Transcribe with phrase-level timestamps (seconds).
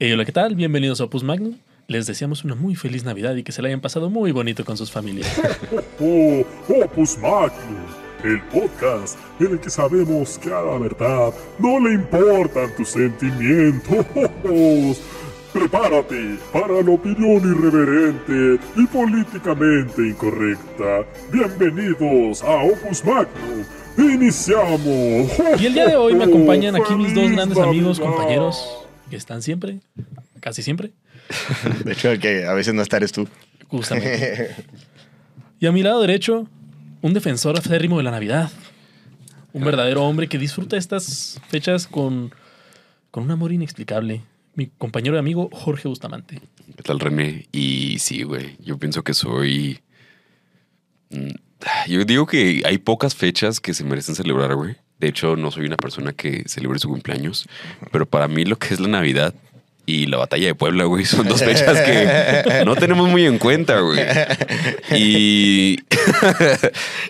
[0.00, 0.54] Hey, hola, ¿qué tal?
[0.54, 1.56] Bienvenidos a Opus Magnum.
[1.88, 4.76] Les deseamos una muy feliz Navidad y que se la hayan pasado muy bonito con
[4.76, 5.26] sus familias.
[6.00, 6.44] Oh,
[6.84, 7.82] Opus Magnum,
[8.22, 14.06] el podcast en el que sabemos que a la verdad no le importan tus sentimientos.
[15.52, 21.04] Prepárate para la opinión irreverente y políticamente incorrecta.
[21.32, 23.64] Bienvenidos a Opus Magnum.
[23.98, 25.32] Iniciamos.
[25.60, 29.16] Y el día de hoy me acompañan aquí mis dos ¡Feliz grandes amigos, compañeros, que
[29.16, 29.80] están siempre,
[30.40, 30.92] casi siempre,
[31.84, 33.28] De hecho, el que a veces no estar es tú.
[33.68, 34.54] justamente.
[35.60, 36.48] Y a mi lado derecho,
[37.02, 38.48] un defensor aférrimo de la Navidad.
[39.52, 42.32] Un verdadero hombre que disfruta estas fechas con,
[43.10, 44.22] con un amor inexplicable.
[44.54, 46.40] Mi compañero y amigo Jorge Bustamante.
[46.76, 47.48] ¿Qué tal, René?
[47.50, 49.80] Y sí, güey, yo pienso que soy...
[51.10, 51.30] Mm,
[51.88, 54.76] Yo digo que hay pocas fechas que se merecen celebrar, güey.
[54.98, 57.48] De hecho, no soy una persona que celebre su cumpleaños,
[57.92, 59.34] pero para mí lo que es la Navidad
[59.90, 63.80] y la batalla de Puebla, güey, son dos fechas que no tenemos muy en cuenta,
[63.80, 63.98] güey.
[64.94, 65.78] Y,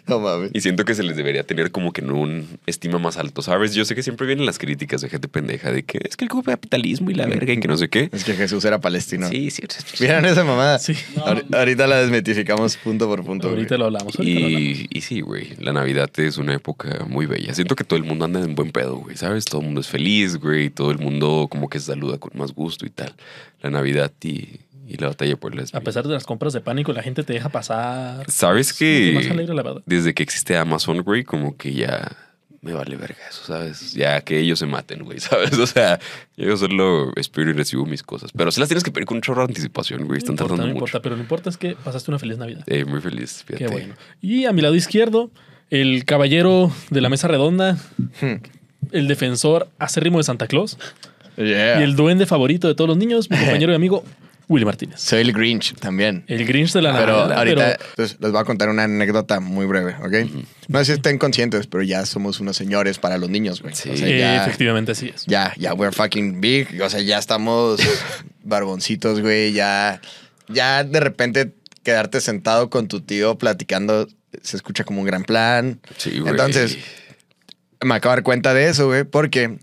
[0.06, 0.50] No mames.
[0.54, 3.74] y siento que se les debería tener como que en un estima más alto, ¿sabes?
[3.74, 6.30] Yo sé que siempre vienen las críticas de gente pendeja de que es que el
[6.44, 8.10] capitalismo y la verga y que no sé qué.
[8.12, 9.28] Es que Jesús era palestino.
[9.28, 9.62] Sí, sí.
[10.00, 10.78] ¿Vieron esa mamada?
[10.78, 10.94] Sí.
[11.16, 13.48] Ahori- Ahorita la desmitificamos punto por punto.
[13.48, 13.78] Ahorita güey.
[13.80, 14.16] lo hablamos.
[14.18, 14.62] ahorita lo hablamos.
[14.78, 17.54] Y, y sí, güey, la Navidad es una época muy bella.
[17.54, 19.44] Siento que todo el mundo anda en buen pedo, güey, ¿sabes?
[19.44, 22.52] Todo el mundo es feliz, güey, todo el mundo como que se saluda con más
[22.52, 23.12] gusto y tal.
[23.62, 25.74] La Navidad y, y la batalla por las...
[25.74, 28.24] A pesar de las compras de pánico, la gente te deja pasar.
[28.30, 29.82] ¿Sabes que alegre, la verdad.
[29.86, 32.10] desde que existe Amazon, güey, como que ya
[32.60, 33.92] me vale verga eso, ¿sabes?
[33.94, 35.56] Ya que ellos se maten, güey, ¿sabes?
[35.58, 36.00] O sea,
[36.36, 38.32] yo solo espero y recibo mis cosas.
[38.36, 40.48] Pero si las tienes que pedir con un chorro de anticipación, güey, están no importa,
[40.54, 40.84] tardando no mucho.
[40.86, 42.64] importa, pero lo importante es que pasaste una feliz Navidad.
[42.66, 43.64] Eh, muy feliz, fíjate.
[43.64, 43.94] Qué bueno.
[44.20, 45.30] Y a mi lado izquierdo,
[45.70, 47.76] el caballero de la mesa redonda,
[48.20, 48.36] Hmm.
[48.90, 50.78] el defensor acérrimo de Santa Claus
[51.38, 51.80] Yeah.
[51.80, 54.04] y el duende favorito de todos los niños, mi compañero y amigo,
[54.48, 55.00] Willy Martínez.
[55.00, 56.24] Soy el Grinch también.
[56.26, 57.42] El Grinch de la Pero ahorita
[57.76, 60.30] pero- entonces, les voy a contar una anécdota muy breve, ¿ok?
[60.68, 63.74] No sé si estén conscientes, pero ya somos unos señores para los niños, güey.
[63.74, 63.90] Sí.
[63.90, 65.24] O sea, ya, efectivamente así es.
[65.26, 66.80] ya, ya, we're fucking big.
[66.82, 67.78] O sea, ya estamos
[68.42, 69.52] barboncitos, güey.
[69.52, 70.00] Ya,
[70.48, 71.52] ya de repente
[71.82, 74.08] quedarte sentado con tu tío platicando
[74.42, 75.80] se escucha como un gran plan.
[75.98, 76.30] Sí, güey.
[76.30, 76.78] Entonces,
[77.82, 79.58] me acabo de dar cuenta de eso, güey, porque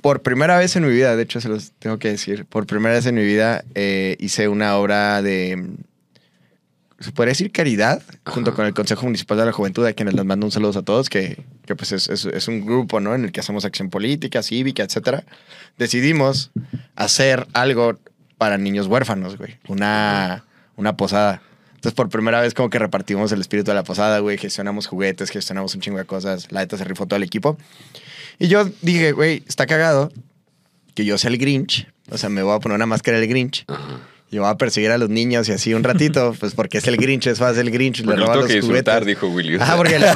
[0.00, 2.94] por primera vez en mi vida, de hecho se los tengo que decir, por primera
[2.94, 5.66] vez en mi vida eh, hice una obra de,
[7.00, 10.24] se podría decir caridad, junto con el Consejo Municipal de la Juventud, a quienes les
[10.24, 13.14] mando un saludo a todos, que, que pues es, es- es un grupo, ¿no?
[13.14, 15.24] En el que hacemos acción política, cívica, etcétera.
[15.78, 16.50] Decidimos
[16.96, 17.98] hacer algo
[18.36, 19.58] para niños huérfanos, güey.
[19.68, 20.44] Una,
[20.76, 21.40] una posada.
[21.78, 24.36] Entonces, por primera vez, como que repartimos el espíritu de la posada, güey.
[24.36, 26.50] Gestionamos juguetes, gestionamos un chingo de cosas.
[26.50, 27.56] La neta se rifó todo el equipo.
[28.40, 30.10] Y yo dije, güey, está cagado
[30.94, 31.86] que yo sea el Grinch.
[32.10, 33.64] O sea, me voy a poner una máscara del Grinch.
[33.68, 34.00] Ajá.
[34.30, 36.96] Y voy a perseguir a los niños y así un ratito, pues porque es el
[36.96, 39.06] Grinch, es fácil el Grinch, le tengo los que juguetes.
[39.06, 39.56] dijo Willy.
[39.56, 40.10] Ajá, porque, le-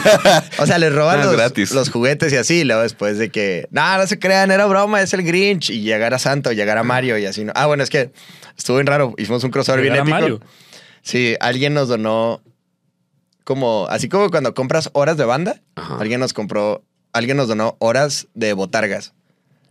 [0.58, 1.24] o sea, les roban Ah,
[1.70, 5.00] los, juguetes y así, y luego después de que, no, no se crean, era broma,
[5.00, 7.52] es el Grinch, y llegar a Santo, llegar a Mario y así, ¿no?
[7.54, 8.10] Ah, bueno, es que
[8.58, 10.10] estuvo bien raro, hicimos un crossover bien épico.
[10.10, 10.40] Mario.
[11.02, 12.40] Sí, alguien nos donó
[13.44, 15.98] como, así como cuando compras horas de banda, Ajá.
[15.98, 16.82] alguien nos compró,
[17.12, 19.12] alguien nos donó horas de botargas.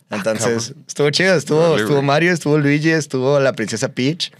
[0.09, 2.01] Entonces, estuvo chido, estuvo, estuvo.
[2.01, 4.33] Mario, estuvo Luigi, estuvo la princesa Peach.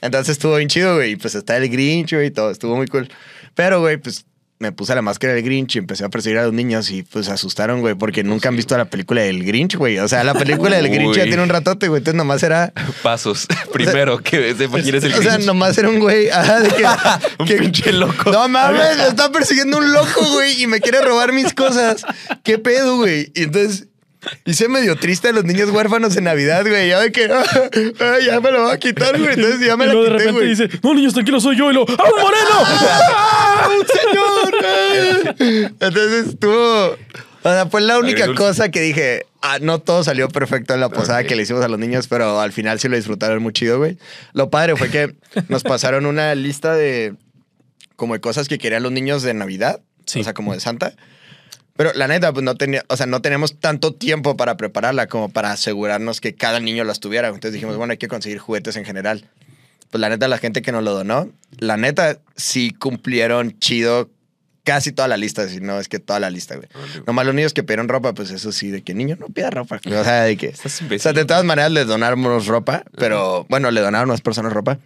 [0.00, 1.12] Entonces estuvo bien chido, güey.
[1.12, 3.08] Y pues está el Grinch, güey, y todo, estuvo muy cool.
[3.56, 4.24] Pero, güey, pues
[4.60, 7.26] me puse la máscara del Grinch y empecé a perseguir a los niños y pues
[7.26, 9.98] se asustaron, güey, porque nunca han visto la película del Grinch, güey.
[9.98, 11.98] O sea, la película del Grinch ya tiene un ratote, güey.
[12.00, 13.46] Entonces nomás era, Pasos.
[13.72, 15.46] Primero, que sepa quién es el o sea, Grinch.
[15.46, 16.84] nomás era un güey, ajá, de que,
[17.38, 18.30] Un que- pinche loco.
[18.32, 22.04] No mames, me está persiguiendo un loco, güey, y me quiere robar mis cosas.
[22.42, 23.30] ¿Qué pedo, güey?
[23.36, 23.86] Y entonces
[24.44, 26.88] hice medio triste a los niños huérfanos en Navidad, güey.
[26.88, 27.24] Ya de que
[28.00, 29.34] ah, ya me lo va a quitar, güey.
[29.34, 30.48] Entonces ya me y la luego de quité, repente güey.
[30.54, 31.70] dice, no, niños, tranquilos, soy yo.
[31.70, 32.48] Y lo, ¡ah, un moreno!
[33.14, 35.72] ¡Ah, un señor!
[35.80, 36.96] Entonces estuvo.
[37.42, 38.42] O sea, fue la única Agridulce.
[38.42, 39.24] cosa que dije.
[39.40, 42.40] Ah, no todo salió perfecto en la posada que le hicimos a los niños, pero
[42.40, 43.96] al final sí lo disfrutaron muy chido, güey.
[44.32, 45.14] Lo padre fue que
[45.48, 47.14] nos pasaron una lista de
[47.94, 50.20] como de cosas que querían los niños de Navidad, Sí.
[50.20, 50.94] o sea, como de Santa.
[51.78, 55.28] Pero la neta, pues no tenía, o sea, no tenemos tanto tiempo para prepararla como
[55.28, 57.28] para asegurarnos que cada niño las tuviera.
[57.28, 59.26] Entonces dijimos, bueno, hay que conseguir juguetes en general.
[59.88, 64.10] Pues la neta, la gente que nos lo donó, la neta, sí cumplieron chido
[64.64, 66.68] casi toda la lista, si no es que toda la lista, güey.
[67.06, 69.76] Nomás los niños que pidieron ropa, pues eso sí, de que niño no pida ropa.
[69.86, 70.48] O sea, de que.
[70.48, 74.20] Estás O sea, de todas maneras les donamos ropa, pero bueno, le donaron a más
[74.20, 74.80] personas ropa,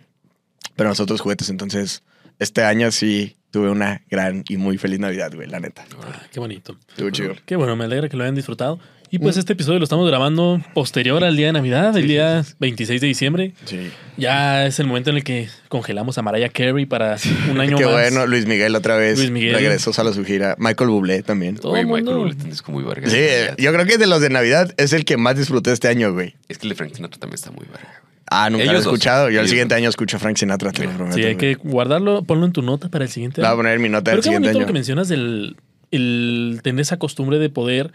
[0.77, 1.49] pero nosotros juguetes.
[1.49, 2.03] Entonces,
[2.39, 5.85] este año sí, tuve una gran y muy feliz Navidad, güey, la neta.
[6.03, 6.77] Ah, qué bonito.
[6.89, 7.35] Estuvo chido.
[7.47, 8.81] Qué bueno, me alegra que lo hayan disfrutado.
[9.11, 12.99] Y pues este episodio lo estamos grabando posterior al día de Navidad, el día 26
[12.99, 13.53] de diciembre.
[13.67, 13.91] Sí.
[14.17, 17.19] Ya es el momento en el que congelamos a Mariah Carey para
[17.51, 17.93] un año Qué más.
[17.93, 19.19] bueno, Luis Miguel otra vez.
[19.19, 19.53] Luis Miguel.
[19.55, 20.57] Regresó a su gira.
[20.59, 21.57] Michael Bublé también.
[21.57, 22.19] Todo Güey, el Michael mundo.
[22.21, 23.11] Bublé es como muy verga.
[23.11, 23.19] Sí,
[23.63, 26.35] yo creo que de los de Navidad es el que más disfruté este año, güey.
[26.49, 28.12] Es que el de Frank Sinatra también está muy verga, güey.
[28.35, 28.85] Ah, nunca lo he dos.
[28.87, 29.31] escuchado.
[29.31, 31.17] Yo el siguiente año escucho a Frank Sinatra, te lo prometo.
[31.17, 33.57] Sí, hay que guardarlo, ponlo en tu nota para el siguiente Le voy a año.
[33.59, 34.61] poner mi nota Pero del qué siguiente bonito año.
[34.63, 35.57] lo que mencionas del
[35.91, 37.93] el tener esa costumbre de poder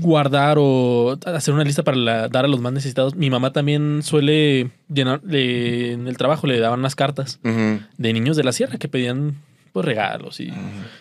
[0.00, 3.14] guardar o hacer una lista para la- dar a los más necesitados.
[3.14, 8.36] Mi mamá también suele llenar, le- en el trabajo le daban unas cartas de niños
[8.36, 9.36] de la sierra que pedían
[9.72, 10.52] pues regalos y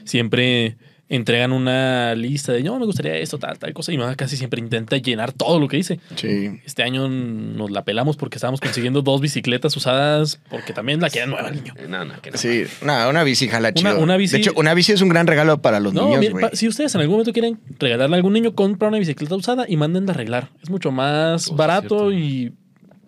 [0.03, 0.75] siempre
[1.09, 3.91] entregan una lista de yo me gustaría esto, tal, tal cosa.
[3.91, 5.99] Y mi mamá casi siempre intenta llenar todo lo que dice.
[6.15, 6.61] Sí.
[6.65, 11.31] Este año nos la pelamos porque estábamos consiguiendo dos bicicletas usadas porque también la quieren
[11.31, 11.73] nueva el niño.
[11.89, 12.37] No, no, que no.
[12.37, 13.99] Sí, una, una bici jala Una- chido.
[13.99, 16.51] una bici- De hecho, una bici es un gran regalo para los No, niños, pa-
[16.53, 19.77] si ustedes en algún momento quieren regalarle a algún niño, compra una bicicleta usada y
[19.77, 20.49] mándenla a arreglar.
[20.61, 22.11] Es mucho más Oh, sí, barato cierto.
[22.13, 22.53] y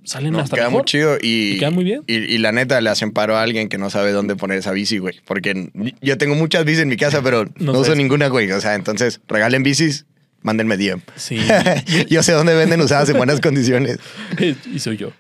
[0.04, 0.82] salen No, hasta queda mejor.
[0.82, 2.02] muy chido y, Y queda muy bien.
[2.08, 4.72] Y, y la neta le hacen paro a alguien que no sabe dónde poner esa
[4.72, 5.20] bici, güey.
[5.26, 5.70] Porque
[6.02, 8.52] yo tengo muchas bicis en mi casa, pero no, No uso ninguna, güey.
[8.52, 10.06] O sea, entonces regalen bicis,
[10.42, 11.02] mándenme DM.
[11.16, 11.40] Sí.
[12.10, 14.00] yo sé dónde venden usadas en buenas condiciones.
[14.74, 15.12] y soy yo.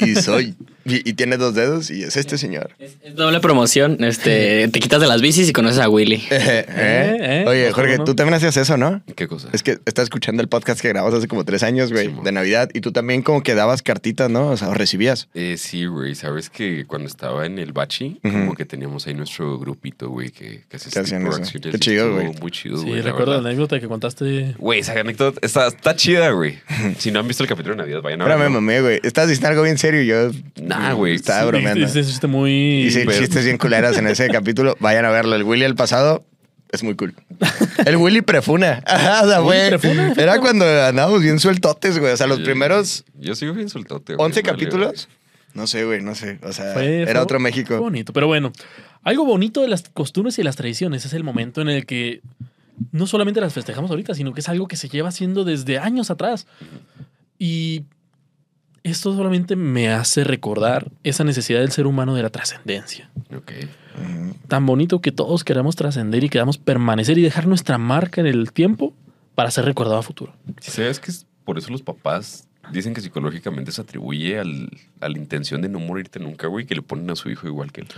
[0.00, 0.54] y soy.
[0.90, 2.70] Y, y tiene dos dedos y es este señor.
[2.78, 4.02] Es, es doble promoción.
[4.02, 6.22] Este, te quitas de las bicis y conoces a Willy.
[6.30, 7.16] Eh, eh.
[7.20, 9.02] eh, Oye, Jorge, tú también hacías eso, ¿no?
[9.14, 9.48] ¿Qué cosa?
[9.52, 12.32] Es que estás escuchando el podcast que grabamos hace como tres años, güey, Sí, de
[12.32, 12.70] Navidad.
[12.72, 14.48] Y tú también como que dabas cartitas, ¿no?
[14.48, 15.28] O sea, o recibías.
[15.34, 16.14] Eh, sí, güey.
[16.14, 18.32] Sabes que cuando estaba en el bachi, Ujú.
[18.32, 21.40] como que teníamos ahí nuestro grupito, güey, que, que hacía Que hacían eso.
[21.62, 22.32] Qué chido, güey.
[22.40, 24.54] Muy chido, Sí, recuerdo la anécdota que contaste.
[24.58, 26.58] Güey, esa anécdota está, está chida, güey.
[26.98, 28.60] si no han visto el capítulo de Navidad, vayan a Ahora me verlo.
[28.60, 29.00] mamé, güey.
[29.02, 30.30] Estás diciendo algo bien serio y yo...
[30.62, 31.14] Nah, güey.
[31.14, 31.86] Estaba Sí, bromeando.
[31.86, 32.82] Ese chiste muy.
[32.86, 34.76] Hice pero- chistes bien culeras en ese capítulo.
[34.80, 35.36] Vayan a verlo.
[35.36, 36.24] El Willy del pasado
[36.72, 37.14] es muy cool.
[37.84, 38.82] El Willy prefuna.
[38.86, 39.60] Ajá, o sea, güey.
[40.16, 42.12] Era cuando andábamos bien sueltotes, güey.
[42.12, 42.44] O sea, los Sí.
[42.44, 44.24] primeros Yo sigo bien soltote, güey.
[44.26, 45.08] 11 vale, capítulos.
[45.54, 46.38] No sé, güey, no sé.
[46.42, 47.78] O sea, Fue- era fue- otro fue México.
[47.78, 48.12] bonito.
[48.12, 48.52] Pero bueno,
[49.02, 52.20] algo bonito de las costumbres y las tradiciones es el momento en el que
[52.92, 56.10] no solamente las festejamos ahorita, sino que es algo que se lleva haciendo desde años
[56.10, 56.46] atrás.
[57.38, 57.82] Y
[58.82, 63.10] esto solamente me hace recordar esa necesidad del ser humano de la trascendencia.
[63.36, 63.52] Ok.
[63.96, 64.34] Ujú.
[64.48, 68.52] Tan bonito que todos queramos trascender y queramos permanecer y dejar nuestra marca en el
[68.52, 68.94] tiempo
[69.34, 70.32] para ser recordado a futuro.
[70.60, 75.08] Si sabes que es por eso los papás dicen que psicológicamente se atribuye al- a
[75.08, 77.80] la intención de no morirte nunca, güey, que le ponen a su hijo igual que
[77.82, 77.88] él.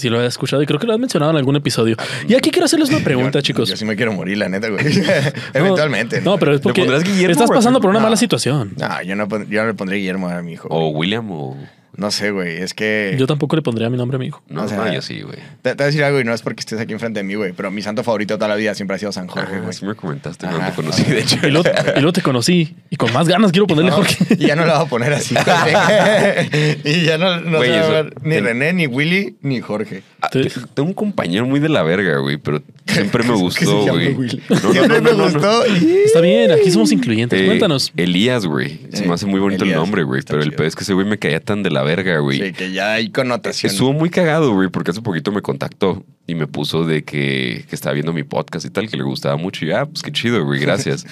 [0.00, 1.96] Si lo has escuchado y creo que lo has mencionado en algún episodio.
[2.26, 3.68] Y aquí quiero hacerles una pregunta, Yo- chicos.
[3.68, 4.84] Yo sí me quiero morir, la neta, güey.
[5.54, 6.20] Eventualmente.
[6.22, 8.04] No, pero es porque estás pasando por una No.
[8.04, 8.72] mala situación.
[8.76, 10.68] No, yo no, yo no le pondré Guillermo a mi hijo.
[10.70, 11.56] O William o...
[12.00, 12.56] No sé, güey.
[12.62, 13.14] Es que.
[13.18, 14.42] Yo tampoco le pondría mi nombre a mi hijo.
[14.48, 15.36] No, O sea, no, yo sí, güey.
[15.60, 17.34] Te, te voy a decir algo y no es porque estés aquí enfrente de mí,
[17.34, 17.52] güey.
[17.52, 19.72] Pero mi santo favorito toda la vida siempre ha sido San Jorge, Ajá, güey.
[19.74, 21.36] sí me comentaste Ajá, cuando te conocí, de hecho.
[21.46, 24.16] Y luego, y luego te conocí y con más ganas quiero ponerle No, Jorge.
[24.38, 25.34] y ya no lo voy a poner así.
[26.84, 29.36] y ya no, no Güey, se va a eso- ver ni ten- René, ni Willy,
[29.42, 30.02] ni Jorge.
[30.22, 30.44] Ah, te-
[30.74, 34.12] Tengo un compañero muy de la verga, güey, pero siempre me gustó, güey.
[34.14, 34.42] Willy.
[34.48, 35.58] No, no, Siempre no, no, me no, no.
[35.58, 35.66] gustó.
[35.66, 37.40] y- Está bien, aquí somos incluyentes.
[37.40, 37.92] Eh, Cuéntanos.
[37.96, 38.80] Elías, güey.
[38.92, 40.22] Se me Eh, hace muy bonito Elías, el nombre, güey.
[40.26, 41.89] Pero el pedo es que ese güey me caía tan de la verga,
[42.20, 42.38] güey.
[42.40, 43.70] Sí, que ya hay connotación.
[43.72, 47.74] Estuvo muy cagado, güey, porque hace poquito me contactó y me puso de que, que
[47.74, 49.64] estaba viendo mi podcast y tal, que le gustaba mucho.
[49.64, 51.04] Y ah, pues qué chido, güey, gracias.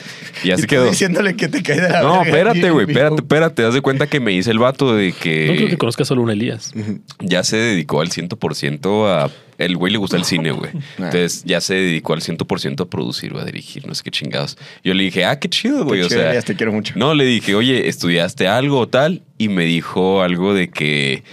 [0.44, 0.88] Y Y así tú quedó.
[0.88, 2.26] Diciéndole que te cae de la No, verga.
[2.28, 3.64] espérate, güey, Y- espérate, espérate.
[3.64, 6.22] Haz de cuenta que me hice el vato de No creo que que conozca solo
[6.22, 6.72] un Elías.
[7.20, 9.30] ya se dedicó al 100% a...
[9.58, 10.70] El güey le gusta el cine, güey.
[10.98, 14.56] Entonces ya se dedicó al 100% a producir o a dirigir, no sé qué chingados.
[14.84, 16.00] Yo le dije, ah, qué chido, güey.
[16.00, 16.94] Qué O sea, te quiero mucho.
[16.96, 19.22] no, le dije, oye, ¿estudiaste algo o tal?
[19.36, 21.24] Y me dijo algo de que,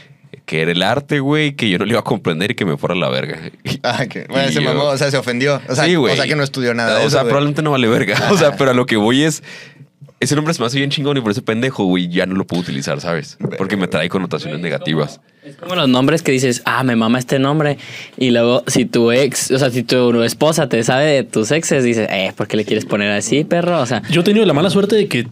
[0.46, 2.78] que era el arte, güey, que yo no le iba a comprender y que me
[2.78, 3.40] fuera a la verga.
[3.84, 5.62] Ah, que, bueno, Y se yo- mamó, o sea, se ofendió.
[5.70, 6.14] O sea, sí, güey.
[6.14, 6.98] o sea que no estudió nada.
[6.98, 8.18] de O eso, sea, probablemente no vale verga.
[8.32, 9.44] O sea, pero a lo que voy es.
[10.20, 12.48] Ese nombre se me hace bien chingón y por ese pendejo, güey, ya no lo
[12.48, 13.38] puedo utilizar, ¿sabes?
[13.58, 15.20] Porque me trae connotaciones negativas.
[15.44, 17.78] Es como los nombres que dices, ah, me mama este nombre.
[18.18, 21.84] Y luego, si tu ex, o sea, si tu esposa te sabe de tus exes,
[21.84, 23.80] dices, eh, ¿por qué le quieres poner así, perro?
[23.82, 25.28] O sea, Yo he tenido la mala suerte de que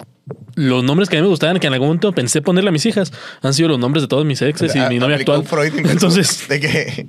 [0.56, 2.86] los nombres que a mí me gustaban, que en algún momento pensé ponerle a mis
[2.86, 3.12] hijas,
[3.42, 5.46] han sido los nombres de todos mis exes y Ah, mi novia actual.
[5.46, 7.08] Freud Entonces, De que,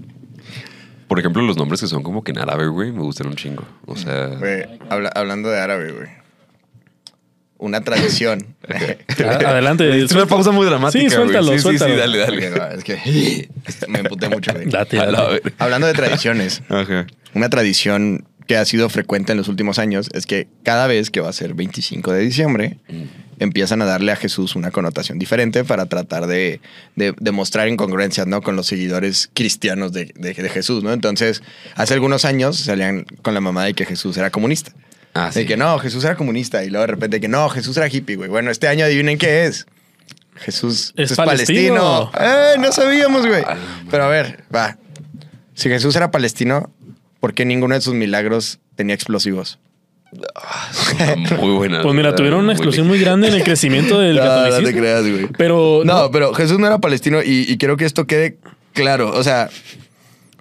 [1.09, 3.65] Por ejemplo, los nombres que son como que en árabe, güey, me gustan un chingo.
[3.87, 4.29] O sea.
[4.39, 6.09] güey, habla- hablando de árabe, güey.
[7.65, 8.47] Una tradición.
[9.47, 10.03] adelante.
[10.05, 11.03] Es una pausa muy dramática.
[11.03, 11.53] Sí, suéltalo.
[11.53, 11.95] Sí, sí, suéltalo.
[11.95, 12.19] sí, dale,
[12.51, 12.77] dale.
[12.77, 13.49] Es que
[13.89, 14.53] me emputé mucho.
[14.67, 14.99] Date.
[15.59, 16.63] Hablando de tradiciones,
[17.35, 21.21] una tradición que ha sido frecuente en los últimos años es que cada vez que
[21.23, 22.77] va a ser 25 de diciembre,
[23.39, 26.61] empiezan a darle a Jesús una connotación diferente para tratar de,
[26.95, 28.43] de, de mostrar incongruencias, ¿no?
[28.43, 30.93] Con los seguidores cristianos de, de- de Jesús, ¿no?
[30.93, 31.43] Entonces,
[31.75, 34.73] hace algunos años salían con la mamá de que Jesús era comunista.
[35.15, 36.65] Ah, De que no, Jesús era comunista.
[36.65, 38.29] Y luego de repente que no, Jesús era hippie, güey.
[38.29, 39.67] Bueno, este año adivinen qué es.
[40.37, 42.11] Jesús Es es, palestino.
[42.11, 42.55] palestino.
[42.55, 42.59] ¡Eh!
[42.59, 43.45] No sabíamos, güey.
[43.91, 44.77] Pero a ver, va.
[45.55, 46.73] Si Jesús era palestino,
[47.21, 49.61] ¿por qué ninguno de sus milagros tenía explosivos?
[51.41, 51.83] Muy buena.
[51.83, 54.81] Pues mira, tuvieron una explosión muy grande en el crecimiento del No, no te catolicismo.
[54.81, 55.29] creas, güey.
[55.39, 58.39] Pero No, pero Jesús no era palestino y, y quiero que esto quede
[58.73, 59.13] claro.
[59.15, 59.51] O sea,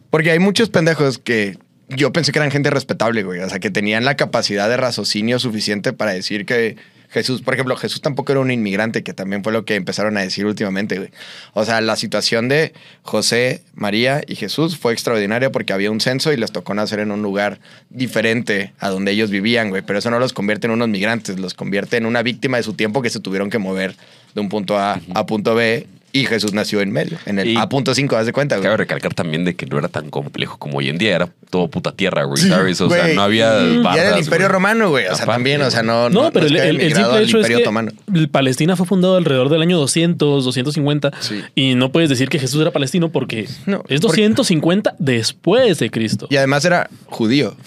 [0.09, 1.57] porque hay muchos pendejos que
[1.95, 3.39] yo pensé que eran gente respetable, güey.
[3.39, 6.77] O sea, que tenían la capacidad de raciocinio suficiente para decir que
[7.13, 10.21] Jesús, por ejemplo, Jesús tampoco era un inmigrante, que también fue lo que empezaron a
[10.21, 11.11] decir últimamente, güey.
[11.53, 12.73] O sea, la situación de
[13.03, 17.11] José, María y Jesús fue extraordinaria porque había un censo y les tocó nacer en
[17.11, 17.59] un lugar
[17.91, 19.83] diferente a donde ellos vivían, güey.
[19.83, 22.73] Pero eso no los convierte en unos migrantes, los convierte en una víctima de su
[22.73, 23.95] tiempo que se tuvieron que mover
[24.33, 25.85] de un punto A a punto B
[26.15, 28.63] y Jesús nació en medio, en el Y- A punto 5, haz de cuenta, güey.
[28.65, 31.67] Cabe recalcar también de que no era tan complejo como hoy en día, era todo
[31.69, 32.79] puta tierra, güey, Sí, ¿sabes?
[32.81, 34.53] O sea, no había Y era el Imperio güey.
[34.53, 35.05] Romano, güey.
[35.05, 36.09] O sea, Aparte, también, o sea, no.
[36.11, 37.91] No, pero el, el- simple al hecho es Imperio que Otomano.
[38.31, 41.41] Palestina fue fundado alrededor del año 200, 250 Sí.
[41.55, 45.89] y no puedes decir que Jesús era palestino porque No, es porque- 250 después de
[45.89, 46.27] Cristo.
[46.29, 47.57] Y además era judío.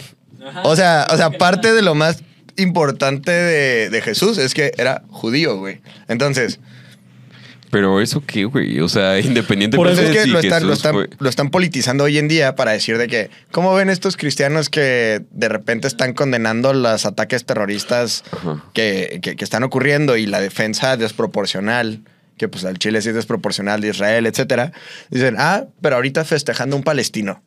[0.62, 2.23] O sea, o sea, parte de lo más
[2.57, 5.81] importante de, de Jesús es que era judío, güey.
[6.09, 6.61] Entonces,
[7.76, 10.95] Pero eso qué, güey, o sea, Por independientemente eso es que lo están, lo, están,
[10.95, 14.71] fue- lo están politizando hoy en día para decir de que, ¿cómo ven estos cristianos
[14.71, 18.25] que de repente están condenando los ataques terroristas
[18.73, 22.00] que, que- que están ocurriendo y la defensa desproporcional?
[22.37, 24.73] Que pues al Chile sí es desproporcional de Israel, etcétera.
[25.11, 27.43] Dicen, ah, pero ahorita festejando un palestino.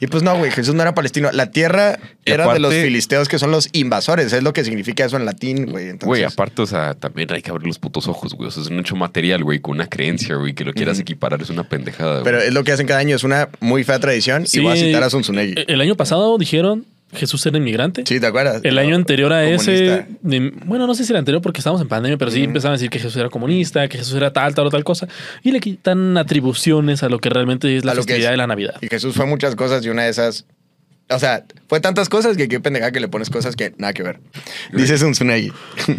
[0.00, 1.30] Y pues no, güey, Jesús no era palestino.
[1.32, 4.32] La tierra Y era de los filisteos que son los invasores.
[4.32, 5.84] Es lo que significa eso en latín, güey.
[5.84, 8.48] Entonces, Güey, aparte, o sea, también hay que abrir los putos ojos, güey.
[8.48, 11.40] O sea, es un hecho material, güey, con una creencia, güey, que lo quieras equiparar
[11.40, 12.48] es una pendejada, Pero güey.
[12.48, 13.16] es lo que hacen cada año.
[13.16, 14.46] Es una muy fea tradición.
[14.46, 15.54] Sí, y voy a citar a Zunzunegui.
[15.66, 18.02] El año pasado dijeron Jesús era inmigrante.
[18.06, 18.60] Sí, ¿te acuerdas?
[18.64, 19.72] El año anterior a Comunista.
[19.72, 22.74] ese, de- bueno, no sé si el anterior porque estábamos en pandemia, pero sí empezaban
[22.74, 25.08] a decir que Jesús era comunista, que Jesús era tal, tal o tal cosa,
[25.42, 28.30] y le quitan atribuciones a lo que realmente es la festividad es.
[28.32, 28.74] de la Navidad.
[28.82, 30.44] Y Jesús fue muchas cosas y una de esas.
[31.10, 34.02] O sea, fue tantas cosas que qué pendeja que le pones cosas que nada que
[34.02, 34.20] ver.
[34.74, 35.50] Dice Zunzunegui.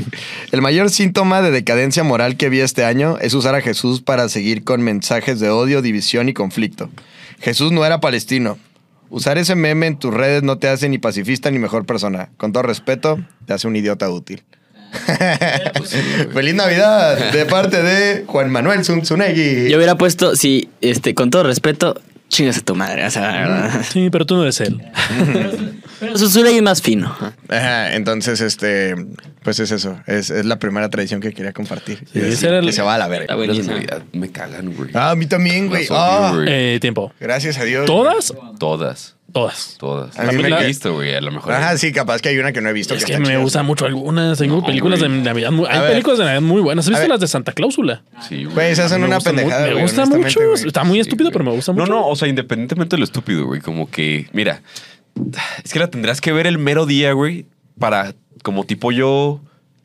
[0.52, 4.30] El mayor síntoma de decadencia moral que vi este año es usar a Jesús para
[4.30, 6.92] seguir con mensajes de odio, división y conflicto.
[7.40, 8.60] Jesús no era palestino.
[9.10, 12.30] Usar ese meme en tus redes no te hace ni pacifista ni mejor persona.
[12.38, 14.44] Con todo respeto, te hace un idiota útil.
[16.34, 19.70] Feliz Navidad de parte de Juan Manuel Zunzunegui.
[19.70, 23.06] Yo hubiera puesto, sí, este, con todo respeto, chingas a tu madre.
[23.06, 23.82] O sea, la verdad.
[23.90, 24.82] Sí, pero tú no eres él.
[26.00, 27.14] Pero Susura es más fino.
[27.50, 28.96] Ajá, entonces, este,
[29.44, 30.00] pues es eso.
[30.08, 32.06] Es, es la primera tradición que quería compartir.
[32.14, 33.36] Sí, el- se va a la verga.
[33.36, 34.92] Navidad me cagan, güey.
[34.94, 35.86] Ah, a mí también, güey.
[35.88, 36.46] Güey.
[36.48, 37.12] Eh, tiempo.
[37.20, 37.86] gracias a Dios.
[37.86, 38.34] ¿Todas?
[38.60, 39.76] Todas, Todas.
[39.80, 40.18] todas.
[40.18, 41.54] A mí me me he visto, güey, a lo mejor.
[41.54, 42.94] Ajá, sí, capaz que hay una que no he visto.
[42.96, 44.38] Es que me gustan mucho algunas.
[44.38, 45.12] Tengo No, películas güey.
[45.12, 45.68] de Navidad muy.
[45.70, 45.92] Hay ver.
[45.92, 46.86] películas de Navidad muy buenas.
[46.86, 48.02] ¿Has visto las de Santa Cláusula?
[48.28, 48.76] Sí, güey.
[48.76, 50.40] Se hacen Me una gusta pendejada, Me güey, gusta mucho.
[50.42, 50.68] güey.
[50.68, 51.92] Está muy Sí, estúpido, pero me gusta No, mucho.
[51.94, 54.62] no, o sea, independientemente de lo estúpido, güey, como que, mira,
[55.64, 57.46] es que la tendrás que ver el mero día, güey,
[57.78, 59.42] para, como tipo yo,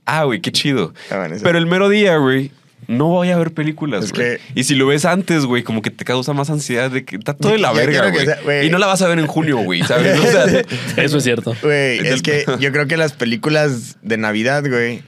[0.07, 0.95] ah, güey, qué chido.
[1.11, 2.51] Ah, Pero el mero día, güey,
[2.89, 4.37] no voy a ver películas, güey.
[4.37, 7.17] que- Y si lo ves antes, güey, como que te causa más ansiedad de que
[7.17, 8.11] está todo de la verga,
[8.45, 8.67] güey.
[8.67, 10.19] Y no la vas a ver en junio, güey, ¿sabes?
[10.19, 10.45] O sea,
[11.05, 11.55] Eso es cierto.
[11.63, 15.03] Güey, Es que yo creo que las películas de Navidad, güey,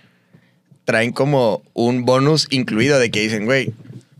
[0.85, 3.73] traen como un bonus incluido de que dicen, güey,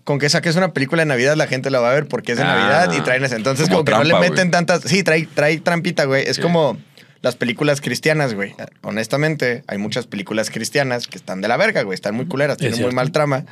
[0.05, 2.39] con que saques una película de Navidad la gente la va a ver porque es
[2.39, 3.37] de Ah, Navidad y traen ese.
[3.37, 4.83] Entonces como como, que no le meten tantas...
[4.83, 6.25] Sí, trae, trae trampita, güey.
[6.29, 6.79] Es como
[7.23, 8.55] las películas cristianas, güey.
[8.83, 11.95] Honestamente, hay muchas películas cristianas que están de la verga, güey.
[11.95, 13.45] Están muy culeras, tienen muy mal trama.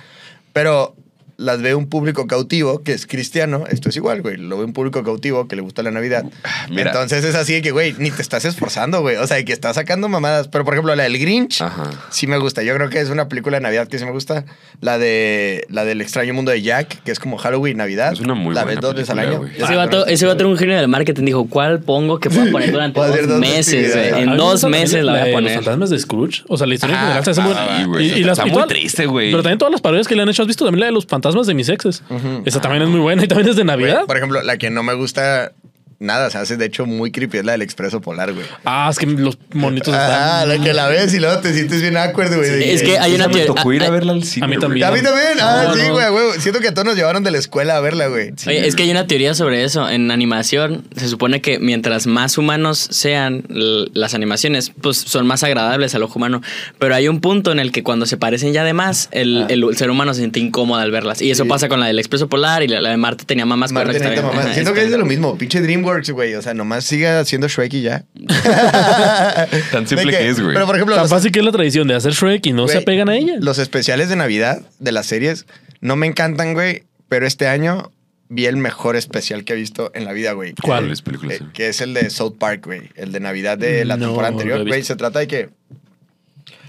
[0.52, 0.96] Pero
[1.36, 3.64] las ve un público cautivo que es cristiano.
[3.68, 4.36] Esto es igual, güey.
[4.36, 6.24] Lo ve un público cautivo que le gusta la Navidad.
[6.70, 6.90] Mira.
[6.90, 9.16] Entonces es así de que, güey, ni te estás esforzando, güey.
[9.16, 10.48] O sea, de que estás sacando mamadas.
[10.48, 11.90] Pero, por ejemplo, la del Grinch Ajá.
[12.10, 12.62] sí me gusta.
[12.62, 14.44] Yo creo que es una película de Navidad que sí me gusta.
[14.80, 18.12] La de la del extraño mundo de Jack, que es como Halloween, Navidad.
[18.12, 19.38] Es una muy La buena ves dos veces al año.
[19.38, 19.50] güey.
[19.60, 21.24] Ah, Ese vato, ese vato era un genio del marketing.
[21.24, 23.92] Dijo, ¿cuál pongo que pueda poner durante dos dos meses?
[23.92, 24.22] güey?
[24.22, 25.54] En dos meses la voy a Los poner.
[25.56, 26.42] fantasmas de Scrooge.
[26.48, 28.06] O sea, la historia en Ah, general se hace muy güey.
[28.06, 29.30] y- y las- Está y muy todas- triste, güey.
[29.30, 30.42] Pero también todas las parodias que le han hecho.
[30.42, 32.02] ¿Has visto también la de los fantasmas de mis exes?
[32.44, 34.04] Esa también es muy buena y también es de Navidad.
[34.06, 35.52] por ejemplo, la que no me gusta
[35.98, 37.38] nada, se hace de hecho muy creepy.
[37.38, 38.46] Es la del expreso polar, güey.
[38.64, 40.48] Ah, es que los monitos Ah, están.
[40.58, 42.70] la que la ves y luego te sientes bien awkward, güey.
[42.70, 43.54] Es que hay una me teoría.
[43.54, 44.44] tocó ir a ah, verla al cine.
[44.46, 44.60] a mí güey.
[44.60, 44.86] también.
[44.86, 45.28] A mí también.
[45.40, 45.92] Ah, No, sí, no.
[45.92, 46.40] güey, güey.
[46.40, 48.32] Siento que a todos nos llevaron de la escuela a verla, güey.
[48.46, 49.88] Oye, es que hay una teoría sobre eso.
[49.88, 55.94] En animación, se supone que mientras más humanos sean las animaciones, pues son más agradables
[55.94, 56.42] al ojo humano.
[56.78, 59.76] Pero hay un punto en el que cuando se parecen ya de más, el, el
[59.76, 61.22] ser humano se siente incómodo al verlas.
[61.22, 61.46] Y eso Ah.
[61.46, 61.48] Sí.
[61.50, 64.54] pasa con la del Expreso Polar y la, la de Marte tenía mamás Marte que
[64.54, 65.36] Siento que es de lo mismo.
[65.36, 66.34] Pinche DreamWorks, güey.
[66.34, 68.04] O sea, nomás siga haciendo Shrek y ya.
[69.72, 70.54] Tan simple que es, güey.
[70.54, 72.68] Pero, por ejemplo, Tan los- fácil que es la tradición de hacer Shrek y no
[72.68, 73.34] se apegan a ella.
[73.40, 75.46] Los especiales de Navidad de las series
[75.80, 76.84] no me encantan, güey.
[77.08, 77.92] Pero este año
[78.28, 80.54] vi el mejor especial que he visto en la vida, güey.
[80.54, 80.80] ¿Cuál?
[80.80, 81.40] Que- ¿Cuáles películas?
[81.40, 82.90] eh, que es el de South Park, güey.
[82.96, 84.82] El de Navidad de la No, temporada anterior, güey.
[84.82, 85.50] Se trata de que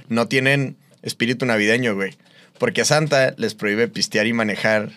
[0.10, 2.14] no tienen espíritu navideño, güey.
[2.58, 4.92] Porque Santa les prohíbe pistear y manejar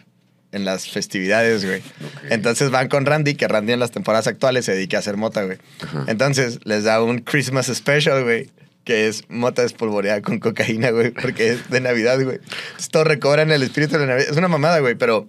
[0.53, 1.83] en las festividades, güey.
[2.31, 5.45] Entonces van con Randy, que Randy en las temporadas actuales se dedica a hacer mota,
[5.45, 5.59] güey.
[6.07, 8.51] Entonces les da un Christmas special, güey.
[8.85, 11.11] Que es mota espolvoreada con cocaína, güey.
[11.11, 12.37] Porque es de Navidad, güey.
[12.37, 14.31] Entonces todos recobran el espíritu de la Navidad.
[14.31, 14.95] Es una mamada, güey.
[14.95, 15.29] Pero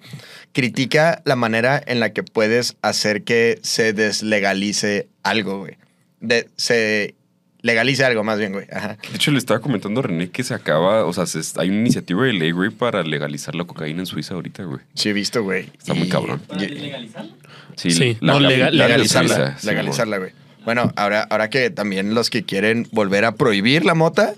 [0.54, 5.78] critica la manera en la que puedes hacer que se deslegalice algo, güey.
[6.22, 7.16] De, se
[7.62, 8.66] legalice algo, más bien, güey.
[8.72, 8.98] Ajá.
[9.10, 11.80] De hecho, le estaba comentando a René que se acaba, o sea, se- hay una
[11.80, 14.80] iniciativa de ley, güey, para legalizar la cocaína en Suiza ahorita, güey.
[14.94, 15.70] Sí, he visto, güey.
[15.78, 16.42] Está muy cabrón.
[16.60, 19.36] y- Sí, no, legal- la legalizarla.
[19.36, 20.32] Suiza, sí, legalizarla, güey.
[20.66, 24.34] Bueno, ahora, ahora que también los que quieren volver a prohibir la mota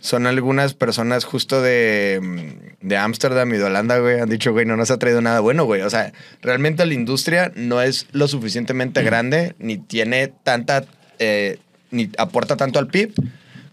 [0.00, 4.20] son algunas personas justo de mm, de Ámsterdam y de Holanda, güey.
[4.20, 5.82] Han dicho, güey, no nos ha traído nada bueno, güey.
[5.82, 10.86] O sea, realmente la industria no es lo suficientemente grande ni tiene tanta,
[11.18, 11.58] eh,
[11.90, 13.12] ni aporta tanto al PIB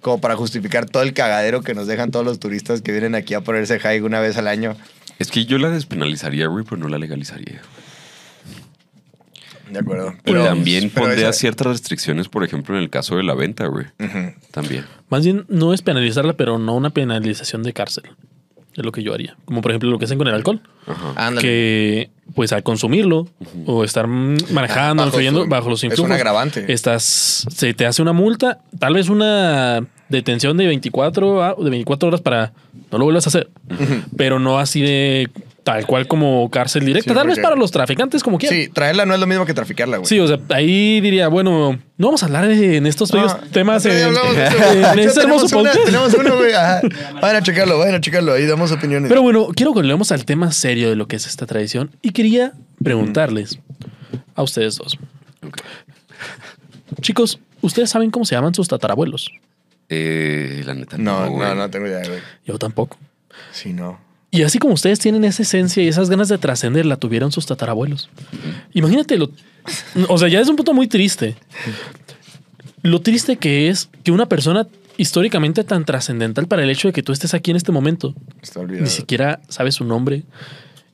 [0.01, 3.33] como para justificar todo el cagadero que nos dejan todos los turistas que vienen aquí
[3.33, 4.75] a ponerse high una vez al año.
[5.19, 7.61] Es que yo la despenalizaría, güey, pero no la legalizaría.
[9.71, 10.13] De acuerdo.
[10.23, 13.65] Pero también pero pondría esa- ciertas restricciones, por ejemplo, en el caso de la venta,
[13.67, 13.85] güey.
[14.51, 14.85] También.
[15.09, 18.03] Más bien, no es penalizarla, pero no una penalización de cárcel.
[18.77, 19.35] Es lo que yo haría.
[19.45, 20.61] Como por ejemplo lo que hacen con el alcohol.
[20.85, 21.13] Ajá.
[21.15, 21.41] Ándale.
[21.41, 23.27] Que pues al consumirlo
[23.65, 26.11] o estar manejando, Ah, bajo influyendo su- bajo los es un influjos.
[26.11, 26.71] agravante.
[26.71, 32.07] Estás, se te hace una multa, tal vez una detención de 24, a- de 24
[32.09, 32.53] horas para
[32.91, 33.49] no lo vuelvas a hacer.
[34.15, 35.27] Pero no así de
[35.67, 37.09] tal cual como cárcel directa.
[37.11, 38.57] Sí, tal vez porque- para los traficantes como quieran.
[38.57, 40.07] Sí, traerla no es lo mismo que traficarla, güey.
[40.07, 43.41] Sí, o sea, ahí diría, bueno, no vamos a hablar de, en estos bellos Ah,
[43.51, 44.57] temas sí, en, hablamos de eso.
[44.71, 45.85] en De hecho, este hermoso tenemos una- podcast.
[45.85, 46.53] Tenemos uno, güey.
[46.53, 46.81] ajá.
[47.21, 48.31] Vayan a checarlo, vayan a checarlo.
[48.31, 49.09] Ahí damos opiniones.
[49.09, 52.11] Pero bueno, quiero que volvamos al tema serio de lo que es esta tradición y
[52.11, 53.59] quería preguntarles
[54.35, 54.97] a ustedes dos.
[57.01, 59.29] Chicos, ¿ustedes saben cómo se llaman sus tatarabuelos?
[59.89, 61.47] Eh, la neta, no, no, güey.
[61.49, 62.19] no, no tengo idea, güey.
[62.45, 62.97] Yo tampoco.
[63.51, 63.99] Sí, no.
[64.29, 67.45] Y así como ustedes tienen esa esencia y esas ganas de trascender, la tuvieron sus
[67.45, 68.09] tatarabuelos.
[68.73, 69.31] Imagínate lo.
[70.09, 71.35] O sea, ya es un punto muy triste.
[72.83, 77.03] Lo triste que es que una persona históricamente tan trascendental para el hecho de que
[77.03, 78.15] tú estés aquí en este momento,
[78.67, 80.23] ni siquiera sabes su nombre.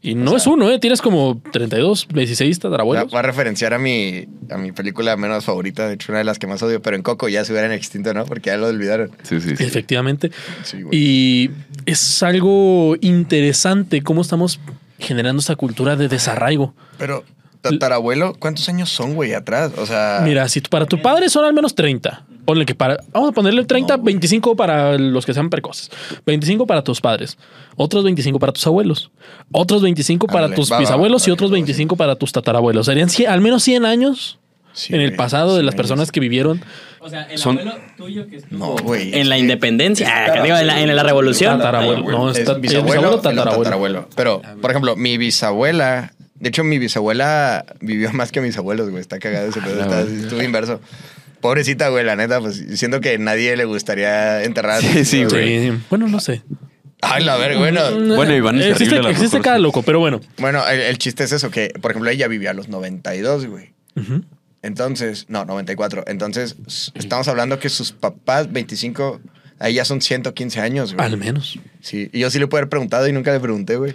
[0.05, 0.79] Y no es uno, ¿eh?
[0.79, 3.09] Tienes como 32, 16 Voy a, tatarabuelos.
[3.09, 6.37] voy a referenciar a mi, a mi película menos favorita, de hecho, una de las
[6.39, 8.25] que más odio, pero en Coco ya se hubieran extinto, ¿no?
[8.25, 9.11] Porque ya lo olvidaron.
[9.23, 9.63] Sí, sí, sí.
[9.63, 10.29] Efectivamente.
[10.63, 10.97] Sí, güey.
[10.99, 11.51] Y
[11.85, 14.59] es algo interesante cómo estamos
[14.99, 16.73] generando esta cultura de desarraigo.
[16.97, 17.23] Pero,
[17.61, 19.71] tatarabuelo, ¿cuántos años son, güey, atrás?
[19.77, 20.19] O sea.
[20.23, 22.25] Mira, si tu- para tu padre son al menos 30.
[22.45, 22.97] Ponle que para.
[23.11, 25.89] Vamos a ponerle 30, 25 para los que sean precoces.
[26.25, 27.37] 25 para tus padres.
[27.75, 29.11] Otros 25 para tus abuelos.
[29.51, 32.31] Otros 25 para Ándale, tus va, va, bisabuelos va, y otros va, 25 para tus
[32.33, 32.85] tatarabuelos.
[32.85, 34.39] Serían cien- al menos 100 años
[34.73, 36.61] sí, en el pasado de cien las personas que vivieron.
[36.99, 39.13] O sea, el Son- abuelo tuyo que estuvo No, güey.
[39.17, 41.57] en la independencia, es ah, digo, en, la, en la revolución.
[41.57, 42.09] Tatarabuelo.
[42.11, 43.57] No, Es es bisabuelo, tatarabuelo.
[43.63, 44.09] tatarabuelo.
[44.15, 46.13] Pero, por ejemplo, mi bisabuela.
[46.35, 48.99] De hecho, mi bisabuela vivió más que mis abuelos, güey.
[49.01, 49.81] Está cagado ese pedo.
[49.81, 50.79] está- Estuvo inverso.
[51.43, 54.81] Pobrecita, güey, la neta, pues siento que nadie le gustaría enterrar.
[54.81, 55.71] Sí, sí, güey.
[55.71, 55.77] Sí.
[55.89, 56.41] Bueno, no sé.
[57.01, 57.81] Ay, la verga, bueno.
[58.15, 60.21] Bueno, Iván es existe, terrible cada loco, pero bueno.
[60.37, 63.73] Bueno, el, el chiste es eso, que, por ejemplo, ella vivió a los 92, güey.
[63.97, 64.23] Ujú.
[64.61, 66.05] Entonces, no, 94.
[66.07, 66.55] Entonces,
[66.95, 69.19] estamos hablando que sus papás, 25,
[69.59, 71.05] ahí ya son 115 años, güey.
[71.05, 71.59] Al menos.
[71.81, 73.93] Sí, y yo sí le puedo haber preguntado y nunca le pregunté, güey.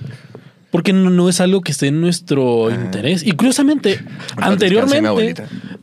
[0.71, 3.25] Porque no, no es algo que esté en nuestro interés.
[3.27, 4.01] Y curiosamente,
[4.37, 5.35] anteriormente,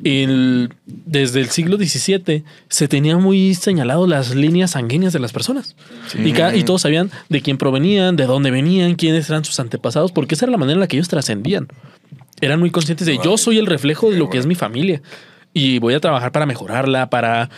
[0.04, 5.76] el- desde el siglo XVII, se tenían muy señalado las líneas sanguíneas de las personas.
[6.24, 10.36] Y, y todos sabían de quién provenían, de dónde venían, quiénes eran sus antepasados, porque
[10.36, 11.68] esa era la manera en la que ellos trascendían.
[12.42, 15.02] Eran muy conscientes de yo soy el reflejo de lo que es mi familia.
[15.54, 17.50] Y voy a trabajar para mejorarla, para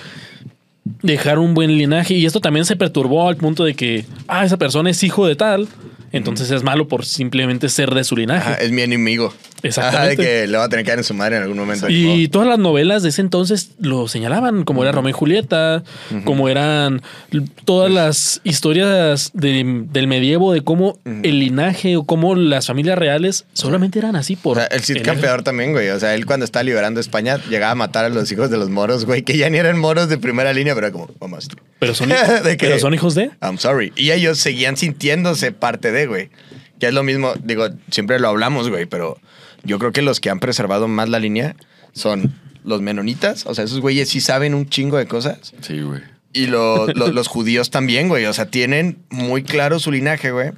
[1.02, 2.14] dejar un buen linaje.
[2.14, 5.36] Y esto también se perturbó al punto de que, ah, esa persona es hijo de
[5.36, 5.68] tal,
[6.12, 8.64] entonces es malo por simplemente ser de su linaje.
[8.64, 9.34] Es mi enemigo.
[9.58, 10.22] Ajá, Exactamente.
[10.22, 11.88] de que le va a tener que dar en su madre en algún momento.
[11.90, 15.84] Y todas las novelas de ese entonces lo señalaban, como era Romeo y Julieta,
[16.26, 17.02] como eran
[17.66, 23.46] todas las historias de- del medievo, de cómo el linaje o cómo las familias reales
[23.54, 24.58] solamente eran así O por...
[24.58, 25.90] sea, el Cid el- Campeador también, güey.
[25.90, 28.70] O sea, él cuando estaba liberando España llegaba a matar a los hijos de los
[28.70, 31.48] moros, güey, que ya ni eran moros de primera línea, pero era como, vamos.
[31.80, 32.10] Pero son,
[32.44, 33.32] De que- pero son hijos de...
[33.42, 33.92] I'm sorry.
[33.96, 36.30] Y ellos seguían sintiéndose parte de, güey.
[36.80, 39.18] Que es lo mismo, digo, siempre lo hablamos, güey, pero
[39.68, 41.56] yo creo que los que han preservado más la línea
[41.94, 43.46] son los menonitas.
[43.46, 45.54] O sea, esos güeyes sí saben un chingo de cosas.
[45.62, 46.02] Sí, güey.
[46.34, 48.26] Y lo- lo- los judíos también, güey.
[48.26, 50.52] O sea, tienen muy claro su linaje, güey.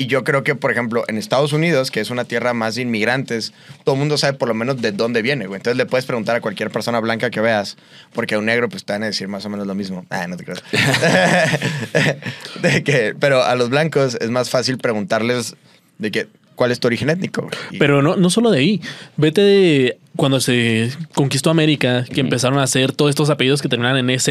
[0.00, 2.82] Y yo creo que, por ejemplo, en Estados Unidos, que es una tierra más de
[2.82, 3.52] inmigrantes,
[3.84, 5.56] todo el mundo sabe por lo menos de dónde viene, güey.
[5.58, 7.76] Entonces le puedes preguntar a cualquier persona blanca que veas,
[8.12, 10.06] porque a un negro, pues te van a decir más o menos lo mismo.
[10.10, 10.62] Ah, no te creas.
[12.62, 15.56] de que, pero a los blancos es más fácil preguntarles
[15.98, 17.48] de que, ¿cuál es tu origen étnico?
[17.70, 18.80] Y- Pero no, no solo de ahí.
[19.16, 23.96] Vete de cuando se conquistó América, que empezaron a hacer todos estos apellidos que terminan
[23.96, 24.28] en EZ,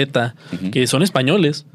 [0.73, 1.65] que son españoles.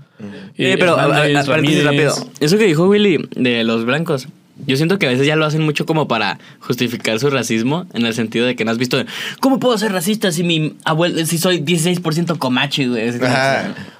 [0.58, 2.12] Eh, pero a- a- Hernández, a- paréntesis Ramírez.
[2.14, 2.30] rápido.
[2.40, 4.28] Eso que dijo Willy de los blancos.
[4.66, 8.04] Yo siento que a veces ya lo hacen mucho como para justificar su racismo, en
[8.04, 9.02] el sentido de que no has visto,
[9.40, 13.08] ¿cómo puedo ser racista si mi abuelo, si soy 16% comachi, güey?
[13.08, 13.18] Así.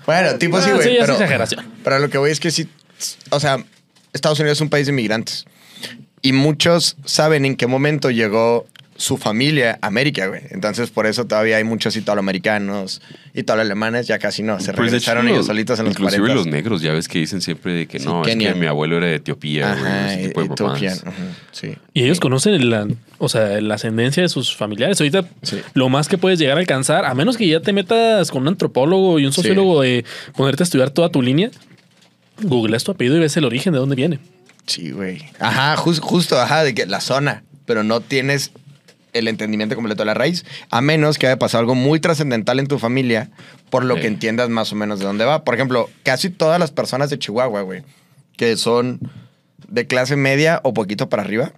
[0.07, 0.87] Bueno, tipo sí, Ah, güey.
[0.89, 1.65] sí, es pero, exageración.
[1.83, 2.69] Pero lo que voy es que sí,
[3.31, 3.65] o sea,
[4.13, 5.47] Estados Unidos es un país de inmigrantes.
[6.23, 10.43] Y muchos saben en qué momento llegó su familia a América, güey.
[10.51, 13.03] Entonces, por eso todavía hay muchos italoamericanos,
[13.35, 14.61] italoalemanes, ya casi no.
[14.61, 16.35] Se Pues, regresaron hecho, ellos solitos en los Inclusive 40.
[16.37, 18.51] los negros, ya ves que dicen siempre de que Sí, no, Kenia.
[18.51, 19.83] es que mi abuelo era de Etiopía, güey.
[19.83, 20.93] Ajá, ese tipo de
[21.51, 21.75] sí.
[21.95, 22.87] Y ellos conocen la,
[23.19, 25.01] o sea, la ascendencia de sus familiares.
[25.01, 25.59] Ahorita Sí.
[25.75, 28.49] lo más que puedes llegar a alcanzar, a menos que ya te metas con un
[28.49, 30.05] antropólogo y un sociólogo de
[30.37, 31.51] ponerte a estudiar toda tu línea,
[32.43, 34.21] googleas tu apellido y ves el origen de dónde viene.
[34.67, 35.23] Sí, güey.
[35.39, 38.53] Ajá, jus- justo, ajá, de que la zona, pero no tienes
[39.13, 42.67] el entendimiento completo de la raíz, a menos que haya pasado algo muy trascendental en
[42.67, 43.31] tu familia,
[43.71, 44.03] por lo Sí.
[44.03, 45.45] que entiendas más o menos de dónde va.
[45.45, 47.83] Por ejemplo, casi todas las personas de Chihuahua, güey,
[48.37, 49.01] que son
[49.69, 51.53] de clase media o poquito para arriba,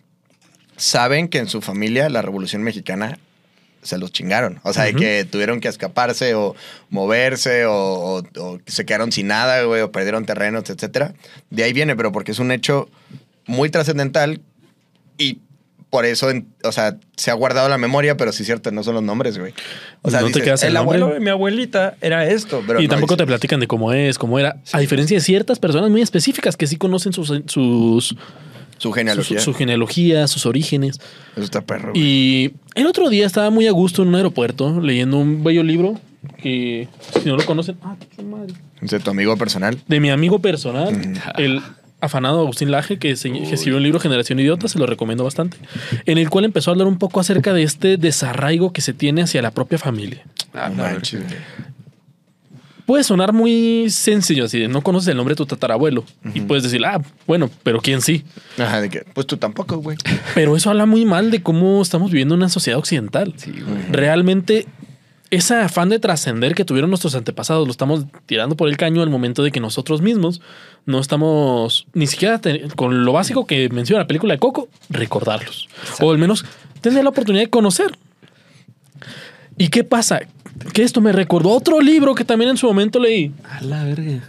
[0.76, 3.18] saben que en su familia la Revolución Mexicana
[3.84, 4.58] se los chingaron.
[4.64, 6.56] O sea, de que tuvieron que escaparse o
[6.90, 11.14] moverse o, o- o se quedaron sin nada, güey, o perdieron terrenos, etcétera.
[11.50, 12.88] De ahí viene, pero porque es un hecho
[13.46, 14.40] muy trascendental
[15.18, 15.38] y
[15.90, 16.28] por eso,
[16.64, 19.38] o sea, se ha guardado la memoria, pero sí es cierto, no son los nombres,
[19.38, 19.54] güey.
[20.02, 20.96] O sea, No te quedas el el nombre".
[20.98, 24.18] abuelo de mi abuelita era esto, pero y no tampoco te platican de cómo es,
[24.18, 24.56] cómo era.
[24.72, 28.16] A diferencia de ciertas personas muy específicas que sí conocen sus, sus,
[28.78, 29.40] su genealogía.
[29.40, 31.00] su genealogía, sus orígenes.
[31.34, 31.90] Eso está perro.
[31.92, 32.02] güey.
[32.02, 36.00] Y el otro día estaba muy a gusto en un aeropuerto leyendo un bello libro
[36.42, 36.88] que,
[37.22, 38.52] si no lo conocen, ah, qué madre.
[38.80, 39.78] De tu amigo personal.
[39.88, 40.94] de mi amigo personal,
[41.38, 41.60] el
[42.00, 45.56] afanado Agustín Laje, que, se- que escribió un libro Generación Idiota, se lo recomiendo bastante,
[46.04, 49.22] en el cual empezó a hablar un poco acerca de este desarraigo que se tiene
[49.22, 50.22] hacia la propia familia.
[50.52, 51.22] Ah, No manches.
[52.86, 56.64] Puede sonar muy sencillo, así de no conoces el nombre de tu tatarabuelo y puedes
[56.64, 58.24] decir, ah, bueno, pero quién sí.
[58.58, 59.96] Ajá, de que, pues tú tampoco, güey.
[60.34, 63.32] Pero eso habla muy mal de cómo estamos viviendo en una sociedad occidental.
[63.36, 63.90] Sí, güey.
[63.90, 64.66] Realmente,
[65.30, 69.08] ese afán de trascender que tuvieron nuestros antepasados lo estamos tirando por el caño al
[69.08, 70.42] momento de que nosotros mismos
[70.84, 72.40] no estamos ni siquiera
[72.76, 75.68] con lo básico que menciona la película de Coco, recordarlos.
[76.00, 76.44] O al menos
[76.82, 77.96] tener la oportunidad de conocer.
[79.56, 80.20] ¿Y qué pasa?
[80.72, 83.32] Que esto me recordó otro libro que también en su momento leí.
[83.48, 84.20] A la verga.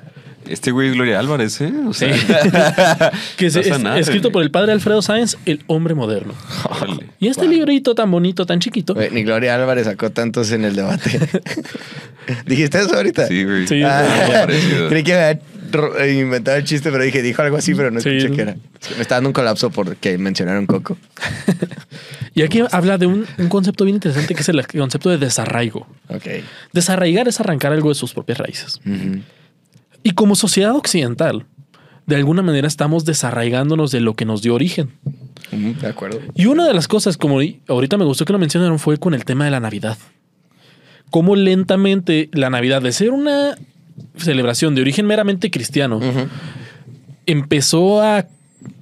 [0.47, 1.73] Este güey es Gloria Álvarez, ¿eh?
[1.87, 2.09] O sea,
[3.37, 4.33] que es, No pasa es- nada, escrito güey.
[4.33, 6.33] por el padre Alfredo Sáenz, El hombre moderno.
[6.69, 7.07] órale.
[7.19, 8.93] Y este librito tan bonito, tan chiquito.
[8.93, 11.19] Güey, Ni Gloria Álvarez sacó tantos en el debate.
[12.45, 13.27] ¿Dijiste eso ahorita?
[13.27, 13.67] Sí, güey.
[13.67, 13.81] Sí.
[13.83, 14.89] Ah, Algo parecido.
[14.89, 15.39] creí que
[15.99, 18.09] eh, inventado el chiste, pero dije, dijo algo así, pero no Sí.
[18.09, 18.55] escuché qué era.
[18.95, 20.97] Me está dando un colapso porque mencionaron Coco.
[22.33, 25.87] Y aquí habla de un, un concepto bien interesante que es el concepto de desarraigo.
[26.09, 26.25] Ok.
[26.73, 28.79] Desarraigar es arrancar algo de sus propias raíces.
[30.03, 31.45] Y como sociedad occidental,
[32.05, 34.91] de alguna manera estamos desarraigándonos de lo que nos dio origen.
[35.51, 36.19] De acuerdo.
[36.35, 39.23] Y una de las cosas, como ahorita me gustó que lo mencionaron, fue con el
[39.25, 39.97] tema de la Navidad.
[41.11, 43.55] Cómo lentamente la Navidad, de ser una
[44.17, 45.99] celebración de origen meramente cristiano,
[47.25, 48.25] empezó a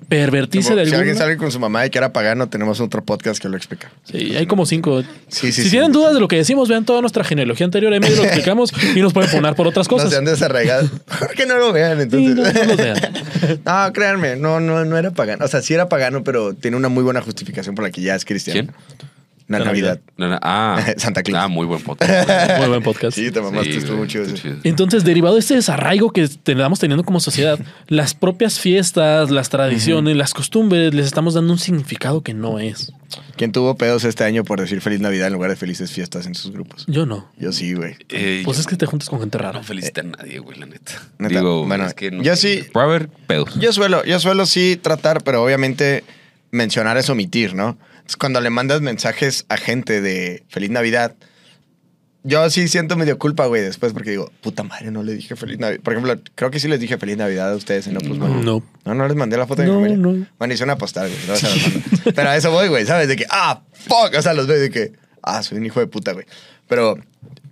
[0.10, 3.04] pervertirse Como de si alguien sale con su mamá y que era pagano, tenemos otro
[3.04, 3.90] podcast que lo explica.
[4.04, 5.02] Sí, hay como cinco.
[5.02, 5.70] Sí, sí, si sí.
[5.72, 8.72] tienen dudas de lo que decimos, vean toda nuestra genealogía anterior, ahí medio lo explicamos
[8.96, 10.12] y nos pueden poner por otras No cosas.
[10.12, 10.88] se han desarraigado.
[11.36, 12.36] que no lo vean, entonces.
[12.36, 12.98] no, no los vean.
[13.66, 15.46] No, créanme, no, no, no era pagano.
[15.46, 18.14] O sea, sí era pagano, pero tiene una muy buena justificación por la que ya
[18.14, 18.72] es cristiano.
[18.72, 19.10] ¿Quién?
[19.48, 20.00] La Navidad.
[20.42, 21.44] Ah, Santa Claus.
[21.44, 22.30] Ah, muy buen podcast.
[22.60, 23.16] Muy buen podcast.
[23.18, 24.26] Sí, te mamaste, Sí, estuvo muy chido.
[24.64, 30.16] Entonces, derivado de este desarraigo que estamos teniendo como sociedad, las propias fiestas, las tradiciones,
[30.16, 32.94] las costumbres, les estamos dando un significado que no es.
[33.36, 36.36] ¿Quién tuvo pedos este año por decir feliz Navidad en lugar de felices fiestas en
[36.36, 36.86] sus grupos?
[36.88, 37.30] Yo no.
[37.38, 37.96] Yo sí, güey.
[38.10, 39.60] Eh, Pues yo es que te juntas con gente rara.
[39.60, 40.94] no felicité a nadie, güey, la neta.
[41.20, 43.54] Neta, Digo, bueno, es que no yo sí- Puede haber pedos.
[43.60, 46.04] Yo suelo, yo suelo sí tratar, pero obviamente
[46.52, 47.78] mencionar es omitir, ¿no?
[48.04, 51.16] Entonces, cuando le mandas mensajes a gente de feliz Navidad,
[52.26, 55.60] yo sí siento medio culpa, güey, después, porque digo, puta madre, no le dije feliz
[55.60, 55.82] Navidad.
[55.82, 58.46] Por ejemplo, creo que sí les dije feliz Navidad a ustedes en Opus Magnum.
[58.46, 58.64] No.
[58.86, 59.98] No, no les mandé la foto de No, mi familia.
[60.20, 60.28] no.
[60.38, 61.20] Bueno, hice una postal, güey.
[61.28, 62.12] no mando.
[62.16, 63.08] Pero a eso voy, güey, ¿sabes?
[63.08, 64.14] De que, ah, fuck.
[64.18, 66.26] O sea, los veo de que, ah, soy un hijo de puta, güey.
[66.68, 66.98] Pero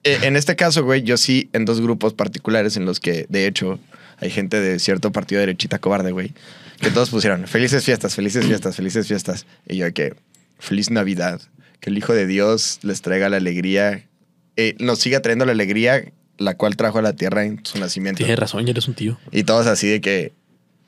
[0.04, 3.48] eh, en este caso, güey, yo sí en dos grupos particulares en los que, de
[3.48, 3.80] hecho,
[4.20, 6.34] hay gente de cierto partido derechita cobarde, güey,
[6.80, 9.46] que todos pusieron felices fiestas, felices fiestas, felices fiestas.
[9.68, 10.16] Y yo de que,
[10.62, 11.41] feliz Navidad.
[11.80, 14.08] Que el Hijo de Dios les traiga la alegría,
[14.56, 18.17] eh, nos siga trayendo la alegría, la cual trajo a la tierra en su nacimiento.
[18.17, 19.17] Tienes razón, ya eres un tío.
[19.32, 20.34] Y todos así de que,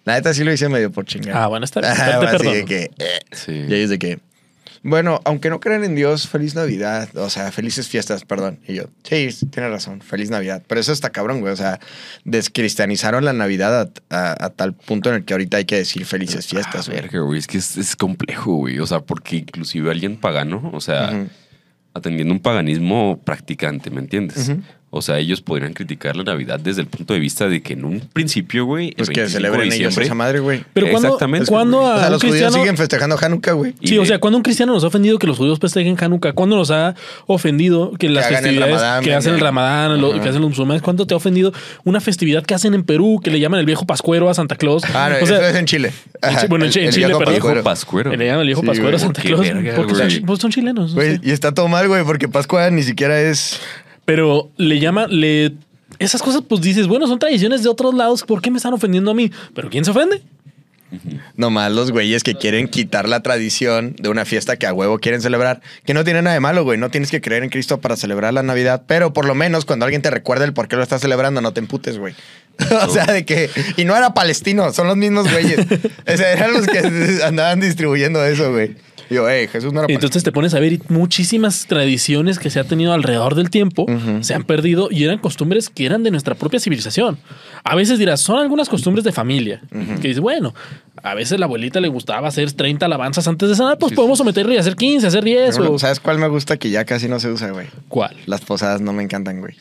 [0.05, 1.35] la neta sí lo hice medio por chingar.
[1.35, 1.91] Ah, bueno, está bien.
[2.27, 3.19] Así de que, eh.
[3.31, 3.51] Sí.
[3.51, 4.19] Y ellos de que,
[4.83, 7.09] bueno, aunque no crean en Dios, feliz Navidad.
[7.15, 8.59] O sea, felices fiestas, perdón.
[8.67, 10.61] Y yo, sí, tienes razón, feliz Navidad.
[10.67, 11.53] Pero eso está cabrón, güey.
[11.53, 11.79] O sea,
[12.25, 16.05] descristianizaron la Navidad a, a- a tal punto en el que ahorita hay que decir
[16.05, 17.01] felices fiestas, Ah, güey.
[17.01, 17.39] verga, güey.
[17.39, 18.79] Es que es, es complejo, güey.
[18.79, 21.27] O sea, porque inclusive alguien pagano, o sea,
[21.93, 24.51] atendiendo un paganismo practicante, ¿me entiendes?
[24.95, 27.83] O sea, ellos podrían criticar la Navidad desde el punto de vista de que en
[27.83, 30.63] un principio, güey, el Pues que 25 de celebren ellos diciembre- esa madre, güey.
[30.73, 33.73] Pero cuando, Exactamente, cuando a O sea, los judíos siguen festejando Hanukkah, güey.
[33.83, 36.55] Sí, o sea, cuando un cristiano nos ha ofendido que los judíos festejen Hanukkah, cuando
[36.57, 36.93] nos ha
[37.25, 39.39] ofendido que las el festividades Ramadán, que hacen el.
[39.39, 41.51] Ramadán, lo- que hacen los musulmanes, ¿cuándo te ha ofendido
[41.83, 44.83] una festividad que hacen en Perú que le llaman el viejo pascuero a Santa Claus?
[44.93, 45.91] Ah, no, o sea, eso es en Chile.
[46.21, 47.33] en Chi- bueno, en El- en el Chile, viejo perdón.
[47.35, 47.53] pascuero.
[47.55, 48.15] Viejo pascuero.
[48.15, 48.99] le llaman el viejo Sí, pascuero a.
[48.99, 50.89] Santa Claus verga, porque son, pues son chilenos.
[50.91, 53.59] no Güey, y está todo mal, güey, porque Pascua ni siquiera es...
[54.05, 55.53] Pero le llama, le
[55.99, 59.11] esas cosas, pues dices, bueno, son tradiciones de otros lados, ¿por qué me están ofendiendo
[59.11, 59.31] a mí?
[59.53, 60.21] Pero ¿quién se ofende?
[61.35, 65.21] Nomás los güeyes que quieren quitar la tradición de una fiesta que a huevo quieren
[65.21, 65.61] celebrar.
[65.85, 66.77] Que no tiene nada de malo, güey.
[66.77, 68.83] No tienes que creer en Cristo para celebrar la Navidad.
[68.85, 71.51] Pero por lo menos cuando alguien te recuerda el por qué lo estás celebrando, no
[71.51, 72.13] te emputes, güey.
[72.87, 73.49] o sea, de que...
[73.75, 75.59] Y no era palestino, son los mismos güeyes.
[75.59, 76.79] o sea, eran los que
[77.23, 78.75] andaban distribuyendo eso, güey.
[79.09, 82.49] Y yo, hey, Jesús no era entonces te pones a ver y muchísimas tradiciones que
[82.49, 83.85] se ha tenido alrededor del tiempo
[84.21, 87.17] se han perdido y eran costumbres que eran de nuestra propia civilización.
[87.63, 89.61] A veces dirás, son algunas costumbres de familia.
[89.69, 90.53] Que dices, bueno,
[91.01, 94.17] a veces la abuelita le gustaba hacer 30 alabanzas antes de cenar, pues Sí, podemos
[94.17, 95.79] someterle y hacer 15, hacer 10 o...
[95.79, 97.67] ¿Sabes cuál me gusta que ya casi no se usa, güey?
[97.89, 98.15] ¿Cuál?
[98.25, 99.55] Las posadas no me encantan, güey.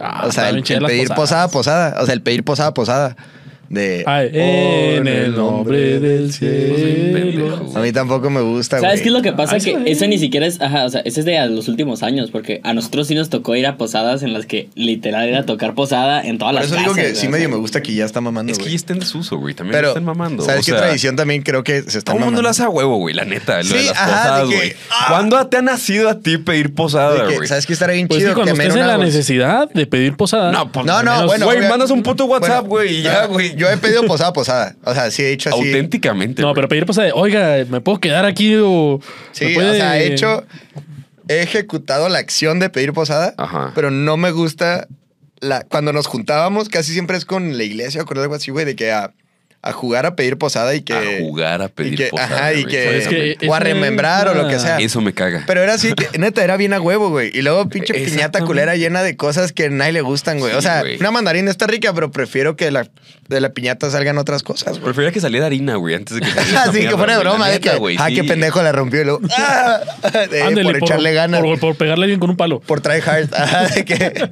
[0.00, 1.16] Ah, o sea, el, pedir posadas.
[1.16, 2.02] posada, posada.
[2.02, 3.16] O sea, el pedir posada, posada.
[3.68, 4.04] De...
[4.06, 7.72] Ay, en el nombre del cielo.
[7.74, 8.88] A mí tampoco me gusta, güey.
[8.88, 9.54] ¿Sabes qué es lo que pasa?
[9.54, 9.74] Que sí.
[9.86, 12.74] eso ni siquiera es, ajá, o sea, ese es de los últimos años, porque a
[12.74, 16.38] nosotros sí nos tocó ir a posadas en las que literal era tocar posada en
[16.38, 18.52] todas Por las eso digo casas, que sí medio me gusta que ya está mamando,
[18.52, 18.72] Es que güey.
[18.72, 19.54] ya está en desuso, güey.
[19.54, 20.44] También Pero, están mamando.
[20.44, 22.62] ¿sabes o qué sea, tradición también creo que se está Todo el mundo lo hace
[22.62, 23.58] a huevo, güey, la neta.
[23.58, 24.72] Lo Sí, de las ajá, de posadas, que, güey.
[24.90, 25.04] ah.
[25.08, 27.48] ¿Cuándo te ha nacido a ti pedir posada, que, güey?
[27.48, 28.30] ¿Sabes qué estaría bien Pues chido?
[28.30, 30.52] que cuando me estés en la necesidad de pedir posada.
[30.52, 31.46] No, pues, No, bueno.
[31.46, 33.51] Güey, mandas un puto WhatsApp, güey, y ya, güey.
[33.56, 34.76] Yo he pedido posada, posada.
[34.84, 35.58] O sea, sí he dicho así.
[35.58, 36.42] Auténticamente.
[36.42, 39.00] No, pero pedir posada de, oiga, ¿me puedo quedar aquí o...?
[39.32, 40.44] Sí, ¿me puede- o sea, he hecho...
[41.28, 43.72] He ejecutado la acción de pedir posada, Ajá.
[43.74, 44.88] pero no me gusta...
[45.40, 48.64] La, cuando nos juntábamos, casi siempre es con la iglesia o con algo así, güey,
[48.64, 49.12] de que a,
[49.64, 50.92] a jugar a pedir posada y que...
[50.92, 52.34] A jugar a pedir y que, posada.
[52.36, 52.98] Ajá, y que...
[52.98, 54.78] Es que o a remembrar o lo que sea.
[54.78, 55.44] Eso me caga.
[55.46, 57.30] Pero era así, que, neta, era bien a huevo, güey.
[57.32, 60.52] Y luego pinche piñata culera llena de cosas que a nadie le gustan, güey.
[60.54, 60.98] o sea, güey.
[60.98, 62.88] una mandarina está rica, pero prefiero que de la,
[63.28, 64.82] de la piñata salgan otras cosas, güey.
[64.82, 67.76] Prefería que saliera harina, güey, antes de que saliera Así que fuera broma, de que,
[67.76, 68.16] güey, ah, sí.
[68.16, 69.78] qué pendejo la rompió y luego, ah,
[70.28, 71.40] de- por echarle ganas.
[71.40, 72.58] Por, por pegarle bien con un palo.
[72.58, 73.32] Por try hard.
[73.32, 74.30] Ajá, de que,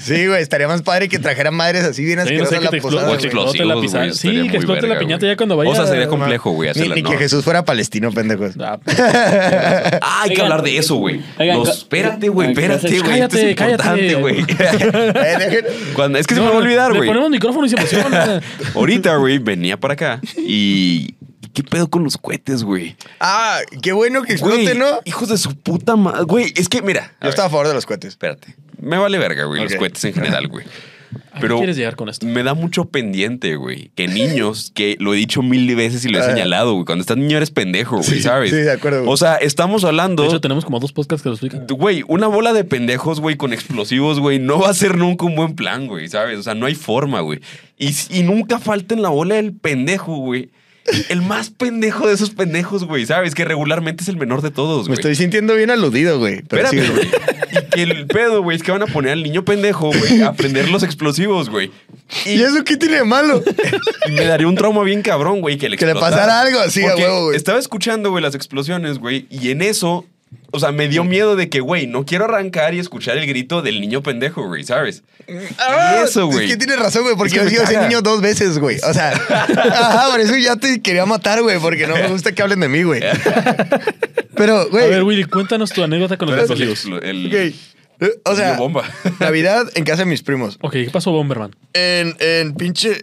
[0.00, 3.64] sí, güey, estaría más padre que trajeran madres así bien Sí, no sé, asquerosas que
[3.64, 4.14] la posada.
[4.58, 5.32] Que explote la piñata güey.
[5.32, 5.70] ya cuando vaya.
[5.70, 7.10] O sea, sería complejo, güey, Ni, hacerla, ni no.
[7.10, 8.52] que Jesús fuera palestino, pendejos.
[8.60, 8.78] Ah,
[10.02, 11.22] Ah, hay que hablar de eso, güey.
[11.38, 12.96] oigan, espérate, güey, espérate, güey.
[12.96, 14.14] Esto cállate, es importante, cállate.
[14.20, 14.44] güey.
[15.94, 17.08] Cuando- Es que se me va a olvidar, Le güey.
[17.08, 18.40] ponemos micrófono y se emociona.
[18.74, 21.14] Ahorita, güey, venía para acá y...
[21.52, 22.96] ¿Qué pedo con los cohetes, güey?
[23.20, 24.98] Ah, qué bueno que Güey, explote, ¿no?
[25.04, 26.24] hijos de su puta madre.
[26.24, 27.12] Güey, es que, mira.
[27.22, 28.08] Yo estaba a favor de los cohetes.
[28.08, 28.56] Espérate.
[28.80, 30.66] Me vale verga, güey, los cohetes en general, güey.
[31.30, 32.26] ¿A qué Pero quieres llegar con esto?
[32.26, 33.90] me da mucho pendiente, güey.
[33.94, 36.26] Que niños, que lo he dicho mil veces y lo he Ah.
[36.30, 36.84] señalado, güey.
[36.84, 38.50] Cuando estás niño eres pendejo, güey, Sí, ¿sabes?
[38.50, 39.12] sí, de acuerdo, güey.
[39.12, 40.22] O sea, estamos hablando.
[40.22, 41.66] De hecho, tenemos como dos podcasts que lo explican.
[41.68, 45.34] Güey, una bola de pendejos, güey, con explosivos, güey, no va a ser nunca un
[45.36, 46.38] buen plan, güey, ¿sabes?
[46.38, 47.40] O sea, no hay forma, güey.
[47.78, 50.50] Y, y nunca falta en la bola del pendejo, güey,
[51.08, 53.34] el más pendejo de esos pendejos, güey, ¿sabes?
[53.34, 54.98] Que regularmente es el menor de todos, Me güey.
[54.98, 56.42] estoy sintiendo bien aludido, güey.
[56.48, 57.08] Pero Espérate, sí, güey.
[57.52, 60.28] Y que el pedo, güey, es que van a poner al niño pendejo, güey, a
[60.28, 61.70] aprender los explosivos, güey.
[62.26, 63.42] ¿Y eso qué tiene de malo?
[64.06, 66.22] Y me daría un trauma bien cabrón, güey, que le Que le explotara.
[66.22, 67.36] pasara algo así güey.
[67.36, 70.04] Estaba escuchando, güey, las explosiones, güey, y en eso,
[70.54, 73.60] o sea, me dio miedo de que, güey, no quiero arrancar y escuchar el grito
[73.62, 75.02] del niño pendejo, güey, ¿sabes?
[75.58, 76.44] Ah, Y eso, güey.
[76.46, 78.78] Es que tienes razón, güey, porque Es que yo ese niño dos veces, güey.
[78.88, 82.42] O sea, ajá, por eso ya te quería matar, güey, porque no me gusta que
[82.42, 83.02] hablen de mí, güey.
[84.36, 84.90] Pero, A güey.
[84.90, 86.84] ver, Willy, cuéntanos tu anécdota con los explosivos.
[86.86, 87.34] explo- el-.
[87.34, 87.54] Eh,
[88.24, 88.82] O sea, bomba.
[89.20, 90.58] Navidad en casa de mis primos.
[90.60, 91.54] Ok, ¿qué pasó, Bomberman?
[91.72, 93.02] En, en pinche.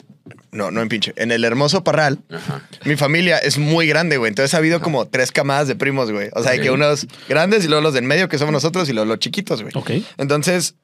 [0.52, 1.14] No, no en pinche.
[1.16, 2.20] En el hermoso Parral.
[2.30, 2.62] Ajá.
[2.86, 4.30] Mi familia es muy grande, güey.
[4.30, 6.30] Entonces ha habido como tres camadas de primos, güey.
[6.34, 6.62] O sea, Ok.
[6.62, 9.62] que unos grandes y luego los del medio, que somos nosotros, y luego los chiquitos,
[9.62, 9.72] güey.
[9.76, 9.92] Ok.
[10.18, 10.76] Entonces,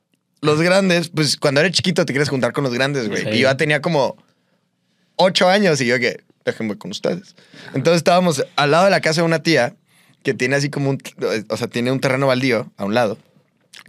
[0.41, 3.23] los grandes, pues cuando eres chiquito te quieres juntar con los grandes, güey.
[3.23, 3.29] Sí.
[3.29, 4.15] Y yo ya tenía como
[5.17, 7.35] ocho años y yo que, déjenme con ustedes.
[7.73, 9.75] Entonces estábamos al lado de la casa de una tía
[10.23, 10.97] que tiene así como un,
[11.49, 13.17] o sea, tiene un terreno baldío a un lado.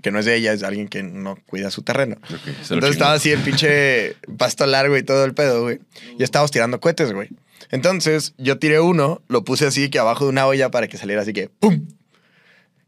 [0.03, 2.17] Que no es de ella, es alguien que no cuida su terreno.
[2.23, 5.81] Ok, se lo Entonces estaba así el pinche pasto largo y todo el pedo, güey.
[6.19, 7.29] Y estábamos tirando cohetes, güey.
[7.71, 11.23] Entonces yo tiré uno, lo puse así que abajo de una olla para que saliera
[11.23, 11.87] así que ¡pum!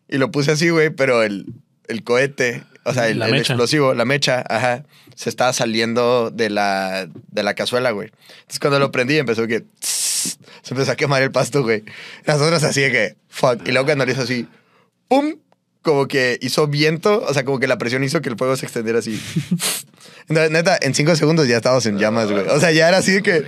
[0.09, 1.47] Y lo puse así, güey, pero el,
[1.87, 3.53] el cohete, o sea, el, La el mecha.
[3.53, 4.85] explosivo, la mecha, ajá,
[5.15, 8.11] se estaba saliendo de la, de la cazuela, güey.
[8.41, 9.61] Entonces cuando lo prendí empezó que...
[9.61, 11.85] tss, se empezó a quemar el pasto, güey.
[12.27, 13.17] Nosotros así de que...
[13.29, 13.67] Fuck.
[13.67, 14.47] Y luego cuando lo hizo así...
[15.09, 15.35] ¡Pum!
[15.83, 18.67] Como que hizo viento, o sea, como que la presión hizo que el fuego se
[18.67, 19.21] extendiera así.
[20.29, 22.47] Entonces, neta, en cinco segundos ya estábamos en llamas, güey.
[22.49, 23.45] O sea, ya era así de que...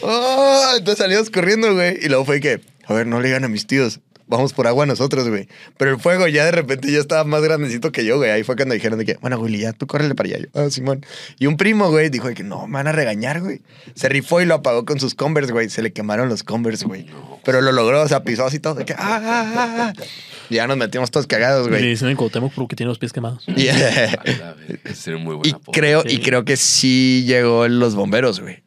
[0.00, 0.72] ¡Oh!
[0.76, 1.98] Entonces salimos corriendo, güey.
[2.02, 2.60] Y luego fue que...
[2.86, 4.00] A ver, no le digan a mis tíos.
[4.26, 5.48] Vamos por agua nosotros, güey.
[5.76, 8.30] Pero el fuego ya de repente ya estaba más grandecito que yo, güey.
[8.30, 10.38] Ahí fue cuando dijeron de que, bueno, Willy, ya tú córrele para allá.
[10.38, 11.04] Yo, ah, Simón.
[11.38, 13.60] Y un primo, güey, dijo de que no, me van a regañar, güey.
[13.94, 15.68] Se rifó y lo apagó con sus Converse, güey.
[15.68, 17.06] Se le quemaron los Converse, güey.
[17.44, 18.74] Pero lo logró, o sea, pisó así todo.
[18.76, 20.02] De que, ah, ah, ah, ah.
[20.02, 21.90] Y ya nos metimos todos cagados, Y le güey.
[21.90, 23.44] dicen en Cuauhtémoc porque tiene los pies quemados.
[23.56, 25.38] Y, sería muy
[25.72, 28.62] creo, y creo que sí llegó los bomberos, güey.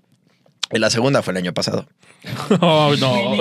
[0.72, 1.88] Y la segunda fue el año pasado.
[2.62, 3.38] Oh, no.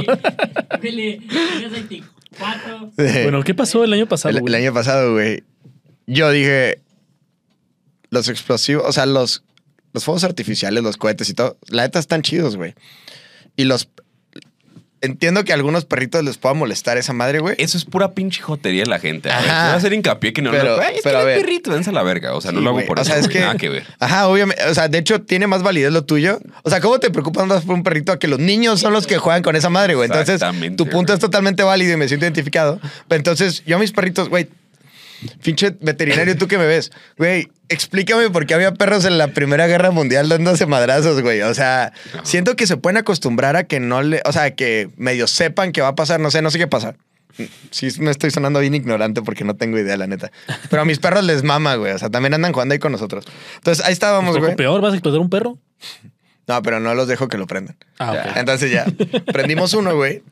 [0.83, 2.93] Willy, tienes 24.
[2.97, 4.31] Bueno, ¿qué pasó el año pasado?
[4.31, 4.55] El, el güey?
[4.55, 5.43] año pasado, güey.
[6.07, 6.81] Yo dije.
[8.11, 9.43] Los explosivos, o sea, los,
[9.93, 12.75] los fuegos artificiales, los cohetes y todo, la neta están chidos, güey.
[13.57, 13.89] Y los.
[15.03, 17.55] Entiendo que a algunos perritos les pueda molestar esa madre, güey.
[17.59, 19.29] Eso es pura pinche jotería de la gente.
[19.29, 21.41] Voy a hacer hincapié que no Pero- lo es pero que a ver.
[21.43, 22.35] perrito, dense a la verga.
[22.35, 23.11] O sea, no lo hago por O eso.
[23.11, 23.41] sea, es que.
[23.41, 23.85] Nada que ver.
[24.01, 24.65] Ajá, obviamente.
[24.65, 26.41] O sea, de hecho, tiene más validez lo tuyo.
[26.63, 29.07] O sea, ¿cómo te preocupas más por un perrito a que los niños son los
[29.07, 30.07] que juegan con esa madre, güey?
[30.11, 30.41] Entonces,
[30.77, 31.15] tu punto güey.
[31.15, 32.81] es totalmente válido y me siento identificado.
[33.07, 34.49] Pero entonces, yo a mis perritos, güey,
[35.43, 36.91] pinche veterinario, ¿tú qué me ves?
[37.19, 41.43] Güey, explícame por qué había perros en la Primera Guerra Mundial dándose madrazos, güey.
[41.43, 44.23] O sea, siento que se pueden acostumbrar a que no le.
[44.25, 46.21] O sea, que medio sepan que va a pasar.
[46.21, 46.97] No sé, no sé qué pasa.
[47.71, 50.31] Sí, me estoy sonando bien ignorante porque no tengo idea, la neta.
[50.71, 51.93] Pero a mis perros les mama, güey.
[51.93, 53.25] O sea, también andan jugando ahí con nosotros.
[53.57, 54.57] Entonces, ahí estábamos, ¿Un poco güey.
[54.57, 54.81] peor?
[54.81, 55.59] ¿Vas a explotar un perro?
[56.47, 57.77] No, pero no los dejo que lo prendan.
[57.99, 58.37] Ah, ok.
[58.37, 58.87] Entonces ya,
[59.33, 60.23] prendimos uno, güey.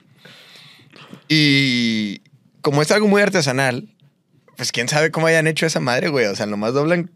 [1.28, 2.22] Y
[2.60, 3.88] como es algo muy artesanal,
[4.56, 6.26] pues quién sabe cómo hayan hecho esa madre, güey.
[6.26, 7.10] O sea, nomás doblan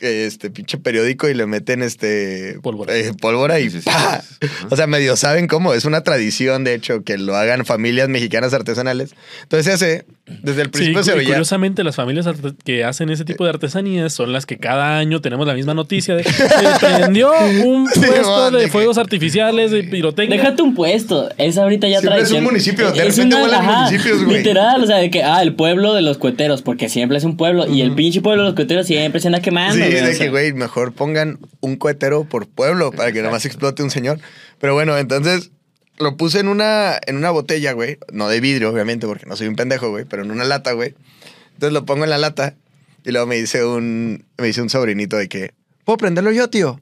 [0.00, 2.96] este pinche periódico y le meten este Pólvora.
[2.96, 3.90] eh, pólvora y Sí, sí, sí.
[3.90, 4.22] ¡pa!
[4.42, 4.68] Ajá.
[4.70, 5.74] O sea, medio saben cómo.
[5.74, 9.14] Es una tradición, de hecho, que lo hagan familias mexicanas artesanales.
[9.42, 10.04] Entonces se hace,
[10.42, 11.28] desde el Sí, principio se veía.
[11.28, 12.26] curiosamente las familias
[12.64, 16.14] que hacen ese tipo de artesanías son las que cada año tenemos la misma noticia
[16.16, 16.44] de que se
[16.80, 17.30] prendió
[17.64, 20.38] un Sí, puesto man, de que- fuegos artificiales, de pirotecnia.
[20.38, 21.28] Déjate un puesto.
[21.38, 22.38] Es ahorita ya Siempre es tradición.
[22.38, 24.38] un municipio, de Es repente una- ajá, municipios, güey.
[24.38, 27.36] Literal, o sea, de que, ah, el pueblo de los cueteros, porque siempre es un
[27.36, 27.66] pueblo.
[27.68, 29.83] Y el pinche pueblo de los cueteros siempre se anda quemando.
[29.83, 33.90] Sí, de que, güey, mejor pongan un cohetero por pueblo para que nomás explote un
[33.90, 34.18] señor.
[34.60, 35.50] Pero bueno, entonces
[35.98, 37.98] lo puse en una, en una botella, güey.
[38.12, 40.94] No de vidrio, obviamente, porque no soy un pendejo, güey, pero en una lata, güey.
[41.54, 42.54] Entonces lo pongo en la lata
[43.04, 45.52] y luego me dice un, me dice un sobrinito de que,
[45.84, 46.80] ¿puedo prenderlo yo, tío?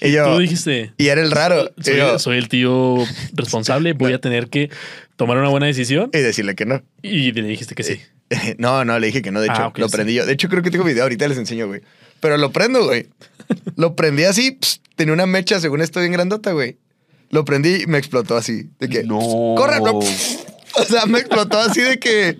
[0.00, 1.72] Y yo, Tú dijiste, y era el raro.
[1.80, 2.96] Soy, yo, soy el tío
[3.32, 4.70] responsable, voy a tener que
[5.16, 6.10] tomar una buena decisión.
[6.12, 6.82] y decirle que no.
[7.02, 8.00] Y le dijiste que sí.
[8.58, 9.92] No, no, le dije que no, de hecho, Ah, ok, lo sí.
[9.96, 10.26] prendí yo.
[10.26, 11.82] De hecho, creo que tengo video, ahorita les enseño, güey.
[12.20, 13.08] Pero lo prendo, güey.
[13.76, 16.78] lo prendí así, pss, tenía una mecha, según esto, bien grandota, güey.
[17.30, 18.70] Lo prendí y me explotó así.
[18.78, 19.18] De que, No.
[19.56, 19.80] ¡corre!
[19.80, 20.38] no, pss.
[20.74, 22.38] O sea, me explotó así de que,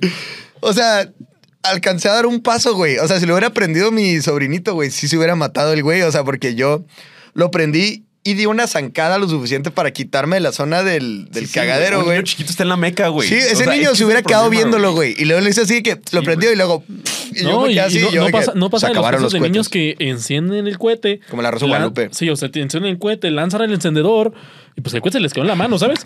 [0.60, 1.10] o sea,
[1.62, 2.98] alcancé a dar un paso, güey.
[2.98, 6.02] O sea, si lo hubiera prendido mi sobrinito, güey, sí se hubiera matado el güey.
[6.02, 6.84] O sea, porque yo
[7.32, 11.44] lo prendí y di una zancada lo suficiente para quitarme de la zona del, del
[11.44, 12.16] Sí, sí, cagadero, güey.
[12.16, 13.28] niño chiquito está en la meca, güey.
[13.28, 15.14] Sí, O ese sea, niño se hubiera el quedado problema, viéndolo, güey.
[15.16, 16.84] Y luego le hice así que lo Sí, prendió y luego
[17.32, 19.22] y yo No, me y, no, yo no pasa, no se pasa de los casos
[19.22, 21.20] los de niños que encienden el cohete.
[21.30, 22.08] Como la Rosa Guadalupe.
[22.12, 24.32] Sí, o sea, te encienden el cohete, lanzan el encendedor
[24.76, 26.00] y pues el cohete se les quedó en la mano, ¿sabes?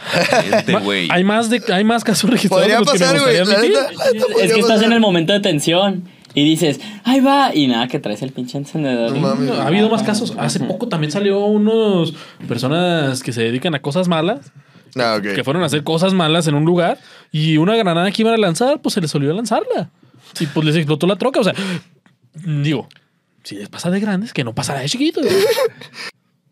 [0.85, 1.09] Güey.
[1.11, 4.44] hay, más de, hay más casos registrados Podría los que me pasar, güey.
[4.44, 7.99] Es que estás en el momento de tensión y dices, ahí va, y nada, que
[7.99, 9.13] traes el pinche encendedor.
[9.13, 9.50] No mames.
[9.50, 10.35] Ha habido más casos.
[10.38, 12.15] Hace poco también salió unos
[12.48, 14.52] personas que se dedican a cosas malas,
[14.94, 15.35] No, ok.
[15.35, 16.98] que fueron a hacer cosas malas en un lugar
[17.31, 19.90] y una granada que iban a lanzar, pues se les olvidó lanzarla.
[20.40, 21.40] Y pues les explotó la troca.
[21.40, 21.54] O sea,
[22.35, 22.88] digo,
[23.42, 25.27] si les pasa de grandes, que no pasará de chiquitos.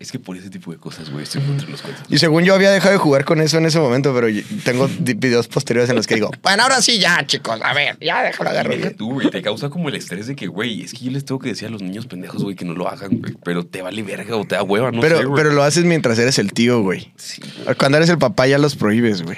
[0.01, 2.03] Es que por ese tipo de cosas, güey, estoy contra los cuentos.
[2.09, 4.27] Y según yo había dejado de jugar con eso en ese momento, pero
[4.63, 8.23] tengo videos posteriores en los que digo, bueno, ahora sí ya, chicos, a ver, ya
[8.23, 8.75] déjalo agarrar.
[8.75, 11.23] Deja tú, güey, te causa como el estrés de que, güey, es que yo les
[11.23, 13.35] tengo que decir a los niños pendejos, güey, que no lo hagan, güey.
[13.43, 15.43] Pero te vale verga o te da hueva, no pero, sé, güey.
[15.43, 17.13] pero lo haces mientras eres el tío, güey.
[17.17, 17.39] Sí,
[17.77, 19.37] Cuando eres el papá ya los prohíbes, güey.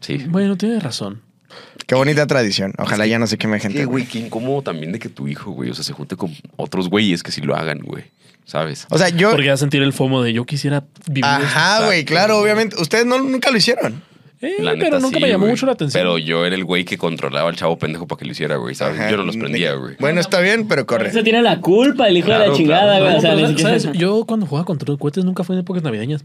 [0.00, 0.16] sí.
[0.28, 1.22] Bueno, tienes razón.
[1.86, 2.72] Qué bonita tradición.
[2.78, 3.78] Ojalá ya no se queme gente.
[3.78, 4.06] que, güey.
[4.06, 7.22] qué incómodo también de que tu hijo, güey, o sea, se junte con otros güeyes
[7.22, 8.04] que sí lo hagan, güey.
[8.44, 8.86] ¿Sabes?
[8.90, 9.30] O sea, yo.
[9.30, 11.24] Porque ya sentir el fomo de yo quisiera vivir.
[11.24, 12.74] Ajá, güey, claro, obviamente.
[12.80, 14.02] Ustedes no, nunca lo hicieron.
[14.42, 16.00] Eh, La neta, pero nunca sí, me llamó mucho la atención.
[16.00, 18.74] Pero yo era el güey que controlaba al chavo pendejo para que lo hiciera, güey,
[18.74, 18.98] ¿sabes?
[18.98, 19.10] Ajá.
[19.10, 19.96] Yo no los prendía, güey.
[20.00, 21.10] Bueno, está bien, pero corre.
[21.10, 23.04] eso tiene la culpa el hijo de la chingada, claro.
[23.04, 23.12] güey.
[23.12, 23.98] No, o sea, pero, ni siquiera- ¿sabes?
[23.98, 26.24] Yo cuando jugaba contra cohetes nunca fue en épocas navideñas.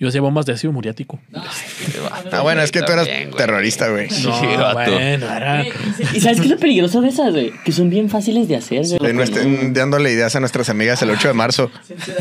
[0.00, 1.18] Yo hacía bombas de ácido muriático.
[2.30, 3.30] Ah, bueno, es que tú eras güey.
[3.36, 4.08] terrorista, güey.
[4.08, 4.92] Sí, No, vato.
[4.92, 5.64] bueno, era...
[6.14, 7.52] ¿Y sabes qué es lo peligroso de esas, güey?
[7.64, 8.98] Que son bien fáciles de hacer, güey.
[9.00, 9.42] De nuestra-
[9.72, 11.70] dándole ideas a nuestras amigas el 8 de marzo.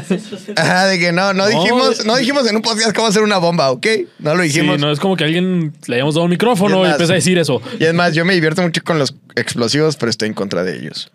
[0.55, 3.37] Ajá, de que no, no No, dijimos, no dijimos en un podcast cómo hacer una
[3.37, 3.85] bomba, ¿ok?
[4.19, 4.79] No lo Sí, dijimos.
[4.79, 7.37] no es como que alguien le hayamos dado un micrófono Y y, empieza a decir
[7.37, 7.61] eso.
[7.79, 10.77] Y es más, yo me divierto mucho con los explosivos, pero estoy en contra de
[10.77, 11.11] ellos.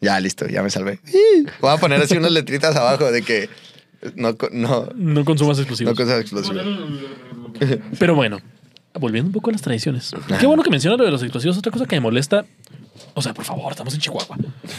[0.00, 1.00] Ya, listo, ya me salvé.
[1.60, 3.50] Voy a poner así unas letritas abajo de que
[4.16, 5.96] no, no, No consumas no explosivos.
[5.96, 6.64] cosas explosivas.
[7.98, 8.40] Pero bueno,
[8.98, 10.10] volviendo un poco a las tradiciones.
[10.40, 11.56] Qué bueno que mencionas lo de los explosivos.
[11.58, 12.44] Otra cosa que me molesta.
[13.14, 14.36] O sea, por favor, estamos en Chihuahua.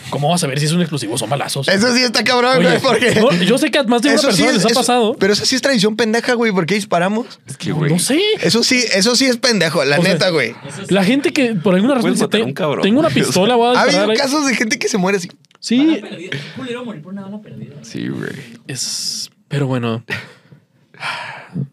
[0.09, 1.67] ¿Cómo vas a ver si es un explosivo o son balazos?
[1.67, 3.15] Eso sí está cabrón, Oye, güey, porque...
[3.19, 4.79] no, yo sé que a más de una Eso sí persona es- les ha eso-
[4.79, 5.15] pasado.
[5.19, 6.51] Pero eso sí es tradición pendeja, güey.
[6.51, 7.27] ¿Por qué disparamos?
[7.47, 7.91] Es que, güey.
[7.91, 8.19] No sé.
[8.41, 10.55] Eso sí, eso sí es pendejo, la O sea, neta, güey.
[10.89, 12.83] La gente que por alguna razón Puedes dice, matar a "Te- un cabrón".
[12.83, 14.17] tengo una pistola, voy a Ha disparar habido ahí".
[14.17, 15.29] casos de gente que se muere así.
[15.63, 16.01] Sí,
[16.57, 17.75] culero morir por una bala perdida.
[17.83, 18.33] Sí, güey.
[18.67, 19.31] es...
[19.47, 20.03] Pero bueno.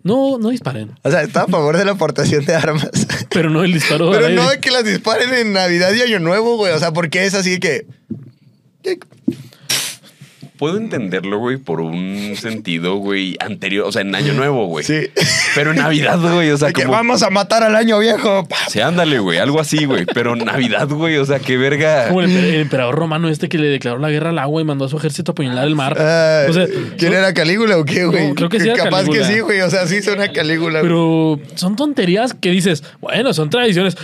[0.05, 0.93] No, no disparen.
[1.03, 2.89] O sea, está a favor de la aportación de armas.
[3.31, 4.13] Pero no el disparo.
[4.13, 6.73] Pero no de que las disparen en Navidad y Año Nuevo, güey.
[6.73, 7.85] O sea, porque es así que.
[10.61, 14.85] Puedo entenderlo, güey, por un sentido, güey, anterior, o sea, en Año Nuevo, güey.
[14.85, 15.09] Sí.
[15.57, 16.93] Pero en Navidad, güey, o sea, de que como...
[16.93, 18.47] vamos a matar al año viejo.
[18.69, 20.05] Sí, ándale, güey, algo así, güey.
[20.05, 22.09] Pero Navidad, güey, o sea, qué verga.
[22.09, 24.65] Como el, emper- el emperador romano este que le declaró la guerra al agua y
[24.65, 25.97] mandó a su ejército a apuñalar el mar.
[25.99, 28.29] Ah, o sea, ¿Quién son- era Calígula o qué, güey?
[28.29, 29.27] No, creo que sí era Capaz Calígula.
[29.27, 29.61] que sí, güey.
[29.63, 30.81] O sea, sí suena Calígula.
[30.81, 30.83] güey.
[30.83, 33.97] Pero son tonterías que dices, bueno, son tradiciones.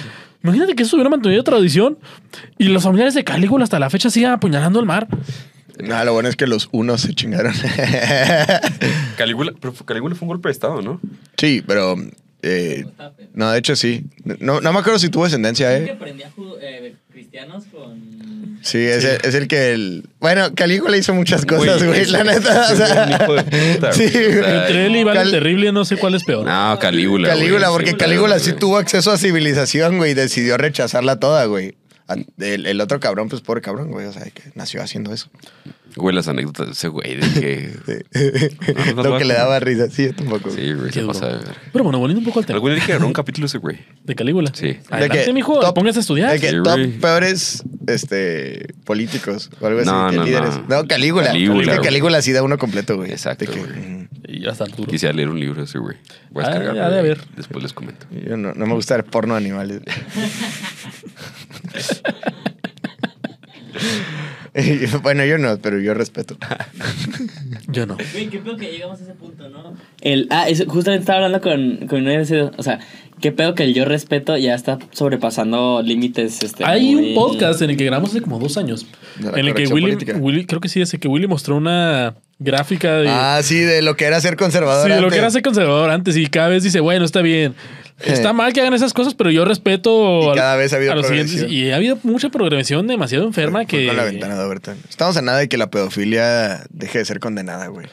[0.42, 1.98] Imagínate que eso hubiera mantenido tradición
[2.56, 5.06] y los familiares de Calígula hasta la fecha sigan apuñalando el mar.
[5.78, 7.52] No, lo bueno es que los unos se chingaron.
[9.16, 11.00] Calígula, pero fue- Calígula fue un golpe de estado, ¿no?
[11.36, 11.96] sí, pero.
[12.42, 12.84] eh,
[13.34, 14.04] no, de hecho sí.
[14.24, 15.96] No, no me acuerdo si tuvo descendencia, Que ¿eh?
[15.98, 18.16] prendía ju- eh, cristianos con...
[18.62, 20.04] Sí, es, El, es el que el.
[20.18, 22.66] Bueno, Calígula hizo muchas cosas, Güey, la neta.
[22.68, 23.42] O es sea, un hijo de
[23.74, 24.58] puta, sí, güey, o sea, güey.
[24.60, 26.44] Entre él y Cal- Terrible no sé cuál es peor.
[26.46, 27.28] No, Calígula.
[27.28, 31.44] Calígula, güey, porque sí, Calígula sí tuvo acceso a civilización, güey, y decidió rechazarla toda,
[31.44, 31.74] güey.
[32.08, 35.28] A- El, el otro cabrón, pues pobre cabrón, güey, o sea, que nació haciendo eso.
[35.96, 38.52] Güey, las anécdotas de ese güey de que.
[38.94, 39.28] no, Lo no, que no.
[39.28, 40.50] le daba risa, sí, tampoco.
[40.50, 41.54] Sí, güey, Qué se pasa de ver.
[41.72, 43.78] Pero bueno, volviendo un poco al tema Algún día que un capítulo ese güey.
[44.04, 44.50] de Calígula.
[44.54, 44.78] Sí.
[44.90, 46.32] Adelante, que mijo, top- póngase a estudiar.
[46.32, 50.54] De que Sí, top peores este, políticos o algo así, No, que no, líderes.
[50.68, 50.82] no.
[50.82, 51.26] No, Calígula.
[51.28, 51.84] Calígula, Que güey.
[51.88, 53.10] Calígula sí da uno completo, güey.
[53.12, 53.72] Exacto, De que, güey.
[53.72, 54.90] mm, Y ya está duro.
[54.90, 55.96] Quisiera leer un libro ese güey.
[56.30, 56.82] Voy a Ah, descargarlo.
[56.82, 56.98] de güey.
[56.98, 57.20] haber.
[57.36, 58.06] Después les comento.
[58.10, 59.80] yo no, no me gusta ver porno de animales.
[65.02, 66.36] Bueno, yo no, pero yo respeto.
[67.68, 67.96] Yo no.
[68.12, 69.74] Güey, qué pedo que llegamos a ese punto, ¿no?
[70.00, 72.78] El, ah, eso, justamente estaba hablando con, con una vez, o sea,
[73.20, 76.42] qué pedo que el yo respeto ya está sobrepasando límites.
[76.42, 78.86] Este, Hay muy- un podcast en el que grabamos hace como dos años.
[79.20, 79.94] En el que Willy.
[79.96, 83.94] Willy- creo que sí, ese que Willy mostró una gráfica de, Ah, sí, de lo
[83.96, 84.86] que era ser conservador.
[84.88, 87.54] sí, de lo que era ser conservador antes y cada vez dice, bueno, está bien.
[88.00, 90.96] Está mal que hagan esas cosas, pero yo respeto Y cada vez ha habido a
[90.96, 91.50] los siguientes.
[91.50, 94.76] Y ha habido mucha progresión demasiado enferma que Con la ventana de Overton.
[94.88, 97.86] Estamos a nada de que la pedofilia deje de ser condenada, güey.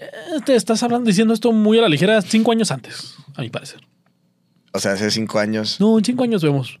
[0.00, 0.06] Eh,
[0.44, 3.80] te estás hablando diciendo esto muy a la ligera cinco años antes, a mi parecer.
[4.72, 5.80] O sea, hace cinco años.
[5.80, 6.78] No, en cinco años vemos.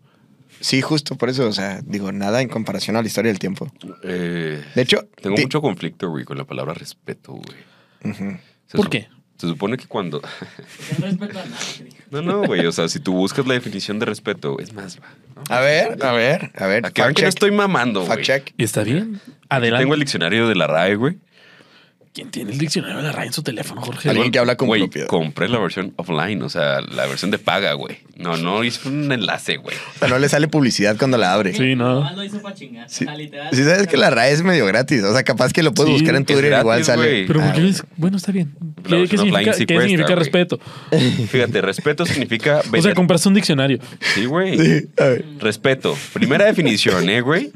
[0.60, 1.46] Sí, justo por eso.
[1.48, 3.70] O sea, digo, nada en comparación a la historia del tiempo.
[4.02, 8.36] Eh, De hecho, tengo mucho conflicto, güey, con la palabra respeto, güey.
[8.72, 9.08] ¿Por qué?
[9.38, 10.20] Se supone que cuando.
[10.98, 11.56] No respeto a nada,
[12.10, 12.66] No, no, güey.
[12.66, 15.06] O sea, si tú buscas la definición de respeto, es más, va.
[15.36, 15.42] ¿no?
[15.54, 16.84] A ver, a ver, a ver.
[16.86, 18.24] A que no estoy mamando, Fact güey.
[18.24, 18.52] check.
[18.56, 19.20] Y está bien.
[19.48, 19.82] Adelante.
[19.84, 21.18] Tengo el diccionario de la RAE, güey.
[22.12, 24.08] ¿Quién tiene el diccionario de la RAE en su teléfono, Jorge?
[24.10, 25.06] Alguien que habla con Güey, propiedad.
[25.06, 27.98] compré la versión offline, o sea, la versión de paga, güey.
[28.16, 29.76] No, no hice un enlace, güey.
[29.94, 31.52] O sea, no le sale publicidad cuando la abre.
[31.54, 31.94] Sí, no.
[31.96, 32.90] Nomás lo hizo para chingar.
[32.90, 33.48] Sí, O sea, literal.
[33.52, 35.04] sí sabes que la RAE es medio gratis.
[35.04, 37.02] O sea, capaz que lo puedes Sí, buscar en es Twitter y igual gratis, sale.
[37.08, 37.26] güey.
[37.26, 38.52] Pero Ah, ¿por qué es- Bueno, está bien.
[38.58, 40.18] La ¿Qué, qué versión offline significa, sí qué cuesta, significa güey.
[40.24, 40.60] respeto?
[41.30, 42.62] Fíjate, respeto significa...
[42.76, 43.78] O sea, compraste un diccionario.
[44.14, 44.58] Sí, güey.
[44.58, 45.24] Sí, a ver.
[45.38, 45.96] Respeto.
[46.12, 47.52] Primera definición, ¿eh, güey?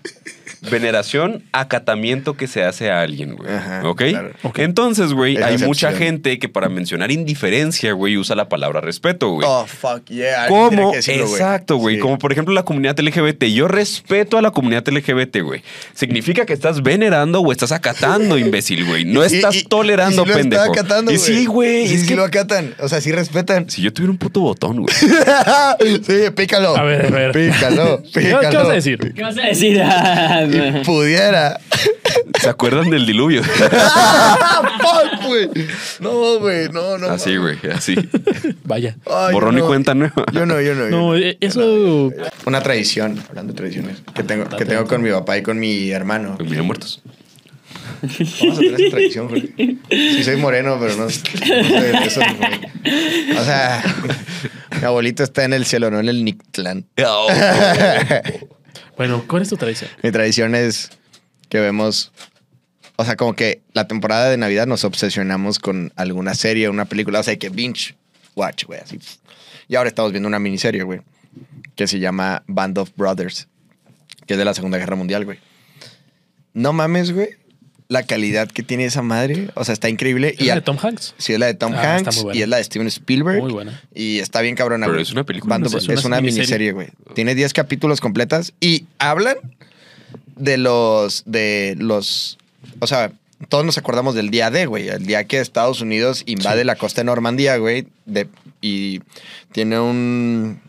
[0.70, 3.52] Veneración, acatamiento que se hace a alguien, güey.
[3.52, 4.02] Ajá, ¿Ok?
[4.10, 4.30] claro.
[4.56, 9.46] Entonces, güey, hay mucha gente que para mencionar indiferencia, güey, usa la palabra respeto, güey.
[9.48, 10.46] Oh, fuck, yeah.
[10.48, 10.90] ¿Cómo?
[10.92, 11.34] que decirlo, güey.
[11.40, 11.96] Exacto, güey.
[11.96, 12.00] Sí.
[12.00, 13.44] Como por ejemplo la comunidad LGBT.
[13.46, 15.62] Yo respeto a la comunidad LGBT, güey.
[15.94, 19.04] Significa que estás venerando o estás acatando, imbécil, güey.
[19.04, 20.62] No estás y- tolerando, y sí lo pendejo.
[20.64, 21.26] Está acatando, y güey.
[21.26, 21.88] sí, güey.
[21.88, 22.74] Sí, es sí que lo acatan.
[22.78, 23.68] O sea, sí respetan.
[23.68, 24.94] si yo tuviera un puto botón, güey.
[26.06, 26.76] sí, pícalo.
[26.76, 27.32] A ver, a ver.
[27.32, 28.50] Pícalo, ¿Qué, pícalo.
[28.50, 29.12] qué vas a decir?
[29.14, 29.82] ¿Qué vas a decir?
[30.58, 31.60] Ah, Y pudiera.
[32.40, 33.42] ¿Se acuerdan del diluvio?
[34.82, 35.48] Fuck, güey.
[36.00, 36.68] No, güey.
[36.70, 37.08] No, no.
[37.08, 37.58] así, güey.
[37.74, 37.94] Así.
[38.64, 38.96] Vaya.
[39.06, 39.66] Ay, Borrón y no.
[39.66, 40.24] cuenta nueva.
[40.32, 40.84] Yo no, yo no.
[40.84, 41.16] yo No, no.
[41.16, 42.10] eh, eso.
[42.46, 45.90] Una tradición, hablando de tradiciones, que tengo, que tengo con mi papá y con mi
[45.90, 46.34] hermano.
[46.36, 47.02] Pues mira, muertos.
[48.02, 49.54] Vamos a tener esa tradición, güey.
[49.90, 53.36] Sí, soy moreno, pero no, no soy de esos, güey.
[53.38, 53.82] O sea,
[54.80, 56.84] mi abuelito está en el cielo, no en el Nictlán.
[57.04, 57.28] Oh.
[58.96, 59.90] Bueno, ¿cuál es tu tradición?
[60.02, 60.90] Mi tradición es
[61.48, 62.12] que vemos,
[62.96, 67.20] o sea, como que la temporada de Navidad nos obsesionamos con alguna serie, una película,
[67.20, 67.96] o sea, que binge
[68.34, 68.98] watch, güey, así.
[69.68, 71.00] Y ahora estamos viendo una miniserie, güey,
[71.74, 73.48] que se llama Band of Brothers,
[74.26, 75.38] que es de la Segunda Guerra Mundial, güey.
[76.54, 77.36] No mames, güey,
[77.92, 80.34] la calidad que tiene esa madre, o sea, está increíble.
[80.36, 81.14] ¿Es Y la a- de Tom Hanks?
[81.18, 82.38] Sí, es la de Tom Ah, está Hanks muy buena.
[82.38, 83.40] y es la de Steven Spielberg.
[83.42, 83.82] Muy buena.
[83.94, 85.02] Y está bien cabrona, Pero güey.
[85.02, 86.72] es una película, no sé, es, es una miniserie.
[86.72, 86.88] güey.
[87.14, 89.36] Tiene 10 capítulos completas y hablan
[90.36, 92.38] de los, de los,
[92.80, 93.12] o sea,
[93.48, 94.88] todos nos acordamos del día D, güey.
[94.88, 97.86] El día que Estados Unidos invade la costa de Normandía, güey.
[98.06, 98.28] de-
[98.60, 99.00] y
[99.52, 100.60] tiene un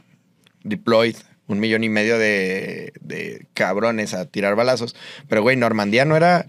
[0.64, 1.16] deployed,
[1.48, 4.96] un millón y medio de, de cabrones a tirar balazos.
[5.30, 6.48] Pero, güey, Normandía no era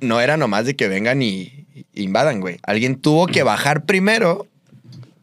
[0.00, 2.58] no era nomás de que vengan y, invadan, güey.
[2.62, 4.46] Alguien tuvo que bajar primero,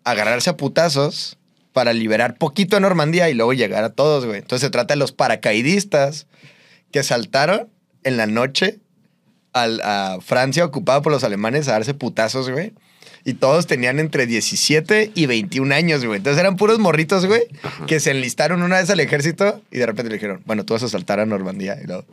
[0.03, 1.37] agarrarse a putazos
[1.73, 4.39] para liberar poquito a Normandía y luego llegar a todos, güey.
[4.39, 6.27] Entonces se trata de los paracaidistas
[6.91, 7.67] que saltaron
[8.03, 8.79] en la noche
[9.53, 12.73] al- a Francia ocupada por los alemanes a darse putazos, güey.
[13.23, 16.17] Y todos tenían entre 17 y 21 años, güey.
[16.17, 17.43] Entonces eran puros morritos, güey,
[17.85, 20.81] que se enlistaron una vez al ejército y de repente le dijeron, bueno, tú vas
[20.83, 21.77] a saltar a Normandía.
[21.81, 22.03] Y luego,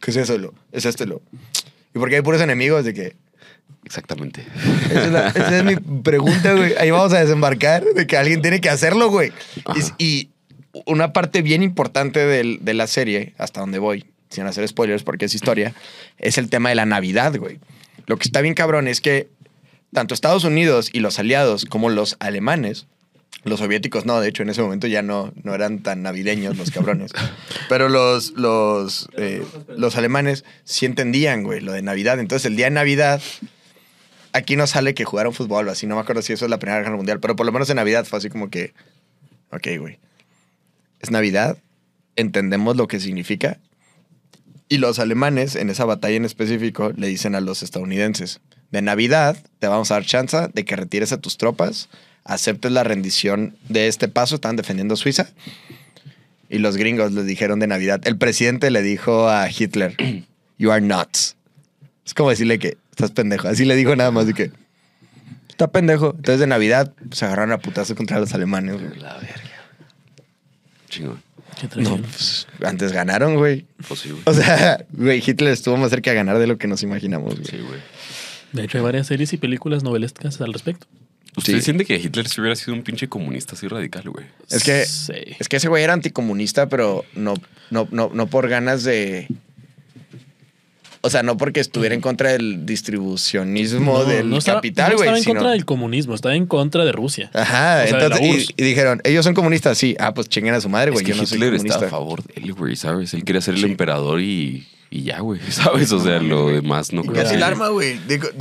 [0.00, 0.36] ¿qué es eso?
[0.36, 1.22] Luego, es esto, luego,
[1.94, 2.84] ¿Y por qué hay puros enemigos?
[2.84, 3.16] De que,
[3.84, 4.44] Exactamente.
[4.90, 6.74] esa es, la- esa es mi pregunta, güey.
[6.78, 9.32] Ahí vamos a desembarcar de que alguien tiene que hacerlo, güey.
[9.98, 10.30] Y, y
[10.86, 15.24] una parte bien importante del- de la serie, hasta donde voy, sin hacer spoilers porque
[15.24, 15.74] es historia,
[16.18, 17.58] es el tema de la Navidad, güey.
[18.06, 19.28] Lo que está bien cabrón es que
[19.92, 22.86] tanto Estados Unidos y los aliados como los alemanes,
[23.44, 26.70] los soviéticos no, de hecho en ese momento ya no, no eran tan navideños los
[26.70, 27.12] cabrones,
[27.68, 29.42] pero los, los, eh,
[29.76, 32.18] los alemanes sí entendían, güey, lo de Navidad.
[32.18, 33.22] Entonces el día de Navidad
[34.32, 36.82] aquí no sale que jugaron fútbol así, no me acuerdo si eso es la Primera
[36.82, 38.74] Guerra Mundial, pero por lo menos en Navidad fue así como que,
[39.50, 39.98] ok, güey,
[41.00, 41.58] es Navidad,
[42.16, 43.58] entendemos lo que significa.
[44.70, 49.36] Y los alemanes, en esa batalla en específico, le dicen a los estadounidenses, de Navidad
[49.60, 51.88] te vamos a dar chance de que retires a tus tropas,
[52.28, 55.30] aceptes la rendición de este paso, están defendiendo Suiza.
[56.50, 59.96] Y los gringos les dijeron de Navidad, el presidente le dijo a Hitler,
[60.58, 61.36] you are nuts.
[62.06, 63.48] Es como decirle que estás pendejo.
[63.48, 64.52] Así le dijo nada más de que
[65.48, 66.14] está pendejo.
[66.16, 68.80] Entonces de Navidad se agarraron a putazo contra los alemanes.
[68.80, 68.98] güey.
[68.98, 69.42] La verga.
[70.88, 71.22] Chingón.
[71.58, 73.66] ¿Qué No, pues, antes ganaron, güey.
[73.88, 74.22] Pues sí, güey.
[74.26, 77.46] O sea, güey, Hitler estuvo más cerca de ganar de lo que nos imaginamos, güey.
[77.46, 77.80] Sí, güey.
[78.52, 80.86] De hecho, hay varias series y películas novelescas al respecto.
[81.38, 81.62] ¿Usted Sí.
[81.62, 84.26] siente que Hitler si hubiera sido un pinche comunista así radical, güey?
[84.50, 85.12] Es que, Sí.
[85.38, 87.34] es que ese güey era anticomunista, pero no,
[87.70, 89.28] no, no, no por ganas de.
[91.00, 95.06] O sea, no porque estuviera en contra del distribucionismo del estaba- capital, no güey.
[95.06, 97.30] estaba en sino- contra del comunismo, estaba en contra de Rusia.
[97.34, 99.94] Ajá, O sea, de entonces, y, dijeron, ellos son comunistas, sí.
[100.00, 101.04] Ah, pues chinguen a su madre, Es güey.
[101.06, 101.74] que Yo no soy Hitler comunista.
[101.76, 103.14] está a favor de él, güey, ¿sabes?
[103.14, 103.66] Él quería ser el Sí.
[103.66, 105.92] emperador y y ya, güey, ¿sabes?
[105.92, 108.00] O sea, lo demás no creo casi que- el arma, güey.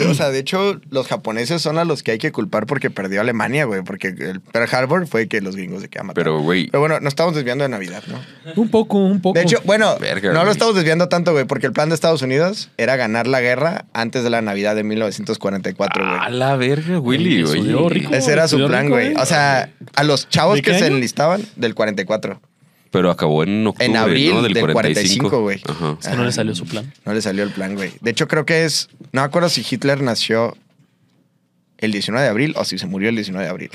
[0.10, 3.22] O sea, de hecho, los japoneses son a los que hay que culpar porque perdió
[3.22, 3.82] Alemania, güey.
[3.84, 7.12] Porque el Pearl Harbor fue que los gringos se quedan Pero, güey, Pero bueno, nos
[7.12, 8.20] estamos desviando de Navidad, ¿no?
[8.56, 9.38] Un poco, un poco.
[9.38, 10.46] De hecho, bueno, Verga, no güey.
[10.46, 13.86] lo estamos desviando tanto, güey, porque el plan de Estados Unidos era ganar la guerra
[13.94, 16.18] antes de la Navidad de 1944, güey.
[16.20, 18.14] a la verga, Willy, rico.
[18.14, 19.08] Ese era su plan, güey.
[19.08, 19.14] ¿eh?
[19.18, 22.40] O sea, a los chavos ¿De que se enlistaban del 44.
[22.92, 24.42] Pero acabó en octubre, En abril ¿no?
[24.44, 25.62] Del, del 45, 45, güey.
[25.68, 25.92] Ajá.
[25.92, 26.92] O sea, no le salió su plan.
[27.06, 27.92] No le salió el plan, güey.
[28.02, 28.90] De hecho, creo que es.
[29.12, 30.56] No me acuerdo si Hitler nació
[31.80, 33.70] el 19 de abril o si se murió el 19 de abril.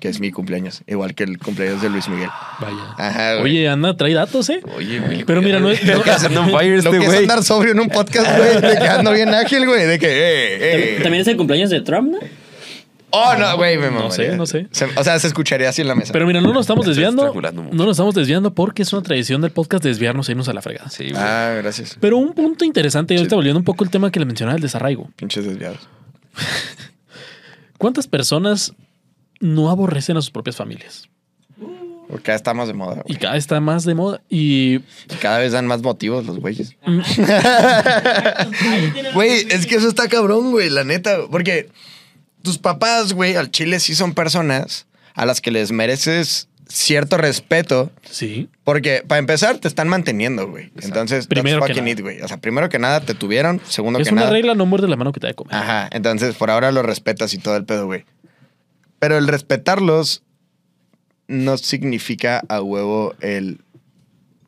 [0.00, 0.82] Que es mi cumpleaños.
[0.86, 2.30] Igual que el cumpleaños de Luis Miguel.
[2.60, 2.94] Vaya.
[2.96, 3.44] Ajá, güey.
[3.56, 4.60] Oye, anda, trae datos, ¿eh?
[4.76, 5.24] Oye, Willy.
[5.24, 7.18] Pero mira, no es- Lo que este que es güey.
[7.18, 8.60] andar sobrio en un podcast, güey.
[8.60, 9.86] De que ando bien ágil, güey.
[9.86, 10.58] De que, eh,
[10.98, 11.00] eh.
[11.02, 12.18] También es el cumpleaños de Trump, ¿no?
[13.10, 14.68] Oh, no, güey, me No sé, no sé.
[14.70, 16.12] Se- o sea, se escucharía así en la mesa.
[16.12, 17.32] Pero mira, no nos estamos desviando.
[17.52, 20.62] No nos estamos desviando porque es una tradición del podcast desviarnos e irnos a la
[20.62, 20.90] fregada.
[20.90, 21.22] Sí, güey.
[21.22, 21.96] Ah, gracias.
[22.00, 24.62] Pero un punto interesante, y ahorita volviendo un poco al tema que le mencionaba, el
[24.62, 25.08] desarraigo.
[25.16, 25.78] Pinches desviados.
[27.78, 28.74] ¿Cuántas personas
[29.40, 31.08] no aborrecen a sus propias familias?
[32.08, 33.02] Porque cada está más de moda.
[33.06, 33.18] Y güey.
[33.18, 34.20] cada vez está más de moda.
[34.30, 34.78] Y
[35.20, 36.74] Cada vez dan más motivos los güeyes.
[36.86, 37.00] Mm.
[39.14, 41.18] Güey, es que eso está cabrón, güey, la neta.
[41.30, 41.68] Porque
[42.48, 47.90] tus papás, güey, al chile sí son personas a las que les mereces cierto respeto.
[48.10, 50.70] sí, Porque, para empezar, te están manteniendo, güey.
[50.80, 51.92] Entonces, Primero that's que fucking nada.
[51.92, 52.22] it, güey.
[52.22, 53.60] O sea, primero que nada, te tuvieron.
[53.68, 54.32] Segundo es que una nada.
[54.32, 55.54] regla, no muerde la mano que te da de comer.
[55.54, 55.88] Ajá.
[55.92, 58.04] Entonces, por ahora los respetas y todo el pedo, güey.
[58.98, 60.22] Pero el respetarlos
[61.26, 63.60] no significa a huevo el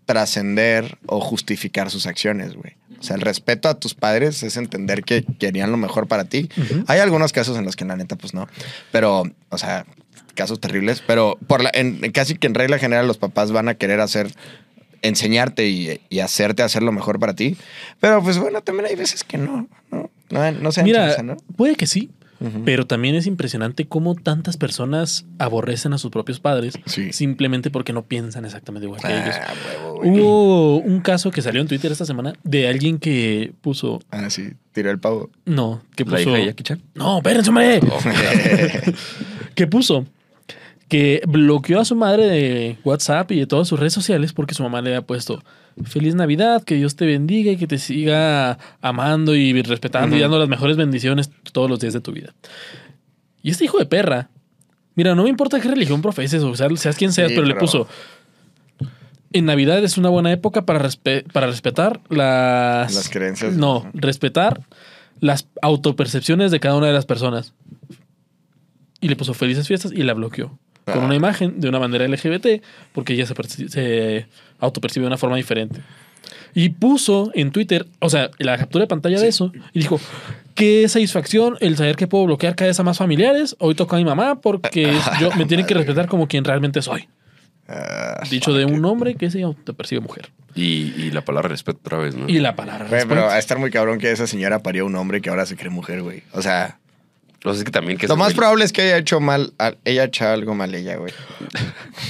[0.06, 2.76] trascender o justificar sus acciones, güey.
[3.00, 6.50] O sea, el respeto a tus padres es entender que querían lo mejor para ti.
[6.86, 8.46] Hay algunos casos en los que la neta, pues no.
[8.92, 9.86] Pero, o sea,
[10.34, 11.02] casos terribles.
[11.06, 14.30] Pero por la, en, casi que en regla general los papás van a querer hacer,
[15.00, 17.56] enseñarte y, y hacerte hacer lo mejor para ti.
[18.00, 21.36] Pero pues bueno, también hay veces que no, no, no, no se Mira, chance, ¿no?
[21.56, 22.10] puede que sí,
[22.64, 27.12] Pero también es impresionante cómo tantas personas aborrecen a sus propios padres Sí.
[27.12, 29.34] simplemente porque no piensan exactamente igual que ellos.
[29.38, 30.10] Ah, huevo, güey.
[30.20, 34.00] Hubo un caso que salió en Twitter esta semana de alguien que puso.
[34.10, 35.28] Ah, sí, tiró el pavo.
[35.44, 36.22] No, que ¿La puso.
[36.22, 36.80] hija de Jackie Chan?
[36.94, 37.80] No, espérense, hombre.
[39.54, 40.06] que puso
[40.88, 44.62] que bloqueó a su madre de WhatsApp y de todas sus redes sociales porque su
[44.62, 45.42] mamá le había puesto
[45.84, 50.38] Feliz Navidad, que Dios te bendiga y que te siga amando y respetando y dando
[50.38, 52.34] las mejores bendiciones todos los días de tu vida.
[53.42, 54.28] Y este hijo de perra,
[54.94, 57.54] mira, no me importa qué religión profeses o sea, seas quien seas, Sí, pero, le
[57.54, 57.86] puso
[59.32, 62.92] en Navidad es una buena época para, respe- para respetar las...
[62.92, 63.54] Las creencias.
[63.54, 64.62] No, respetar
[65.20, 67.54] las autopercepciones de cada una de las personas.
[69.00, 70.58] Y le puso felices fiestas y la bloqueó.
[70.92, 71.06] Con Ah.
[71.06, 72.62] una imagen de una bandera LGBT,
[72.92, 73.34] porque ella se,
[73.68, 74.26] se
[74.58, 75.80] autopercibe de una forma diferente.
[76.54, 80.00] Y puso en Twitter, o sea, la captura de pantalla de eso, y dijo,
[80.54, 83.54] qué satisfacción el saber que puedo bloquear cada vez a más familiares.
[83.60, 87.08] Hoy toca a mi mamá porque yo me tienen que respetar como quien realmente soy.
[87.68, 90.30] Ah, Dicho de un hombre que se autopercibe mujer.
[90.56, 92.28] Y, y la palabra respeto otra vez, ¿no?
[92.28, 92.86] Y la palabra.
[92.88, 93.30] Güey, pero respeto.
[93.30, 96.02] a estar muy cabrón que esa señora parió un hombre que ahora se cree mujer,
[96.02, 96.24] güey.
[96.32, 96.79] O sea,
[97.44, 99.52] O sea, es que también que lo más güey- probable es que haya hecho mal,
[99.58, 101.12] a- ella hecho algo mal ella, güey.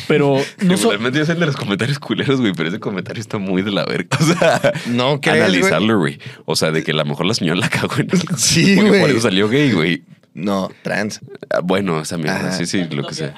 [0.09, 3.21] Pero no so- Regularmente yo sé el de los comentarios culeros, güey, pero ese comentario
[3.21, 4.09] está muy de la verga.
[4.21, 6.19] O sea, No crees, analizarlo, güey.
[6.47, 9.01] O sea, de que a lo mejor la señora la cagó en Sí, Porque güey.
[9.03, 10.03] Por eso salió gay, güey.
[10.35, 11.21] No, trans.
[11.51, 13.35] Ah, Bueno, esa mierda, sí, sí, lo que sea.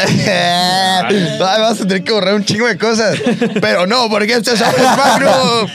[1.10, 3.18] Ay, vas a tener que borrar un chingo de cosas.
[3.60, 5.68] Pero no, porque este es Magnum.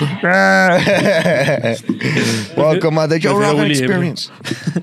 [2.56, 4.30] Welcome a the Joe Prefiero Rogan Willy Experience.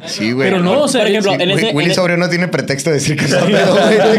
[0.06, 0.50] Sí, güey.
[0.50, 1.70] Pero no, o sea, Por ejemplo, Sí, en ese.
[1.72, 3.96] Willy en- Sobrio no tiene pretexto de decir que está pedo, güey.
[3.96, 4.16] De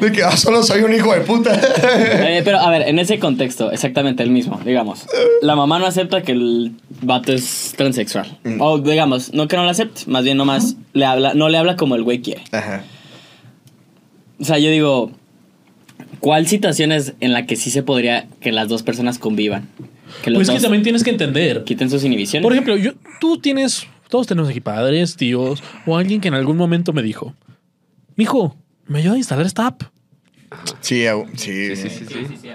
[0.00, 1.58] que, de que, ah, solo soy un hijo de puta.
[1.84, 5.06] Eh, pero a ver, en ese contexto, exactamente el mismo, digamos.
[5.42, 8.38] La mamá no acepta que el vato es transexual.
[8.44, 8.60] Mm.
[8.60, 11.76] O digamos, no que no lo acepte, más bien nomás le habla, no le habla
[11.76, 12.42] como el güey quiere.
[12.52, 12.82] Ajá.
[14.42, 15.12] O sea, yo digo,
[16.18, 19.68] ¿cuál situación es en la que sí se podría que las dos personas convivan?
[20.24, 21.62] Que los Pues que también tienes que entender.
[21.62, 22.42] quiten sus inhibiciones.
[22.42, 26.56] Por ejemplo, yo, tú tienes, todos tenemos aquí padres, tíos, o alguien que en algún
[26.56, 27.34] momento me dijo,
[28.16, 29.82] mijo, me ayuda a instalar esta app.
[30.80, 31.04] Sí,
[31.36, 31.74] sí.
[31.74, 32.26] Sí, sí, sí, sí.
[32.42, 32.48] Sí.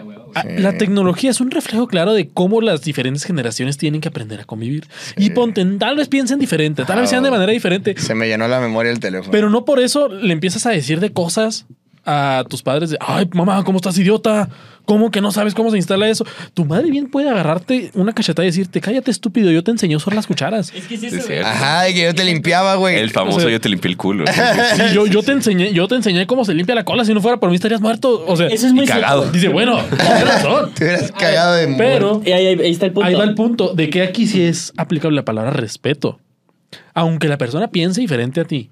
[0.58, 4.44] La tecnología es un reflejo claro de cómo las diferentes generaciones tienen que aprender a
[4.44, 4.86] convivir.
[5.16, 8.48] Y ponte, tal vez piensen diferente, tal vez sean de manera diferente, Se me llenó
[8.48, 9.32] la memoria el teléfono.
[9.32, 11.66] pero no por eso le empiezas a decir de cosas
[12.08, 14.48] a tus padres de, ay, mamá, ¿cómo estás idiota?
[14.86, 16.26] ¿Cómo que no sabes cómo se instala eso?
[16.54, 19.98] Tu madre bien puede agarrarte una cachetada y decirte, cállate estúpido, yo te enseñé a
[19.98, 20.72] usar las cucharas.
[20.74, 21.46] Es que Sí, es.
[21.46, 22.96] Ajá, y que yo te limpiaba, güey.
[22.96, 24.24] El famoso O sea- yo te limpié el culo.
[24.78, 27.04] Sí, yo, yo te enseñé, yo te enseñé cómo se limpia la cola.
[27.04, 28.24] Si no fuera por mí estarías muerto.
[28.26, 29.24] O sea, Eso es muy y cagado.
[29.24, 29.34] cierto.
[29.36, 30.72] dice, bueno, tienes razón.
[30.74, 33.08] Te hubieras cagado de Pero ahí, ahí- ahí está el punto.
[33.10, 36.22] ahí va el punto de que aquí sí es aplicable la palabra respeto.
[36.94, 38.70] Aunque la persona piense diferente a ti,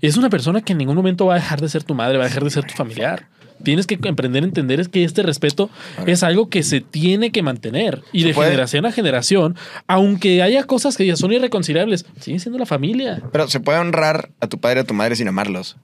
[0.00, 2.24] es una persona que en ningún momento va a dejar de ser tu madre, va
[2.24, 3.26] a dejar de ser tu familiar.
[3.62, 5.68] Tienes que emprender a entender es que este respeto
[6.06, 9.56] es algo que se tiene que mantener y de puede- generación a generación,
[9.88, 13.20] aunque haya cosas que ya son irreconciliables, sigue siendo la familia.
[13.32, 15.76] Pero se puede honrar a tu padre y a tu madre sin amarlos.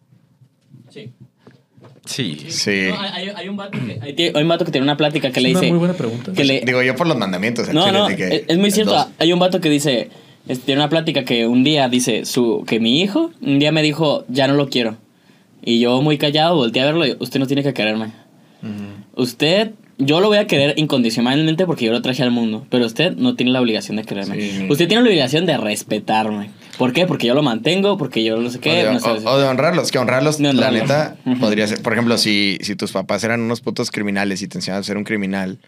[0.91, 1.13] Sí.
[2.05, 2.47] Sí.
[2.49, 2.87] Sí.
[2.91, 5.41] No, hay, hay un vato que, hay, hay un vato que tiene una plática que
[5.41, 5.71] Es le una dice.
[5.73, 6.33] muy buena pregunta.
[6.33, 7.73] que le- Digo yo por los mandamientos.
[7.73, 8.93] no, no, que- es, es muy cierto.
[8.93, 9.07] dos.
[9.19, 10.11] Hay un vato que dice,
[10.49, 13.83] este, tiene una plática que un día dice su que mi hijo un día me
[13.83, 14.97] dijo, ya no lo quiero.
[15.65, 18.13] Y yo muy callado volteé a verlo y usted no tiene que quererme.
[19.17, 23.15] Usted, yo lo voy a querer incondicionalmente porque yo lo traje al mundo, pero usted
[23.17, 24.41] no tiene la obligación de quererme.
[24.41, 24.67] Sí.
[24.69, 26.51] Usted tiene la obligación de respetarme.
[26.79, 27.07] ¿Por qué?
[27.07, 28.71] Porque yo lo mantengo, porque yo no sé O qué.
[28.85, 30.83] de, no sé- o- o de honrarlos, que honrarlos, De la honrarlos.
[30.83, 31.81] neta, podría ser.
[31.83, 34.97] Por ejemplo, si, si tus papás eran unos putos criminales y te enseñaban a ser
[34.97, 35.59] un criminal,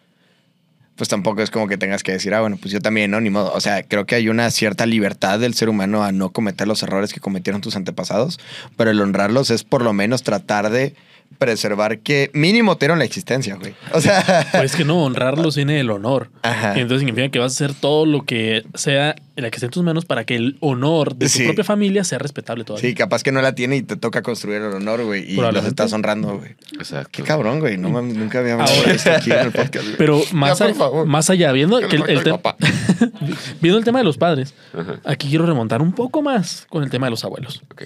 [0.96, 3.20] pues tampoco es como que tengas que decir, ah, bueno, pues yo también, ¿no?
[3.20, 3.52] Ni modo.
[3.52, 6.82] O sea, creo que hay una cierta libertad del ser humano a no cometer los
[6.82, 8.40] errores que cometieron tus antepasados,
[8.76, 10.94] pero el honrarlos es por lo menos tratar de
[11.38, 13.74] preservar que mínimo te dieron la existencia, güey.
[13.92, 16.30] O sea, Pues que no, honrarlos viene el honor.
[16.42, 16.74] Ajá.
[16.76, 19.66] Y entonces significa que vas a hacer todo lo que sea en la que esté
[19.66, 21.44] en tus manos para que el honor de tu Sí.
[21.44, 22.88] propia familia sea respetable todavía.
[22.88, 25.64] sí, capaz que no la tiene y te toca construir el honor, güey, y los
[25.66, 26.52] estás honrando, güey.
[26.72, 27.10] Exacto.
[27.12, 27.76] Qué cabrón, güey.
[27.76, 29.84] No mames, nunca había hablado Ahora- de esto aquí en el podcast.
[29.84, 29.96] güey.
[29.98, 32.56] Pero más, Ya, a- más allá, viendo, Que el, le el marque te- mi papá.
[33.60, 35.00] viendo el tema de los padres, Ajá.
[35.04, 37.62] aquí quiero remontar un poco más con el tema de los abuelos.
[37.70, 37.82] Ok.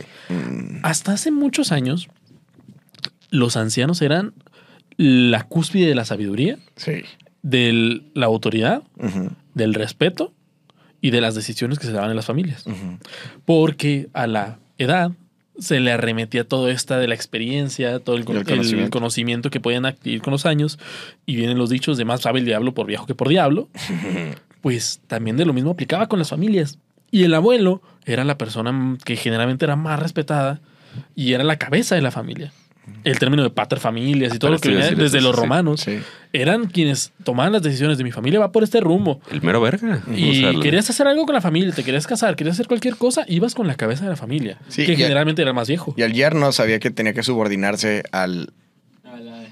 [0.83, 2.09] Hasta hace muchos años,
[3.31, 4.33] los ancianos eran
[4.97, 7.03] la cúspide de la sabiduría, Sí.
[7.43, 8.83] de la autoridad,
[9.55, 10.33] del respeto
[11.01, 12.65] y de las decisiones que se daban en las familias.
[13.45, 15.13] Porque a la edad
[15.59, 18.91] se le arremetía todo esta de la experiencia, todo el, Y el el conocimiento.
[18.91, 19.51] conocimiento.
[19.51, 20.79] que pueden adquirir con los años.
[21.27, 23.69] Y vienen los dichos de más sabe el diablo por viejo que por diablo.
[24.63, 26.79] pues también de lo mismo aplicaba con las familias.
[27.11, 30.61] Y el abuelo era la persona que generalmente era más respetada
[31.15, 32.53] y era la cabeza de la familia.
[33.05, 36.01] El término de pater familias y todo lo que venía desde eso, los romanos sí.
[36.35, 39.21] eran quienes tomaban las decisiones de mi familia va por este rumbo.
[39.31, 40.03] El mero verga.
[40.15, 42.67] Y O sea, la- querías hacer algo con la familia, te querías casar, querías hacer
[42.69, 45.69] cualquier cosa, ibas con la cabeza de la familia, Sí, que generalmente era el más
[45.69, 45.95] viejo.
[45.97, 48.53] Y el yerno sabía que tenía que subordinarse al,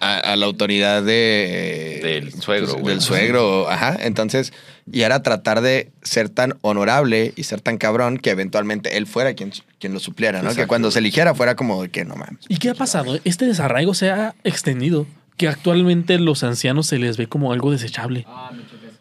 [0.00, 3.96] a, a la autoridad de Del suegro, pues, del suegro, ajá.
[4.00, 4.52] Entonces,
[4.90, 9.34] y era tratar de ser tan honorable y ser tan cabrón que eventualmente él fuera
[9.34, 10.54] quien, quien lo supliera, ¿no?
[10.54, 12.44] Que cuando se eligiera fuera como de que no mames.
[12.48, 13.18] ¿Y qué ha pasado?
[13.24, 15.06] Este desarraigo se ha extendido,
[15.36, 18.26] que actualmente los ancianos se les ve como algo desechable.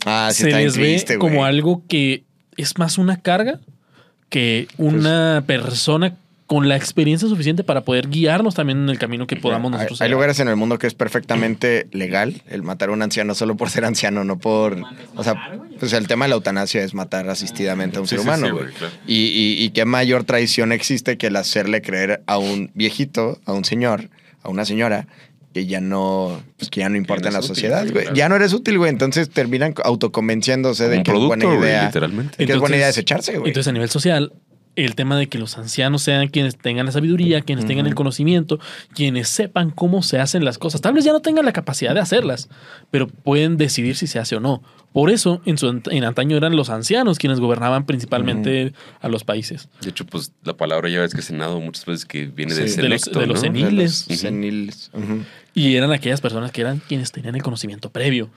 [0.05, 2.23] Ah, sí, se está les triste, ve como algo que
[2.55, 3.59] es más una carga
[4.30, 6.15] que una persona
[6.48, 10.02] con la experiencia suficiente para poder guiarnos también en el camino que podamos nosotros.
[10.02, 13.56] Hay, lugares en el mundo que es perfectamente legal el matar a un anciano solo
[13.58, 14.82] por ser anciano, no por.
[15.16, 18.20] O sea, pues el tema de la eutanasia es matar asistidamente a un Sí, ser
[18.20, 18.64] sí, humano, sí, güey.
[18.64, 18.93] güey, claro.
[19.06, 23.52] y, y, y qué mayor traición existe que el hacerle creer a un viejito, a
[23.52, 24.10] un señor,
[24.41, 25.06] a una señora,
[25.54, 28.04] que ya no, pues que ya no importa no en la útil, sociedad, güey.
[28.04, 28.16] claro.
[28.16, 28.89] Ya no eres útil, güey.
[28.89, 31.86] Entonces terminan autoconvenciéndose de que es buena güey, idea.
[31.88, 32.45] literalmente.
[32.45, 33.50] Que es buena idea desecharse, güey.
[33.50, 34.32] Entonces, a nivel social,
[34.78, 38.59] el tema de que los ancianos sean quienes tengan la sabiduría, quienes tengan el conocimiento,
[38.93, 40.82] quienes sepan cómo se hacen las cosas.
[40.82, 42.47] Tal vez ya no tengan la capacidad de hacerlas,
[42.91, 44.61] pero pueden decidir si se hace o no.
[44.93, 49.67] Por eso, en, su, en antaño eran los ancianos quienes gobernaban principalmente a los países.
[49.82, 52.75] De hecho, pues la palabra ya ves que Senado muchas veces que viene de Sí.
[52.82, 53.41] De los- selecto, de los ¿no?
[53.41, 54.07] seniles.
[54.07, 54.28] De los Ujú.
[54.30, 54.91] seniles.
[54.93, 55.23] Ujú.
[55.53, 58.30] Y eran aquellas personas que eran quienes tenían el conocimiento previo.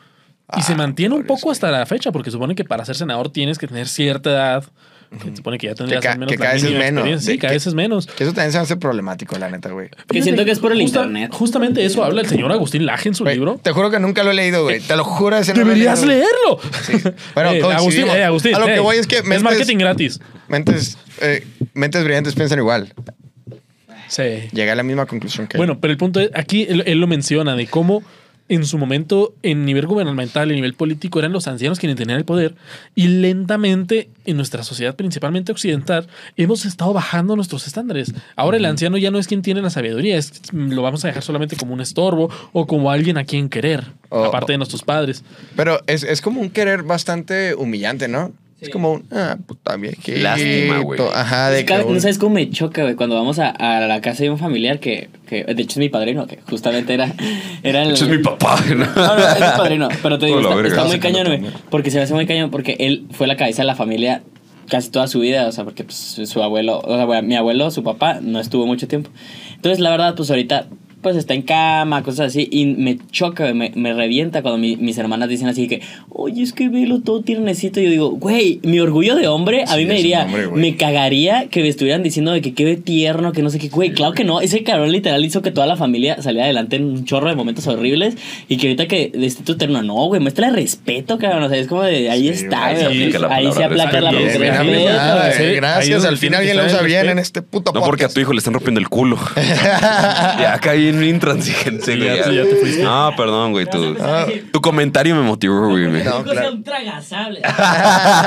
[0.53, 3.31] Y Ah, se mantiene un poco hasta la fecha, porque supone que para ser senador
[3.31, 4.65] tienes que tener cierta edad.
[5.11, 7.25] Que se supone que ya tendrías al menos que cada vez es menos.
[7.25, 8.07] Sí, cada que- vez es menos.
[8.07, 9.89] Que eso también se hace problemático, la neta, güey.
[10.09, 11.31] Que siento que es por el Justa- internet.
[11.33, 13.59] Justamente eso habla el señor Agustín Laje en su libro.
[13.61, 14.79] Te juro que nunca lo he leído, güey.
[14.81, 16.23] Te lo juro, ese no lo he Deberías leído.
[16.93, 17.15] leerlo.
[17.35, 19.79] Bueno, Eh, Agustín, eh, Agustín, A lo que eh, voy es que es mentes- marketing
[19.79, 20.21] gratis.
[20.47, 21.45] Mentes, eh,
[21.75, 22.93] mentes brillantes piensan igual.
[24.09, 24.23] Sí.
[24.53, 25.57] Llegué a la misma conclusión que.
[25.57, 28.03] Bueno, pero el punto es, aquí él, él lo menciona de cómo
[28.51, 32.25] en su momento, en nivel gubernamental, en nivel político, eran los ancianos quienes tenían el
[32.25, 32.57] poder
[32.97, 38.13] y lentamente en nuestra sociedad, principalmente occidental, hemos estado bajando nuestros estándares.
[38.35, 41.23] Ahora el anciano ya no es quien tiene la sabiduría, es, lo vamos a dejar
[41.23, 45.23] solamente como un estorbo o como alguien a quien querer, aparte de nuestros padres.
[45.55, 48.33] Pero es, es como un querer bastante humillante, ¿no?
[48.61, 50.19] Es como un, ah, puta viejito.
[50.19, 51.01] Lástima, güey.
[51.15, 54.23] Ajá, de que no sabes cómo me choca, güey, cuando vamos a, a la casa
[54.23, 57.15] de un familiar que, que, de hecho, es mi padrino, que justamente era,
[57.63, 57.93] era el...
[57.93, 58.61] Ese es mi papá.
[58.69, 58.85] ¿no?
[58.85, 60.69] No, no, es mi padrino, pero te digo, está, verga.
[60.69, 61.41] está muy cañón, güey,
[61.71, 64.23] porque se me hace muy cañón, porque él fue la cabeza de la familia
[64.71, 67.83] casi toda su vida, o sea, porque pues, su abuelo, o sea, mi abuelo, su
[67.83, 69.11] papá, no estuvo mucho tiempo.
[69.57, 70.67] Entonces, la verdad, pues ahorita,
[71.03, 74.99] pues está en cama, cosas así, y me choca, me, me revienta cuando mi- mis
[74.99, 75.81] hermanas dicen así que,
[76.11, 77.81] oye, es que velo todo tiernecito.
[77.81, 80.61] Y yo digo, güey, mi orgullo de hombre, a Sí, mí me diría, hombre, güey.
[80.61, 83.93] me cagaría que me estuvieran diciendo de que quede tierno, que no sé qué, güey,
[83.93, 87.05] claro que no, ese cabrón literal hizo que toda la familia saliera adelante en un
[87.05, 88.17] chorro de momentos horribles
[88.49, 91.67] y que ahorita que esté tu terno, no, güey, muestra respeto, cabrón, o sea, es
[91.67, 94.27] como de, ahí Sí, está, güey, ahí se palabra aplaca la eh.
[94.31, 98.21] Es Gracias, al fin alguien lo usa bien en este puto No porque a tu
[98.21, 99.19] hijo le están rompiendo el culo.
[99.37, 102.17] ya caí en un intransigente, güey.
[102.17, 102.83] ya te- ya te fuiste.
[102.83, 103.67] No, perdón, güey.
[103.67, 105.87] Te vas a Tu, comentario me motivó, güey.
[105.87, 106.53] No, "Tu hijo sea claro.
[106.53, 107.41] un tragasable.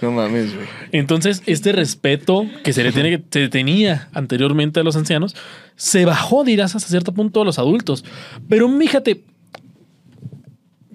[0.00, 0.66] No mames, güey.
[0.92, 5.34] Entonces, este respeto que se le tiene que, se tenía anteriormente a los ancianos,
[5.74, 8.04] se bajó, dirás, hasta cierto punto a los adultos.
[8.48, 9.22] Pero fíjate,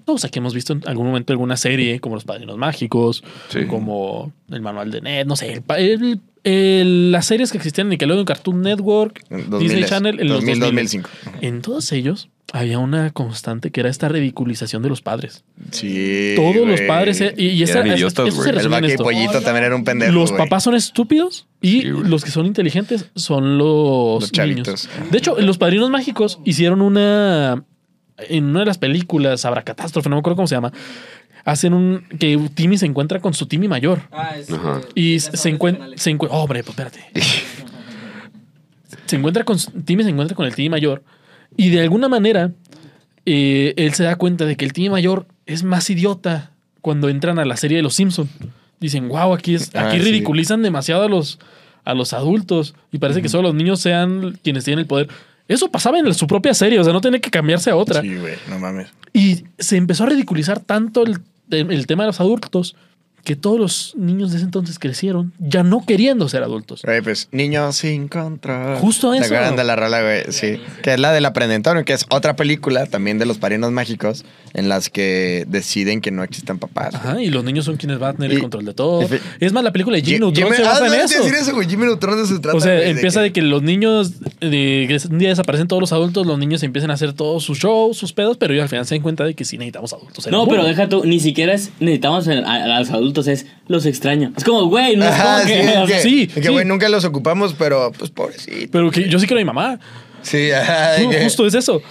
[0.04, 3.64] todos aquí hemos visto en algún momento alguna serie, como Los Padrinos Mágicos, Sí.
[3.66, 7.90] como El Manual de Ned, no sé, el el- el- las series que existían en
[7.92, 10.84] Nickelodeon, Cartoon Network, Disney 2000, Channel, en los 2000, 2000.
[10.84, 11.10] 2005.
[11.40, 15.42] En todos ellos había una constante que era esta ridiculización de los padres.
[15.70, 16.34] Sí.
[16.36, 18.50] Todos los padres, eh, y, y esto- idiotas, esto se.
[18.50, 19.02] El en esto.
[19.04, 20.12] pollito también era un pendejo.
[20.12, 24.66] Los papás son estúpidos y Sí, los que son inteligentes son los, Los chavitos.
[24.66, 25.10] niños.
[25.10, 27.64] De hecho, los padrinos mágicos hicieron una.
[28.18, 30.72] En una de las películas, Habrá Catástrofe, no me acuerdo cómo se llama.
[31.44, 32.04] Hacen un.
[32.18, 34.00] que Timmy se encuentra con su Timmy mayor.
[34.10, 34.80] Ajá.
[34.94, 35.88] Y se encuentra.
[35.96, 36.38] Se encuentra.
[36.38, 37.00] hombre, pues espérate.
[39.06, 39.58] se encuentra con.
[39.84, 41.02] Timmy se encuentra con el Timmy mayor.
[41.56, 42.52] Y de alguna manera.
[43.26, 46.50] eh, él se da cuenta de que el Timmy mayor es más idiota
[46.80, 48.28] cuando entran a la serie de los Simpson.
[48.80, 50.02] Dicen, wow, aquí es, Ah, aquí sí.
[50.04, 51.38] ridiculizan demasiado a los,
[51.84, 52.74] a los adultos.
[52.92, 55.08] Y parece que solo los niños sean quienes tienen el poder.
[55.46, 58.00] Eso pasaba en su propia serie, o sea, no tenía que cambiarse a otra.
[58.00, 58.88] Sí, güey, no mames.
[59.12, 61.20] Y se empezó a ridiculizar tanto el,
[61.50, 62.76] el tema de los adultos
[63.24, 66.82] que todos los niños de ese entonces crecieron ya no queriendo ser adultos.
[66.84, 68.76] Güey, pues niños sin control.
[68.76, 69.26] Justo ¿Te eso.
[69.26, 70.22] acuerdan de la rola, güey?
[70.30, 70.60] Sí.
[70.82, 74.68] Que es la del Aprendentorio, que es otra película también de los parinos mágicos en
[74.68, 76.94] las que deciden que no existen papás.
[76.94, 79.08] Ajá, y los niños son quienes van a tener el control de todo.
[79.40, 81.04] Es más, la película de Jimmy Jim- Neutron Jimmy- se ah, basa no, en a
[81.04, 81.18] eso.
[81.18, 81.68] decir eso, güey.
[81.68, 82.56] Jimmy Neutron se trata.
[82.56, 86.26] O sea, empieza que- de que los niños, que un día desaparecen todos los adultos,
[86.26, 88.94] los niños empiezan a hacer todos sus shows, sus pedos, pero ellos al final se
[88.94, 90.26] dan cuenta de que sí necesitamos adultos.
[90.28, 90.68] No, pero mundo.
[90.68, 94.32] deja tú, ni siquiera es necesitamos a, a los adultos, es los extraño.
[94.36, 95.60] Es como, güey, no es Ajá, como sí, que.
[95.60, 96.48] es que, Sí, es que, sí.
[96.48, 98.68] güey, nunca los ocupamos, pero pues pobrecito.
[98.72, 99.78] Pero que yo sí quiero a mi mamá.
[100.22, 100.96] Sí, ajá.
[100.96, 101.82] que- Justo es eso.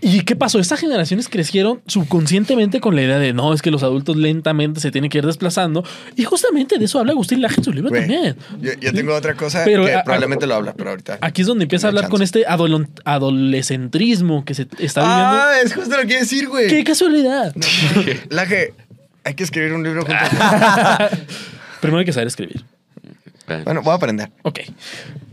[0.00, 0.58] ¿Y qué pasó?
[0.58, 4.90] Estas generaciones crecieron subconscientemente con la idea de no, es que los adultos lentamente se
[4.90, 5.84] tienen que ir desplazando.
[6.16, 8.34] Y justamente de eso habla Agustín Laje en su libro también.
[8.60, 11.18] Yo, yo tengo otra cosa Pero, que a- a- probablemente lo habla, pero ahorita.
[11.20, 15.36] Aquí es donde empieza a hablar con este adolon- adolescentrismo que se está viviendo.
[15.36, 16.66] Ah, es justo lo que decir, güey.
[16.66, 17.54] ¡Qué casualidad!
[18.30, 18.74] Laje,
[19.26, 20.28] hay que escribir un libro juntos.
[21.80, 22.64] Primero hay que saber escribir.
[23.64, 24.30] bueno, voy a aprender.
[24.42, 24.60] Ok.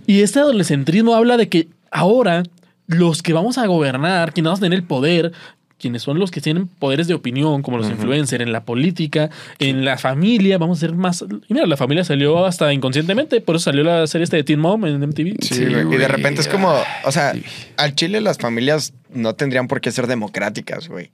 [0.07, 2.41] Y este adolescentrismo habla de que ahora
[2.87, 5.31] los que vamos a gobernar, quienes vamos a tener el poder,
[5.77, 9.29] quienes son los que tienen poderes de opinión, como los influencers, en la política,
[9.59, 11.23] en la familia, vamos a ser más...
[11.47, 14.59] Y mira, la familia salió hasta inconscientemente, por eso salió la serie esta de Teen
[14.59, 15.35] Mom en MTV.
[15.39, 15.93] Sí, Sí, güey.
[15.93, 17.35] Y de repente es como, o sea,
[17.77, 21.11] al Chile las familias no tendrían por qué ser democráticas, güey.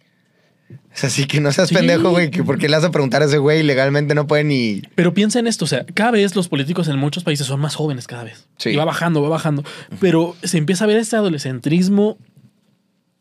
[0.93, 1.75] Es así que no seas Sí.
[1.75, 4.43] pendejo, güey, que por qué le vas a preguntar a ese güey legalmente no puede
[4.43, 4.81] ni...
[4.95, 7.75] Pero piensa en esto, o sea, cada vez los políticos en muchos países son más
[7.75, 8.47] jóvenes cada vez.
[8.57, 8.71] Sí.
[8.71, 9.63] Y va bajando, va bajando.
[9.99, 12.17] Pero se empieza a ver este adolescentrismo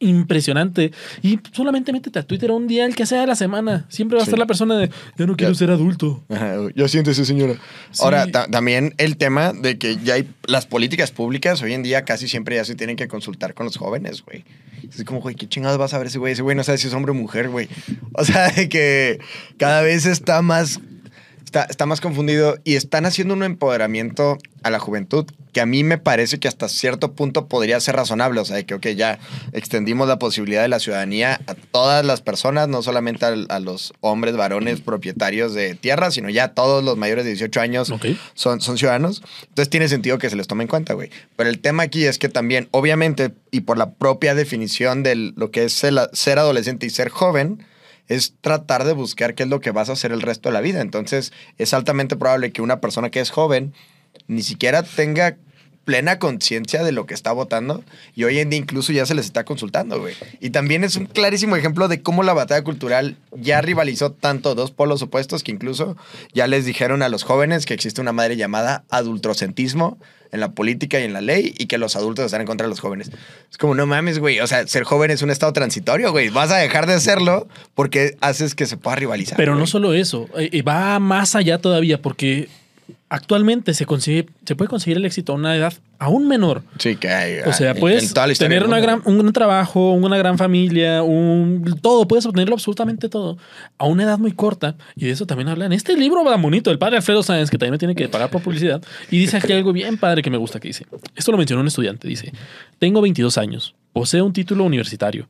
[0.00, 0.92] impresionante.
[1.22, 3.86] Y solamente métete a Twitter un día el que sea de la semana.
[3.88, 4.30] Siempre va a Sí.
[4.30, 5.58] estar la persona de yo no quiero Ya.
[5.58, 6.24] ser adulto.
[6.28, 7.54] Ajá, yo siento esa señora.
[7.90, 8.00] Sí.
[8.02, 12.04] Ahora, ta- también el tema de que ya hay las políticas públicas hoy en día
[12.04, 14.44] casi siempre ya se tienen que consultar con los jóvenes, güey.
[14.88, 16.32] Es como, güey, ¿qué chingados vas a ver ese güey?
[16.32, 17.68] Ese güey no sabe si es hombre o mujer, güey.
[18.14, 19.18] O sea, de que
[19.58, 20.80] cada vez está más,
[21.48, 25.82] está, está más confundido y están haciendo un empoderamiento a la juventud que a mí
[25.82, 28.38] me parece que hasta cierto punto podría ser razonable.
[28.40, 29.18] O sea, que, ok, ya
[29.52, 33.94] extendimos la posibilidad de la ciudadanía a todas las personas, no solamente al- a, los
[34.00, 37.90] hombres, varones, propietarios de tierra, sino ya a todos los mayores de 18 años
[38.34, 39.22] son, son ciudadanos.
[39.48, 41.08] Entonces tiene sentido que se les tome en cuenta, güey.
[41.36, 45.50] Pero el tema aquí es que también, obviamente, y por la propia definición de lo
[45.50, 47.64] que es ser, ser adolescente y ser joven,
[48.08, 50.60] es tratar de buscar qué es lo que vas a hacer el resto de la
[50.60, 50.80] vida.
[50.80, 53.74] Entonces, es altamente probable que una persona que es joven
[54.26, 55.36] ni siquiera tenga
[55.88, 57.82] plena conciencia de lo que está votando
[58.14, 60.14] y hoy en día incluso ya se les está consultando, güey.
[60.38, 64.70] Y también es un clarísimo ejemplo de cómo la batalla cultural ya rivalizó tanto dos
[64.70, 65.96] polos opuestos que incluso
[66.34, 69.96] ya les dijeron a los jóvenes que existe una madre llamada adultrocentismo
[70.32, 72.70] en la política y en la ley y que los adultos están en contra de
[72.70, 73.10] los jóvenes.
[73.50, 74.40] Es como, no mames, güey.
[74.40, 76.28] O sea, ser joven es un estado transitorio, güey.
[76.28, 79.36] Vas a dejar de hacerlo porque haces que se pueda rivalizar.
[79.36, 82.48] Pero no solo eso, eh, eh, va más allá todavía porque
[83.10, 86.62] actualmente se consigue, se puede conseguir el éxito a una edad aún menor.
[86.78, 87.38] Sí, que hay.
[87.40, 92.54] O sea, puedes tener una gran, un trabajo, una gran familia, un todo, puedes obtenerlo
[92.54, 93.38] absolutamente todo
[93.78, 94.76] a una edad muy corta.
[94.94, 97.58] Y de eso también habla en este libro tan bonito, el padre Alfredo Sáenz, que
[97.58, 98.82] también me tiene que pagar por publicidad.
[99.10, 100.86] Y dice aquí algo bien padre que me gusta que dice.
[101.16, 102.06] Esto lo mencionó un estudiante.
[102.06, 102.32] Dice,
[102.78, 105.28] tengo 22 años, poseo un título universitario,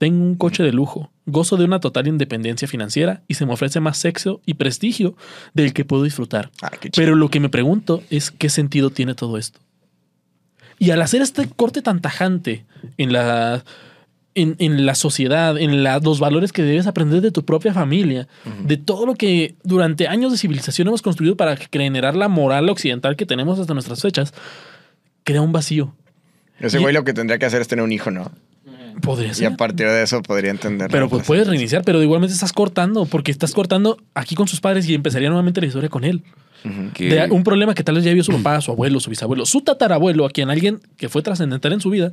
[0.00, 3.80] tengo un coche de lujo, gozo de una total independencia financiera y se me ofrece
[3.80, 5.14] más sexo y prestigio
[5.52, 6.50] del que puedo disfrutar.
[6.62, 6.70] Ah.
[6.96, 9.60] Pero lo que me pregunto es qué sentido tiene todo esto.
[10.78, 12.64] Y al hacer este corte tan tajante
[12.96, 13.62] en la,
[14.34, 18.26] en, en la sociedad, en la- los valores que debes aprender de tu propia familia,
[18.64, 23.16] de todo lo que durante años de civilización hemos construido para generar la moral occidental
[23.16, 24.32] que tenemos hasta nuestras fechas,
[25.24, 25.94] crea un vacío.
[26.58, 28.32] Ese y- güey lo que tendría que hacer es tener un hijo, ¿no?
[29.02, 30.90] Podría Y a partir de eso podría entender.
[30.90, 34.88] Pero pues puedes reiniciar, pero igualmente estás cortando, porque estás cortando aquí con sus padres
[34.88, 36.22] y empezaría nuevamente la historia con él.
[36.62, 39.62] De un problema que tal vez ya vio su papá, su abuelo, su bisabuelo, su
[39.62, 42.12] tatarabuelo, a quien alguien que fue trascendental en su vida,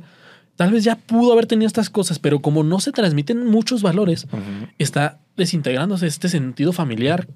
[0.56, 4.26] tal vez ya pudo haber tenido estas cosas, pero como no se transmiten muchos valores,
[4.78, 7.28] está desintegrándose este sentido familiar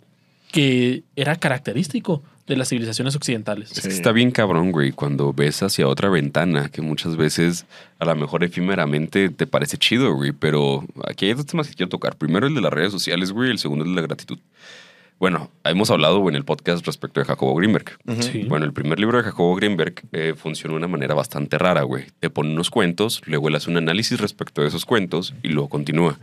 [0.51, 3.71] que era característico de las civilizaciones occidentales.
[3.73, 7.67] Es que está bien cabrón, güey, cuando ves hacia otra ventana, que muchas veces
[7.99, 11.89] a lo mejor efímeramente te parece chido, güey, pero aquí hay dos temas que quiero
[11.89, 12.17] tocar.
[12.17, 14.39] Primero el de las redes sociales, güey, el segundo el de la gratitud.
[15.23, 17.97] Bueno, hemos hablado güey, en el podcast respecto de Jacobo Greenberg.
[18.19, 18.43] Sí.
[18.49, 22.07] Bueno, el primer libro de Jacobo Greenberg eh, funciona de una manera bastante rara, güey.
[22.19, 25.69] Te pone unos cuentos, luego él hace un análisis respecto de esos cuentos y luego
[25.69, 26.19] continúa.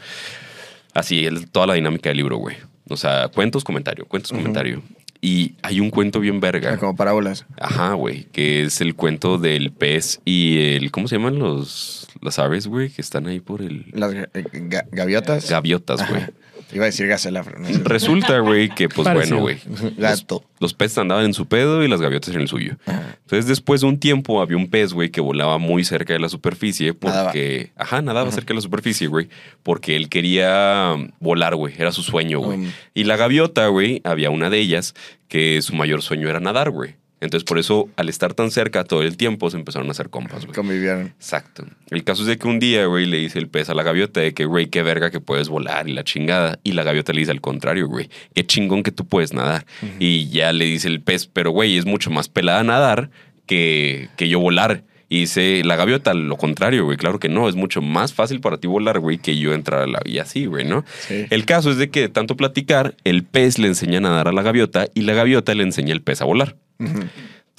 [0.93, 2.57] Así es toda la dinámica del libro, güey.
[2.89, 4.81] O sea, cuentos, comentario, cuentos, comentario.
[5.21, 6.73] Y hay un cuento bien verga.
[6.73, 7.45] Ah, Como parábolas.
[7.59, 12.39] Ajá, güey, que es el cuento del pez y el, ¿cómo se llaman los, las
[12.39, 12.89] aves, güey?
[12.89, 13.85] Que están ahí por el...
[13.93, 15.49] Las eh, ga- gaviotas.
[15.49, 16.21] Gaviotas, güey.
[16.69, 16.75] Ajá.
[16.75, 17.43] Iba a decir gacela.
[17.43, 17.79] pero no sé.
[17.83, 19.39] Resulta, güey, que pues Parecido.
[19.39, 19.91] bueno, güey.
[19.97, 20.43] Los, Gato.
[20.59, 22.77] los peces andaban en su pedo y las gaviotas en el suyo.
[22.85, 26.29] Entonces, después de un tiempo, había un pez, güey, que volaba muy cerca de la
[26.29, 27.71] superficie porque...
[27.75, 29.29] Ajá, nadaba cerca de la superficie, güey.
[29.63, 31.73] Porque él quería volar, güey.
[31.77, 32.59] Era su sueño, güey.
[32.59, 32.71] Um.
[32.93, 34.93] Y la gaviota, güey, había una de ellas
[35.27, 36.95] que su mayor sueño era nadar, güey.
[37.21, 40.45] Entonces, por eso, al estar tan cerca todo el tiempo, se empezaron a hacer compas,
[40.45, 40.55] güey.
[40.55, 41.07] Convivieron.
[41.07, 41.65] Exacto.
[41.89, 44.21] El caso es de que un día, güey, le dice el pez a la gaviota
[44.21, 46.59] de que, güey, qué verga que puedes volar y la chingada.
[46.63, 49.65] Y la gaviota le dice al contrario, güey, qué chingón que tú puedes nadar.
[49.99, 53.09] Y ya le dice el pez, pero, güey, es mucho más pelada nadar
[53.45, 54.83] que, que yo volar.
[55.11, 58.57] Y dice la gaviota, lo contrario, güey, claro que no, es mucho más fácil para
[58.57, 59.99] ti volar, güey, que yo entrar a la...
[60.05, 60.85] Y así, güey, ¿no?
[61.07, 61.25] Sí.
[61.31, 64.31] El caso es de que de tanto platicar, el pez le enseña a nadar a
[64.31, 66.55] la gaviota y la gaviota le enseña al pez a volar.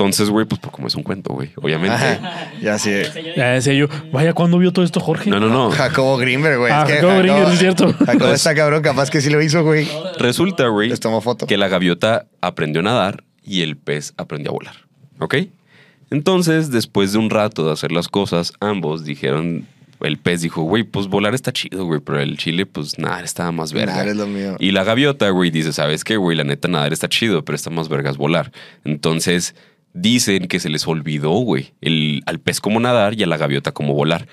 [0.01, 1.95] Entonces, güey, pues por como es un cuento, güey, obviamente.
[1.97, 2.53] Ajá.
[2.63, 2.91] Ya sí.
[3.37, 5.29] Ya decía yo, vaya, ¿cuándo vio todo esto, Jorge?
[5.29, 5.71] No, no, no.
[5.73, 6.73] Jacobo Greenberg, güey.
[6.73, 7.93] Ah, Es que Jacobo Greenberg, es cierto.
[8.07, 9.87] Jacobo está cabrón, capaz que sí lo hizo, güey.
[10.19, 11.47] Resulta, güey, Les tomó foto.
[11.47, 14.75] que la gaviota aprendió a nadar y el pez aprendió a volar.
[15.19, 15.35] ¿Ok?
[16.11, 19.67] Entonces, después de un rato de hacer las cosas, ambos dijeron,
[20.01, 23.53] el pez dijo, güey, pues volar está chido, güey, pero el chile, pues nada, estaba
[23.53, 23.93] más verga.
[23.93, 24.57] Nadar es lo mío.
[24.59, 26.37] Y la gaviota, güey, dice, ¿sabes qué, güey?
[26.37, 28.51] La neta, nadar está chido, pero está más vergas volar.
[28.85, 29.55] Entonces,
[29.93, 33.73] dicen que se les olvidó, güey, el, al pez cómo nadar y a la gaviota
[33.73, 34.27] cómo volar.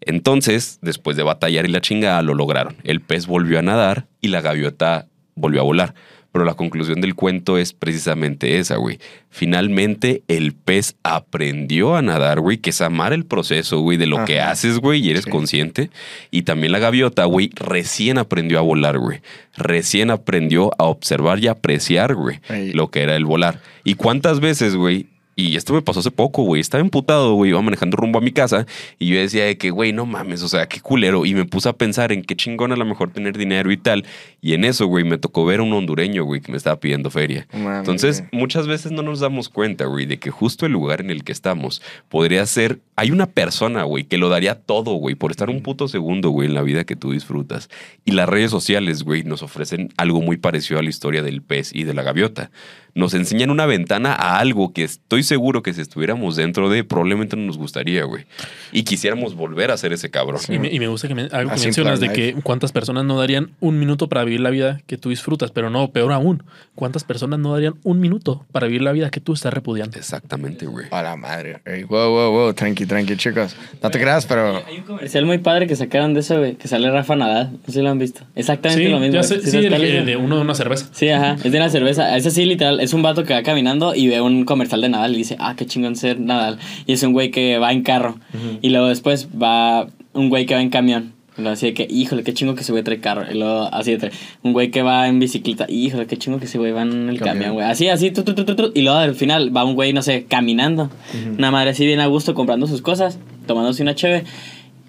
[0.00, 2.76] Entonces, después de batallar y la chingada, lo lograron.
[2.84, 5.94] El pez volvió a nadar y la gaviota volvió a volar.
[6.34, 8.98] Pero la conclusión del cuento es precisamente esa, güey.
[9.30, 14.24] Finalmente, el pez aprendió a nadar, güey, que es amar el proceso, güey, de lo
[14.24, 15.30] que haces, güey, y eres Sí.
[15.30, 15.90] consciente.
[16.32, 19.20] Y también la gaviota, güey, recién aprendió a volar, güey.
[19.56, 22.72] Recién aprendió a observar y apreciar, güey, Ey.
[22.72, 23.60] lo que era el volar.
[23.84, 25.06] ¿Y cuántas veces, güey?
[25.36, 26.60] Y esto me pasó hace poco, güey.
[26.60, 27.50] Estaba emputado, güey.
[27.50, 28.66] Iba manejando rumbo a mi casa
[28.98, 31.26] y yo decía de que, güey, no mames, o sea, qué culero.
[31.26, 34.04] Y me puse a pensar en qué chingón a lo mejor tener dinero y tal.
[34.40, 37.10] Y en eso, güey, me tocó ver a un hondureño, güey, que me estaba pidiendo
[37.10, 37.46] feria.
[37.52, 38.42] Entonces, güey.
[38.42, 41.32] muchas veces no nos damos cuenta, güey, de que justo el lugar en el que
[41.32, 42.78] estamos podría ser.
[42.96, 46.48] Hay una persona, güey, que lo daría todo, güey, por estar un puto segundo, güey,
[46.48, 47.68] en la vida que tú disfrutas.
[48.04, 51.74] Y las redes sociales, güey, nos ofrecen algo muy parecido a la historia del pez
[51.74, 52.50] y de la gaviota.
[52.94, 57.36] Nos enseñan una ventana a algo que estoy seguro que si estuviéramos dentro de, probablemente
[57.36, 58.24] no nos gustaría, güey.
[58.72, 60.40] Y quisiéramos volver a ser ese cabrón.
[60.48, 63.04] Y me, y me gusta que me- algo que Así mencionas de que cuántas personas
[63.04, 66.42] no darían un minuto para vivir la vida que tú disfrutas, pero no, peor aún,
[66.74, 69.96] cuántas personas no darían un minuto para vivir la vida que tú estás repudiando.
[69.98, 70.86] Exactamente, güey.
[70.90, 71.60] A la madre.
[71.88, 72.52] Wow, wow, wow.
[72.54, 73.56] Tranqui, tranqui, chicos.
[73.82, 74.62] No te creas, pero.
[74.66, 77.52] Hay un comercial muy padre que sacaron de eso, güey, que sale Rafa Nadal.
[77.52, 78.22] No sé si lo han visto.
[78.34, 79.14] Exactamente Sí, lo mismo.
[79.14, 80.88] ya sé, ¿Sí sí, el, el de uno de una cerveza.
[80.92, 82.16] Sí, ajá, es de la cerveza.
[82.16, 82.80] Es así, literal.
[82.80, 85.54] Es un vato que va caminando y ve un comercial de Nadal y dice, ah,
[85.56, 86.58] qué chingón ser Nadal.
[86.86, 88.18] Y es un güey que va en carro.
[88.62, 91.12] Y luego después va un güey que va en camión.
[91.36, 93.24] Y luego así de que, híjole, qué chingo que ese güey trae carro.
[93.28, 94.12] Y luego así de
[94.42, 95.66] un güey que va en bicicleta.
[95.68, 97.54] Híjole, qué chingo que ese güey va en el Camión.
[97.54, 97.66] güey.
[97.66, 98.70] Así, así, tu, tu, tu.
[98.74, 100.90] Y luego al final va un güey, no sé, caminando.
[101.36, 104.24] Una madre así bien a gusto comprando sus cosas, tomándose una cheve.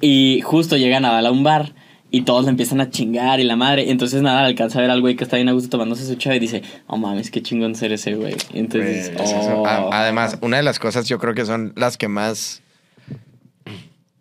[0.02, 1.74] Y justo llega Nadal a un bar.
[2.16, 3.84] Y todos le empiezan a chingar y la madre.
[3.84, 6.16] Y entonces nada, alcanza a ver al güey que está bien a gusto tomándose su
[6.16, 8.36] chave y dice, oh mames, qué chingón ser ese güey.
[8.54, 9.62] Entonces, Güey, es eso.
[9.62, 9.66] oh.
[9.68, 12.62] A- Además, una de las cosas yo creo que son las que más.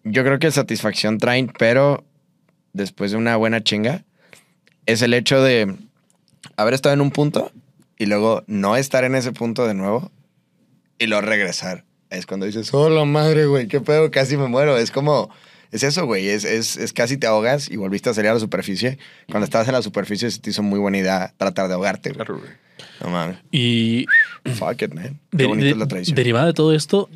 [0.02, 2.04] Yo creo que satisfacción traen, pero
[2.72, 4.02] después de una buena chinga,
[4.86, 5.74] es el hecho de
[6.56, 7.52] haber estado en un punto
[7.96, 10.10] y luego no estar en ese punto de nuevo
[10.98, 11.84] y luego regresar.
[12.10, 14.76] Es cuando dices, oh, la madre, güey, qué pedo, casi me muero.
[14.76, 15.30] Es como,
[15.74, 18.40] es eso, güey, es, es, es casi te ahogas y volviste a salir a la
[18.40, 18.98] superficie.
[19.28, 22.16] Cuando estabas en la superficie se te hizo muy buena idea tratar de ahogarte, güey.
[22.16, 22.50] Claro, güey.
[23.02, 23.36] No mames.
[23.50, 24.06] Y
[24.54, 25.18] Fuck it, man.
[25.36, 26.14] Qué de- es la tradición.
[26.16, 27.08] derivada de todo esto,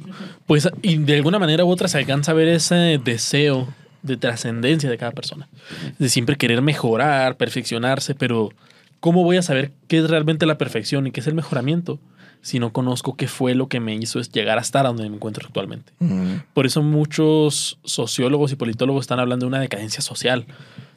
[0.47, 3.69] pues, y de alguna manera u otra se alcanza a ver ese deseo
[4.03, 5.49] de trascendencia de cada persona.
[5.99, 8.51] De siempre querer mejorar, perfeccionarse, pero
[9.01, 11.99] ¿cómo voy a saber qué es realmente la perfección y qué es el mejoramiento
[12.43, 15.09] si no conozco qué fue lo que me hizo es llegar a estar a donde
[15.09, 15.93] me encuentro actualmente?
[16.55, 20.47] Por eso muchos sociólogos y politólogos están hablando de una decadencia social,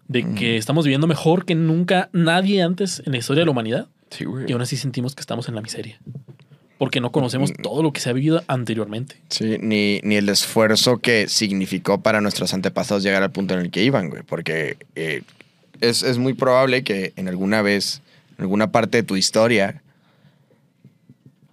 [0.08, 3.88] de que estamos viviendo mejor que nunca nadie antes en la historia de la humanidad
[4.12, 6.00] Sí, y aún así sentimos que estamos en la miseria.
[6.78, 9.16] Porque no conocemos todo lo que se ha vivido anteriormente.
[9.30, 13.72] Sí, ni, ni el esfuerzo que significó para nuestros antepasados llegar al punto en el
[13.72, 14.24] que iban, güey.
[14.24, 15.22] Porque eh,
[15.80, 18.02] es, es muy probable que en alguna vez,
[18.38, 19.82] en alguna parte de tu historia,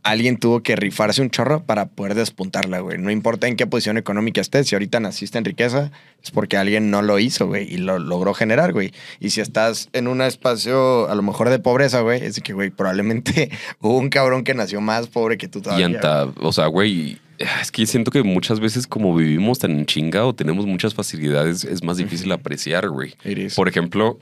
[0.03, 2.99] alguien tuvo que rifarse un chorro para poder despuntarla, güey.
[2.99, 5.91] No importa en qué posición económica estés, si ahorita naciste en riqueza,
[6.23, 8.93] es porque alguien no lo hizo, güey, y lo logró generar, güey.
[9.21, 12.71] Y si estás en un espacio a lo mejor de pobreza, güey, es que, güey,
[12.71, 15.87] probablemente hubo un cabrón que nació más pobre que tú Y todavía.
[15.87, 20.25] anta, o sea, güey, es que siento que muchas veces como vivimos tan en chinga
[20.27, 23.15] o tenemos muchas facilidades, es más difícil apreciar, güey.
[23.55, 24.19] Por ejemplo,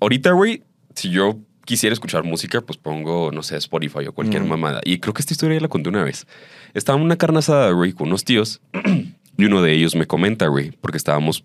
[0.00, 0.62] ahorita, güey,
[0.94, 4.48] si yo quisiera escuchar música, pues pongo, no sé, Spotify o cualquier Mm.
[4.48, 4.80] mamada.
[4.84, 6.26] Y creo que esta historia ya la conté una vez.
[6.74, 8.60] Estaba en una carne asada, güey, con unos tíos.
[9.38, 11.44] y uno de ellos me comenta, güey, porque estábamos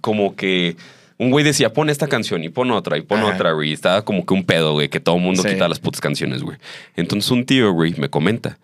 [0.00, 0.76] como que...
[1.16, 3.34] Un güey decía, pon esta canción y pon otra y pon Ajá.
[3.34, 3.72] otra, güey.
[3.72, 5.48] Estaba como que un pedo, güey, que todo el mundo Sí.
[5.50, 6.58] quita las putas canciones, güey.
[6.96, 8.58] Entonces un tío, güey, me comenta.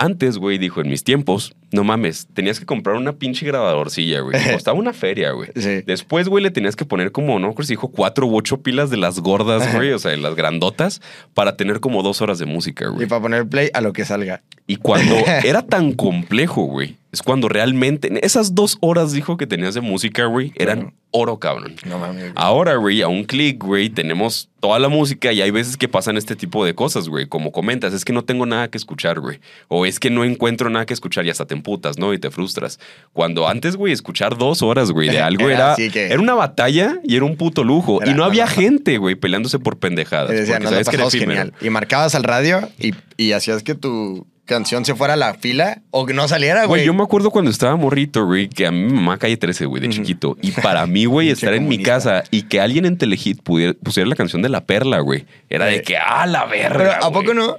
[0.00, 4.36] Antes, güey, dijo, en mis tiempos, no mames, tenías que comprar una pinche grabadorcilla, güey.
[4.52, 5.50] Costaba una feria, güey.
[5.56, 5.82] Sí.
[5.84, 8.90] Después, güey, le tenías que poner como, no creo si dijo cuatro u ocho pilas
[8.90, 11.02] de las gordas, güey, o sea, de las grandotas,
[11.34, 13.06] para tener como dos horas de música, Y güey.
[13.08, 14.42] para poner play a lo que salga.
[14.68, 19.74] Y cuando era tan complejo, güey, es cuando realmente, esas dos horas, dijo, que tenías
[19.74, 21.74] de música, güey, eran oro, cabrón.
[21.86, 22.32] No mames.
[22.34, 26.18] Ahora, güey, a un clic, güey, tenemos toda la música y hay veces que pasan
[26.18, 27.26] este tipo de cosas, güey.
[27.26, 29.40] Como comentas, es que no tengo nada que escuchar, güey.
[29.68, 32.12] O es que no encuentro nada que escuchar y hasta te emputas, ¿no?
[32.12, 32.78] Y te frustras.
[33.14, 36.98] Cuando antes, güey, escuchar dos horas, güey, de algo Era era, que- era una batalla
[37.04, 38.02] y era un puto lujo.
[38.02, 40.32] Era- y no había gente, güey, peleándose por pendejadas.
[40.32, 41.54] Y decían, porque sabes que era genial.
[41.62, 45.82] Y marcabas al radio y, y hacías que tu canción se fuera a la fila
[45.90, 46.84] o que no saliera, Güey, güey.
[46.86, 49.90] yo me acuerdo cuando estaba morrito, güey, que a mi mamá calle 13, güey, de
[49.90, 50.36] chiquito.
[50.42, 54.08] Y para mí, güey, estar en mi casa y que alguien en Telehit pudiera, pusiera
[54.08, 55.26] la canción de La Perla, güey.
[55.50, 57.36] Era de Eh, que, ah, la verga, Pero ¿a poco güey".
[57.36, 57.58] no?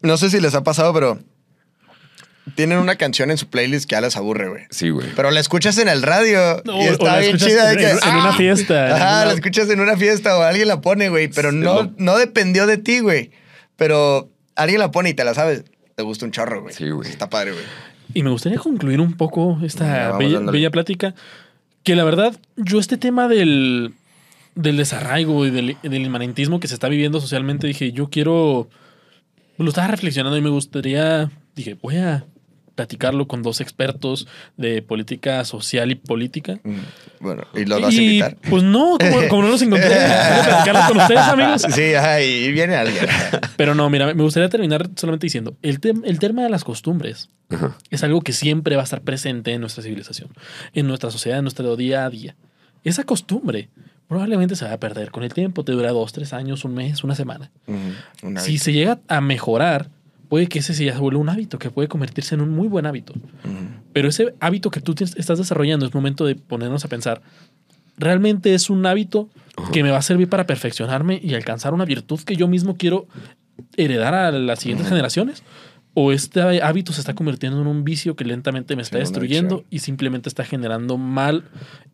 [0.00, 1.18] No sé si les ha pasado, pero
[2.54, 4.62] tienen una canción en su playlist que ya les aburre, güey.
[4.70, 5.08] Sí, güey.
[5.14, 7.66] Pero la escuchas en el radio No, y está bien chida.
[7.66, 8.36] de en- que, en una ¡ah!
[8.36, 11.28] fiesta, en Ajá, una- la escuchas en una fiesta o alguien la pone, güey.
[11.28, 13.32] Pero Sí, no, lo- no dependió de ti, güey.
[13.76, 15.64] Pero alguien la pone y te la sabes.
[15.98, 16.72] Te gusta un chorro, güey.
[16.72, 17.10] Sí, güey.
[17.10, 17.64] Está padre, güey.
[18.14, 21.12] Y me gustaría concluir un poco esta bella plática.
[21.82, 23.94] Que la verdad, yo este tema del,
[24.54, 28.68] del desarraigo y del, del inmanentismo que se está viviendo socialmente, dije, yo quiero...
[29.56, 31.32] Lo estaba reflexionando y me gustaría...
[31.56, 32.24] Dije, voy a
[32.78, 36.60] platicarlo con dos expertos de política social y política.
[36.62, 36.76] Mm,
[37.18, 38.36] Bueno, ¿y los vas a Y, invitar?
[38.48, 39.88] Pues no, como, como no los encontré,
[40.44, 41.66] platicarlo con ustedes, amigos.
[41.70, 43.04] Sí, ajá, y viene alguien.
[43.56, 47.76] Pero no, mira, me gustaría terminar solamente diciendo, el, el tema de las costumbres Ajá.
[47.90, 50.28] es algo que siempre va a estar presente en nuestra civilización,
[50.72, 52.36] en nuestra sociedad, en nuestro día a día.
[52.84, 53.70] Esa costumbre
[54.06, 57.02] probablemente se va a perder con el tiempo, te dura dos, tres años, un mes,
[57.02, 57.50] una semana.
[57.66, 59.90] Ujú, una Si se llega a mejorar,
[60.28, 62.68] puede que ese sí ya se vuelva un hábito, que puede convertirse en un muy
[62.68, 63.14] buen hábito.
[63.92, 67.22] Pero ese hábito que tú estás desarrollando es momento de ponernos a pensar,
[67.96, 69.28] ¿realmente es un hábito
[69.72, 73.06] que me va a servir para perfeccionarme y alcanzar una virtud que yo mismo quiero
[73.76, 75.42] heredar a las siguientes generaciones?
[75.94, 79.64] ¿O este hábito se está convirtiendo en un vicio que lentamente me está Sí, destruyendo
[79.68, 81.44] y simplemente está generando mal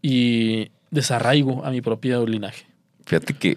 [0.03, 2.67] y desarraigo a mi propio linaje?
[3.07, 3.57] Fíjate que,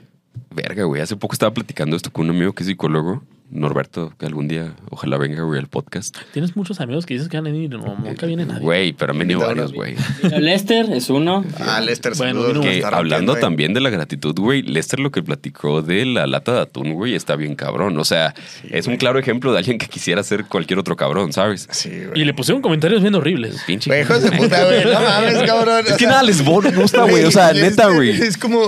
[0.55, 1.01] verga, güey.
[1.01, 4.74] Hace poco estaba platicando esto con un amigo que es psicólogo, Norberto, que algún día
[4.89, 6.16] ojalá venga, güey, al podcast.
[6.34, 8.62] Tienes muchos amigos que dices que van a venir y no, nunca viene nadie.
[8.62, 9.95] Güey, pero han venido varios, güey.
[10.39, 11.45] Lester es uno.
[11.60, 12.66] Ah, Lester, Bueno, saludos.
[12.66, 16.54] Que hablando rompiendo, también de la gratitud, güey, Lester lo que platicó de la lata
[16.54, 17.98] de atún, güey, está bien cabrón.
[17.98, 18.34] O sea,
[18.70, 21.68] es un claro ejemplo de alguien que quisiera ser cualquier otro cabrón, ¿sabes?
[21.72, 22.22] Sí, güey.
[22.22, 23.64] Y le pusieron comentarios bien horribles.
[23.66, 23.89] Pinche.
[23.89, 24.86] Güey, de puta, güey.
[24.86, 25.86] No mames, cabrón.
[25.88, 27.24] Es que sea, nada les gusta, güey.
[27.24, 28.10] O sea, neta, güey.
[28.10, 28.61] Es como.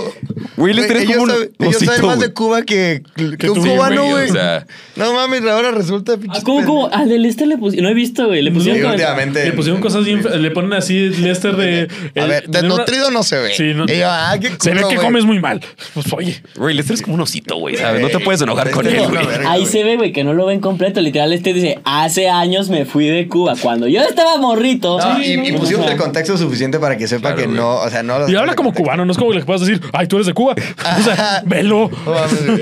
[0.56, 4.32] Güey, Lester es como un Ellos saben más de Cuba que, un cubano, güey, o
[4.32, 4.66] sea.
[4.96, 6.38] No mames, ahora resulta pinche.
[6.38, 6.90] Ah, ¿Cómo, cómo?
[6.92, 7.84] Al de Lester le pusieron.
[7.84, 8.42] No he visto, güey.
[8.42, 8.80] Le pusieron.
[8.80, 9.44] Sí, últimamente.
[9.44, 10.22] Le pusieron cosas bien.
[10.42, 11.88] Le ponen así Lester de.
[12.16, 13.54] A el- ver, una- desnutrido no se ve.
[13.54, 15.60] Sí, no- ah, qué Se ve que comes muy mal.
[15.94, 16.42] Pues oye.
[16.56, 18.00] Güey, Lester es como un osito, güey, ¿sabes?
[18.02, 19.46] No te puedes enojar con Lester él, güey.
[19.46, 21.00] Ahí se ve, güey, que no lo ven completo.
[21.00, 23.54] Literal, este dice: Hace años me fui de Cuba.
[23.60, 24.98] Cuando yo estaba morrito.
[24.98, 27.76] No, Sí, y, y no, pusimos el contexto suficiente para que sepa Claro, que no,
[27.76, 28.28] o sea, no.
[28.28, 30.34] Y habla como cubano, no es como que le puedas decir, ay, tú eres de
[30.34, 30.54] Cuba.
[30.98, 31.90] O sea, velo.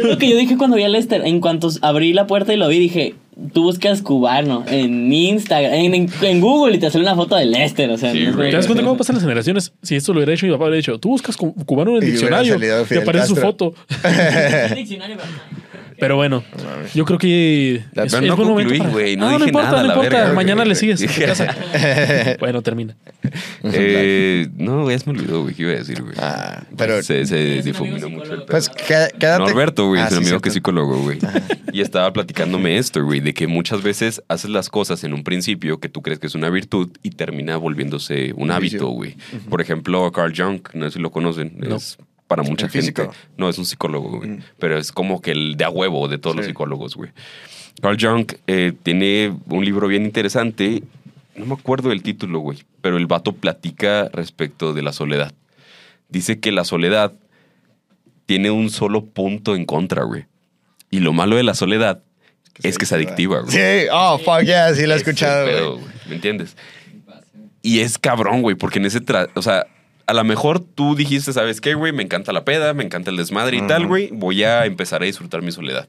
[0.04, 1.22] Lo que yo dije cuando vi a Lester.
[1.24, 1.68] En cuanto
[1.98, 3.14] abrí la puerta y lo vi, dije:
[3.52, 7.46] Tú buscas cubano en Instagram, en, en- en Google y te sale una foto de
[7.46, 7.88] Lester.
[7.90, 8.36] O sea, Sí, no.
[8.36, 9.72] ¿Te das cuenta cómo pasan las generaciones?
[9.82, 12.08] Si esto lo hubiera hecho mi papá, hubiera dicho, tú buscas cu- cubano en el
[12.08, 13.52] Y diccionario y aparece su Castro.
[13.52, 13.74] foto.
[16.00, 16.44] Pero- bueno,
[16.94, 19.82] yo creo que Pero es, no es buen momento para- no no, no importa, nada,
[19.82, 20.16] no importa.
[20.18, 21.56] verga, Mañana le sigues en tu casa.
[22.40, 22.96] bueno, termina.
[23.64, 26.14] Eh, no, güey, ya se me olvidó, güey, qué iba a decir, güey.
[26.18, 27.02] Ah, pero.
[27.02, 28.46] se se difuminó mucho el pedo.
[28.46, 29.38] Pues qué- quédate.
[29.44, 31.18] Norberto, güey, Ah, es un sí, amigo que es psicólogo, güey.
[31.72, 35.80] Y estaba platicándome esto, güey, de que muchas veces haces las cosas en un principio
[35.80, 39.16] que tú crees que es una virtud y termina volviéndose un hábito, güey.
[39.50, 41.76] Por ejemplo, Carl Jung, no sé si lo conocen, No.
[41.76, 42.92] es para mucha ¿El gente.
[42.92, 43.12] físico?
[43.36, 44.28] No, es un psicólogo, güey.
[44.30, 44.42] Mm.
[44.60, 46.50] Pero es como que el de a huevo de todos los Sí.
[46.50, 47.10] psicólogos, güey.
[47.82, 50.82] Carl Jung eh, tiene un libro bien interesante.
[51.36, 52.58] No me acuerdo del título, güey.
[52.82, 55.32] Pero el vato platica respecto de la soledad.
[56.08, 57.12] Dice que la soledad
[58.26, 60.26] tiene un solo punto en contra, güey.
[60.90, 62.02] Y lo malo de la soledad
[62.62, 63.52] es que es adictiva, güey.
[63.52, 66.56] Sí, oh, fuck yeah, sí lo he escuchado, güey, ¿Me entiendes?
[67.62, 69.00] Y es cabrón, güey, porque en ese...
[69.00, 69.66] tra- o sea,
[70.08, 71.92] a lo mejor tú dijiste, ¿sabes qué, güey?
[71.92, 74.08] Me encanta la peda, me encanta el desmadre y tal, güey.
[74.12, 75.88] Voy a empezar a disfrutar mi soledad.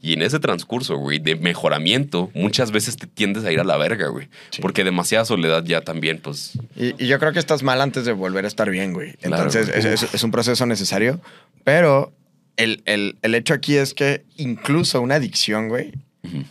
[0.00, 3.76] Y en ese transcurso, güey, de mejoramiento, muchas veces te tiendes a ir a la
[3.76, 4.28] verga, güey.
[4.50, 4.62] Sí.
[4.62, 6.52] Porque demasiada soledad ya también, pues...
[6.76, 9.14] Y, y yo creo que estás mal antes de volver a estar bien, güey.
[9.22, 11.20] Entonces, es, es- es un proceso necesario.
[11.64, 12.12] Pero
[12.56, 15.92] el, el- el hecho aquí es que incluso una adicción, güey,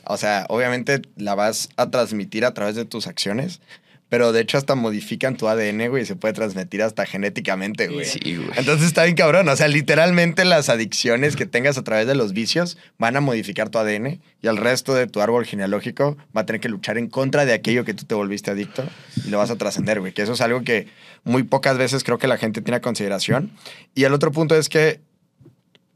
[0.06, 3.61] o sea, obviamente la vas a transmitir a través de tus acciones,
[4.10, 8.06] pero de hecho hasta modifican tu ADN, güey, y se puede transmitir hasta genéticamente, güey.
[8.06, 8.50] Sí, güey.
[8.56, 9.50] Entonces está bien cabrón.
[9.50, 13.70] O sea, literalmente las adicciones que tengas a través de los vicios van a modificar
[13.70, 17.08] tu ADN y el resto de tu árbol genealógico va a tener que luchar en
[17.08, 18.84] contra de aquello que tú te volviste adicto
[19.26, 20.14] y lo vas a trascender, güey.
[20.14, 20.88] Que eso es algo que
[21.24, 23.52] muy pocas veces creo que la gente tiene a consideración.
[23.94, 25.02] Y el otro punto es que,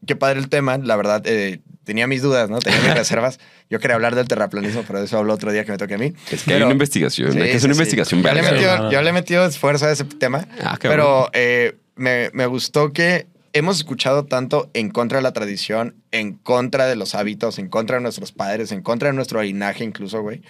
[0.05, 2.59] qué padre el tema, la verdad, eh, tenía mis dudas, ¿no?
[2.59, 3.39] Tenía mis reservas.
[3.69, 5.97] Yo quería hablar del terraplanismo, pero de eso hablo otro día que me toque a
[5.97, 6.13] mí.
[6.31, 7.79] Es que hay Pero- una investigación, Sí, hay que sí, una sí.
[7.79, 8.91] investigación Yo le, he verga, metido, güey.
[8.91, 10.47] yo le he metido esfuerzo a ese tema.
[10.61, 15.95] Ah, pero eh, me, me gustó que hemos escuchado tanto en contra de la tradición,
[16.11, 19.83] en contra de los hábitos, en contra de nuestros padres, en contra de nuestro linaje
[19.83, 20.41] incluso, güey.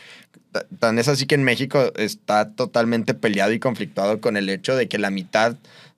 [0.51, 4.75] Ta- Tan es así que en México está totalmente peleado y conflictuado con el hecho
[4.75, 5.55] de que la mitad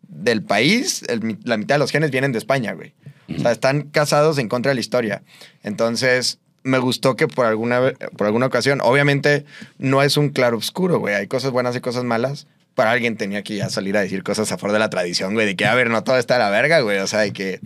[0.07, 2.93] del país, el la mitad de los genes vienen de España, güey.
[3.37, 5.23] O sea, están casados en contra de la historia.
[5.63, 9.45] Entonces, me gustó que por alguna, por alguna ocasión, obviamente
[9.77, 11.15] no es un claro oscuro, güey.
[11.15, 12.47] Hay cosas buenas y cosas malas.
[12.75, 15.45] Para alguien tenía que ya salir a decir cosas a favor de la tradición, güey.
[15.45, 16.97] De que, a ver, no todo está a la verga, güey.
[16.99, 17.59] O sea, de que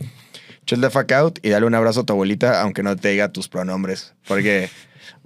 [0.65, 3.31] chill the fuck out y dale un abrazo a tu abuelita, aunque no te diga
[3.31, 4.13] tus pronombres.
[4.27, 4.69] Porque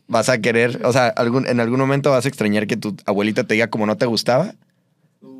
[0.07, 3.45] vas a querer, o sea, algún, en algún momento vas a extrañar que tu abuelita
[3.45, 4.53] te diga como no te gustaba.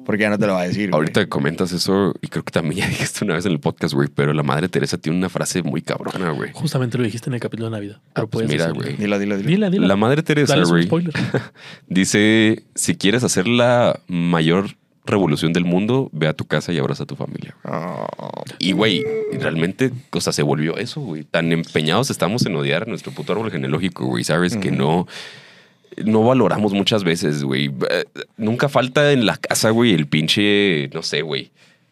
[0.06, 0.90] Porque ya no te lo va a decir.
[0.90, 0.98] güey.
[0.99, 3.94] Ahorita que comentas eso, y creo que también ya dijiste una vez en el podcast,
[3.94, 6.52] güey, pero la madre Teresa tiene una frase muy cabrona, güey.
[6.53, 7.99] Justamente lo dijiste en el capítulo de Navidad.
[8.14, 8.84] Pero pues puedes mira, decirlo.
[8.84, 8.98] güey.
[8.98, 9.49] Dilo, dilo, dilo.
[9.49, 9.88] Dila, dila.
[9.88, 11.14] La madre Teresa, Dale güey, spoiler.
[11.88, 14.76] dice, si quieres hacer la mayor
[15.06, 17.56] revolución del mundo, ve a tu casa y abraza a tu familia.
[17.64, 18.06] Oh.
[18.60, 19.03] Y, güey,
[19.40, 21.23] realmente, o sea, se volvió eso, güey.
[21.23, 24.57] Tan empeñados estamos en odiar a nuestro puto árbol genealógico, güey, ¿sabes?
[24.57, 25.07] Que no,
[26.05, 27.72] no valoramos muchas veces, güey.
[27.89, 28.05] Eh,
[28.38, 31.51] Nunca falta en la casa, güey, el pinche, no sé, güey.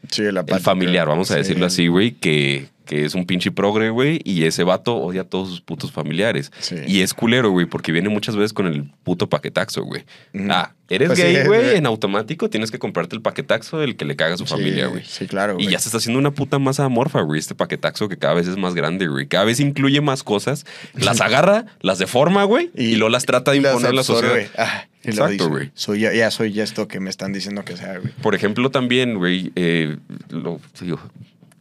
[0.09, 0.59] Sí, la El plática.
[0.59, 1.39] familiar, vamos a Sí.
[1.39, 5.24] decirlo así, güey, que, que es un pinche progre, güey, y ese vato odia a
[5.24, 6.52] todos sus putos familiares.
[6.60, 6.76] Sí.
[6.88, 10.06] Y es culero, güey, porque viene muchas veces con el puto paquetaxo, güey.
[10.49, 14.16] Ah, eres Pues gay, güey, en automático tienes que comprarte el paquetaxo del que le
[14.16, 15.03] caga a su Sí, familia, güey.
[15.06, 15.70] Sí, claro, Y güey.
[15.70, 18.57] ya se está haciendo una puta masa amorfa, güey, este paquetaxo que cada vez es
[18.57, 19.28] más grande, güey.
[19.28, 23.57] Cada vez incluye más cosas, las agarra, las deforma, güey, y, luego las trata de
[23.57, 24.48] imponer a la sociedad.
[24.57, 25.70] Ah, y Exacto, güey.
[25.76, 28.11] Soy ya, ya soy esto que me están diciendo que sea, güey.
[28.24, 29.95] Por ejemplo, también, güey, eh,
[30.32, 30.99] lo, digo,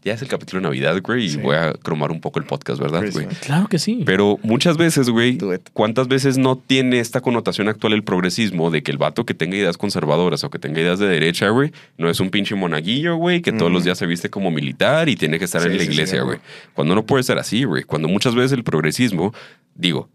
[0.08, 1.38] ya es el capítulo de Navidad, güey, y Sí.
[1.38, 3.26] voy a cromar un poco el podcast, ¿verdad, güey?
[3.40, 4.02] Claro que sí.
[4.04, 5.38] Pero muchas veces, güey.
[5.72, 9.56] ¿cuántas veces no tiene esta connotación actual el progresismo de que el vato que tenga
[9.56, 13.40] ideas conservadoras o que tenga ideas de derecha, güey, no es un pinche monaguillo, güey,
[13.42, 15.84] que todos los días se viste como militar y tiene que estar Sí, en la
[15.84, 16.38] sí, iglesia, güey.
[16.38, 16.48] güey?
[16.74, 17.84] Cuando no puede ser así, güey.
[17.84, 19.32] Cuando muchas veces el progresismo,
[19.74, 20.08] digo,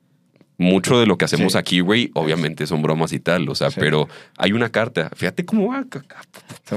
[0.57, 1.57] mucho de lo que hacemos Sí.
[1.57, 3.77] aquí, güey, obviamente son bromas y tal, o sea, Sí.
[3.80, 4.07] pero
[4.38, 5.09] hay una carta.
[5.15, 5.84] Fíjate cómo va.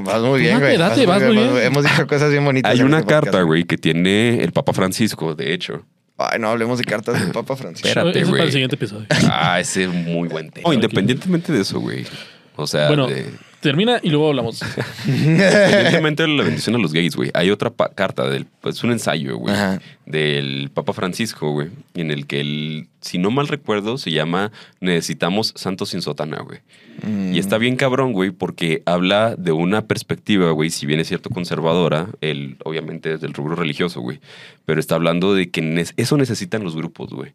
[0.03, 0.77] Vas muy bien, güey.
[0.77, 1.57] date, vas muy bien.
[1.59, 2.73] Hemos dicho cosas bien bonitas.
[2.73, 5.85] Hay una este carta, güey, que tiene el Papa Francisco, de hecho.
[6.19, 7.89] Ay, no hablemos de cartas del Papa Francisco.
[7.89, 8.43] Espérate, es para güey.
[8.44, 9.07] el siguiente episodio.
[9.31, 10.73] Ah, ese es muy buen tema.
[10.74, 12.07] independientemente de eso, güey.
[12.57, 13.27] O sea, bueno, de-
[13.61, 14.62] termina y luego hablamos.
[15.07, 17.31] independientemente de la bendición a los gays, güey.
[17.35, 19.78] Hay otra carta del, pues un ensayo, güey, Ajá.
[20.07, 25.53] Del Papa Francisco, güey, en el que él, si no mal recuerdo, se llama Necesitamos
[25.57, 26.61] santos sin sotana, güey.
[27.03, 27.35] Mm.
[27.35, 31.28] Y está bien cabrón, güey, porque habla de una perspectiva, güey, si bien es cierto
[31.28, 34.20] conservadora, él obviamente desde el rubro religioso, güey,
[34.65, 37.33] pero está hablando de que ne- eso necesitan los grupos, güey.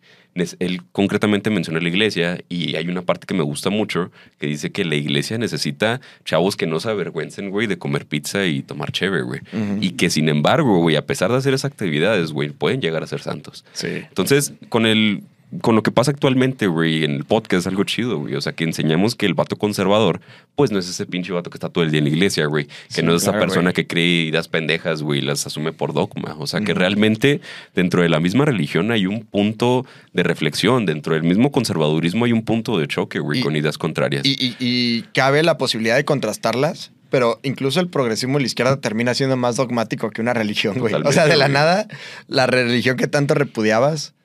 [0.59, 4.71] Él concretamente menciona la iglesia y hay una parte que me gusta mucho que dice
[4.71, 8.93] que la iglesia necesita chavos que no se avergüencen, güey, de comer pizza y tomar
[8.93, 9.41] chévere, güey.
[9.81, 13.07] Y que sin embargo, güey, a pesar de hacer esas actividades, güey, pueden llegar a
[13.07, 13.65] ser santos.
[13.73, 13.87] Sí.
[13.87, 15.23] Entonces, con el
[15.61, 18.35] con lo que pasa actualmente, güey, en el podcast es algo chido, güey.
[18.35, 20.21] O sea, que enseñamos que el vato conservador,
[20.55, 22.67] pues no es ese pinche vato que está todo el día en la iglesia, güey.
[22.67, 25.91] Que Sí, no es esa persona que cree ideas pendejas, güey, y las asume por
[25.91, 26.37] dogma.
[26.39, 27.41] O sea, que realmente
[27.75, 30.85] dentro de la misma religión hay un punto de reflexión.
[30.85, 34.25] Dentro del mismo conservadurismo hay un punto de choque, güey, con ideas contrarias.
[34.25, 38.79] Y, y- y cabe la posibilidad de contrastarlas, pero incluso el progresismo de la izquierda
[38.81, 40.95] termina siendo más dogmático que una religión, güey.
[40.95, 41.53] O sea, de la güey.
[41.53, 41.87] nada,
[42.27, 44.15] la religión que tanto repudiabas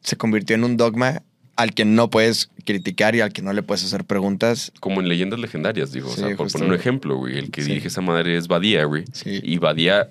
[0.00, 1.22] se convirtió en un dogma
[1.56, 4.72] al que no puedes criticar y al que no le puedes hacer preguntas.
[4.80, 6.08] Como en leyendas legendarias, digo.
[6.08, 7.36] Sí, o sea, por poner un ejemplo, güey.
[7.38, 7.68] El que Sí.
[7.68, 9.04] dirige esa madre es Badía, güey.
[9.12, 9.40] Sí.
[9.42, 10.08] Y Badía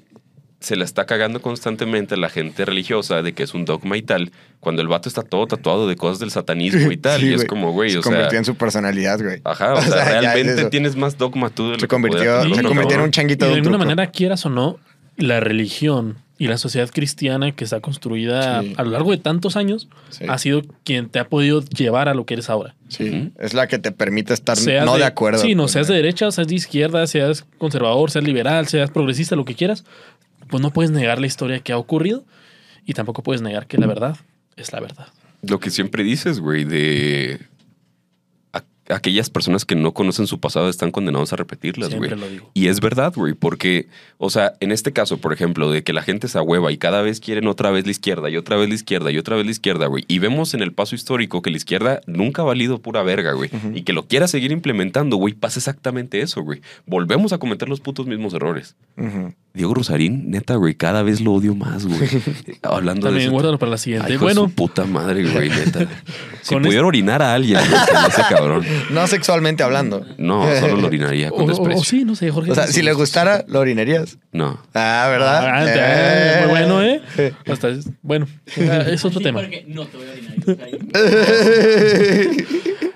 [0.59, 4.01] se la está cagando constantemente a la gente religiosa de que es un dogma y
[4.01, 7.21] tal, cuando el vato está todo tatuado de cosas del satanismo y tal.
[7.21, 8.11] Sí, y es como, güey, Se o sea.
[8.11, 9.39] convirtió en su personalidad, güey.
[9.45, 11.81] Ajá, o, O sea, sea, ya es realmente tienes más dogma tú de lo Se
[11.81, 13.89] que convirtió, se convirtió en un changuito Y de de un alguna truco.
[13.95, 14.79] manera, quieras o no,
[15.15, 18.73] la religión y la sociedad cristiana que está construida Sí.
[18.77, 20.23] a lo largo de tantos años Sí.
[20.27, 22.75] ha sido quien te ha podido llevar a lo que eres ahora.
[22.87, 25.39] Sí, es la que te permite estar Seas no de, acuerdo.
[25.39, 29.43] Sí, no, seas de derecha, seas de izquierda, seas conservador, seas liberal, seas progresista, lo
[29.45, 29.83] que quieras,
[30.49, 32.25] pues no puedes negar la historia que ha ocurrido
[32.85, 34.17] y tampoco puedes negar que la verdad
[34.55, 35.07] es la verdad.
[35.41, 37.39] Lo que siempre dices, güey, de
[38.89, 42.09] aquellas personas que no conocen su pasado están condenados a repetirlas, güey.
[42.53, 43.87] Y es verdad, güey, porque,
[44.17, 47.01] o sea, en este caso, por ejemplo, de que la gente se ahueva y cada
[47.01, 49.51] vez quieren otra vez la izquierda y otra vez la izquierda y otra vez la
[49.51, 50.05] izquierda, güey.
[50.07, 53.49] Y vemos en el paso histórico que la izquierda nunca ha valido pura verga, güey.
[53.73, 56.61] Y que lo quiera seguir implementando, güey, pasa exactamente eso, güey.
[56.85, 58.75] Volvemos a cometer los putos mismos errores.
[59.53, 61.99] Diego Rosarín, neta, güey, cada vez lo odio más, güey.
[62.61, 64.11] Hablando de ese- guárdalo para la siguiente.
[64.11, 65.87] Ay, bueno, su puta madre, güey, neta.
[66.41, 68.63] Si pudiera orinar a alguien, güey, se me hace cabrón.
[68.89, 70.05] No sexualmente hablando.
[70.17, 71.81] No, solo lo orinaría o, con o- desprecio.
[71.81, 72.51] o sí, no sé, Jorge.
[72.51, 74.17] O sea, si le gustara, ¿lo orinarías?
[74.31, 74.59] No.
[74.73, 75.45] Ah, ¿verdad?
[75.45, 76.37] Ah, Eh.
[76.41, 77.01] muy bueno, ¿eh?
[77.47, 79.41] Hasta es- bueno, es otro Sí, tema.
[79.41, 80.29] porque no te voy a orinar.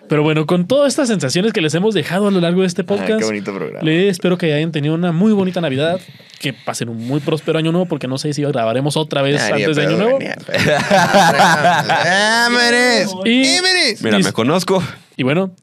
[0.09, 2.83] Pero bueno, con todas estas sensaciones que les hemos dejado a lo largo de este
[2.83, 3.83] podcast, qué bonito programa.
[3.83, 5.99] le espero que hayan tenido una muy bonita Navidad,
[6.39, 9.55] que pasen un muy próspero año nuevo, porque no sé si grabaremos otra vez Ah,
[9.55, 10.19] antes de Año Nuevo.
[10.79, 12.47] ¡Ah!
[13.25, 14.03] Y- ¡Meres!
[14.03, 14.83] Mira, Y- me conozco.
[15.15, 15.55] Y bueno,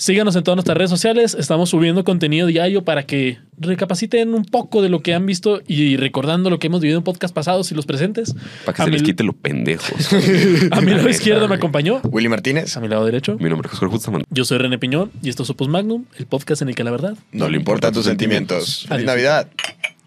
[0.00, 1.36] síganos en todas nuestras redes sociales.
[1.38, 5.96] Estamos subiendo contenido diario para que recapaciten un poco de lo que han visto y
[5.98, 8.34] recordando lo que hemos vivido en podcast pasados y los presentes.
[8.64, 10.12] Para que a se mi, les quite lo pendejos.
[10.70, 12.76] A mi lado izquierdo me acompañó, Willy Martínez.
[12.76, 13.36] a mi lado derecho.
[13.38, 14.24] Mi nombre es Jorge Justaman.
[14.30, 16.90] Yo soy René Piñón y esto es Opus Magnum, el podcast en el que la
[16.90, 17.16] verdad.
[17.32, 18.86] No le importan tus sentimientos.
[18.88, 19.06] Feliz Adiós.
[19.06, 19.48] Navidad.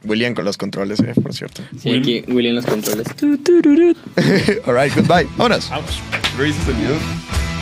[0.05, 1.61] William con los controles, eh, por cierto.
[1.79, 3.07] Sí, aquí Willy en los controles.
[4.65, 5.27] All right, goodbye.
[5.37, 5.69] Vámonos.
[5.69, 5.99] Vamos.
[6.39, 7.52] El video.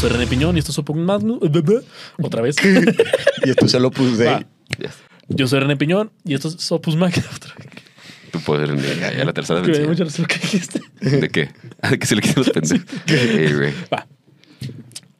[0.00, 1.38] Soy René Piñón y esto es Opus Magnum.
[2.22, 2.56] Otra vez.
[3.44, 4.24] Y esto se lo puse.
[4.24, 4.46] Va.
[4.78, 4.94] Yes.
[5.28, 7.24] Yo soy René Piñón y esto es Opus Magnum.
[7.36, 7.66] Otra vez.
[8.32, 10.80] Tu poder en ya, ya la tercera Que me dio mucha lo que dijiste.
[11.00, 11.50] ¿De qué?
[11.90, 12.86] De que se le quiten los pendejos.
[13.06, 13.74] Güey.
[13.92, 14.06] Va.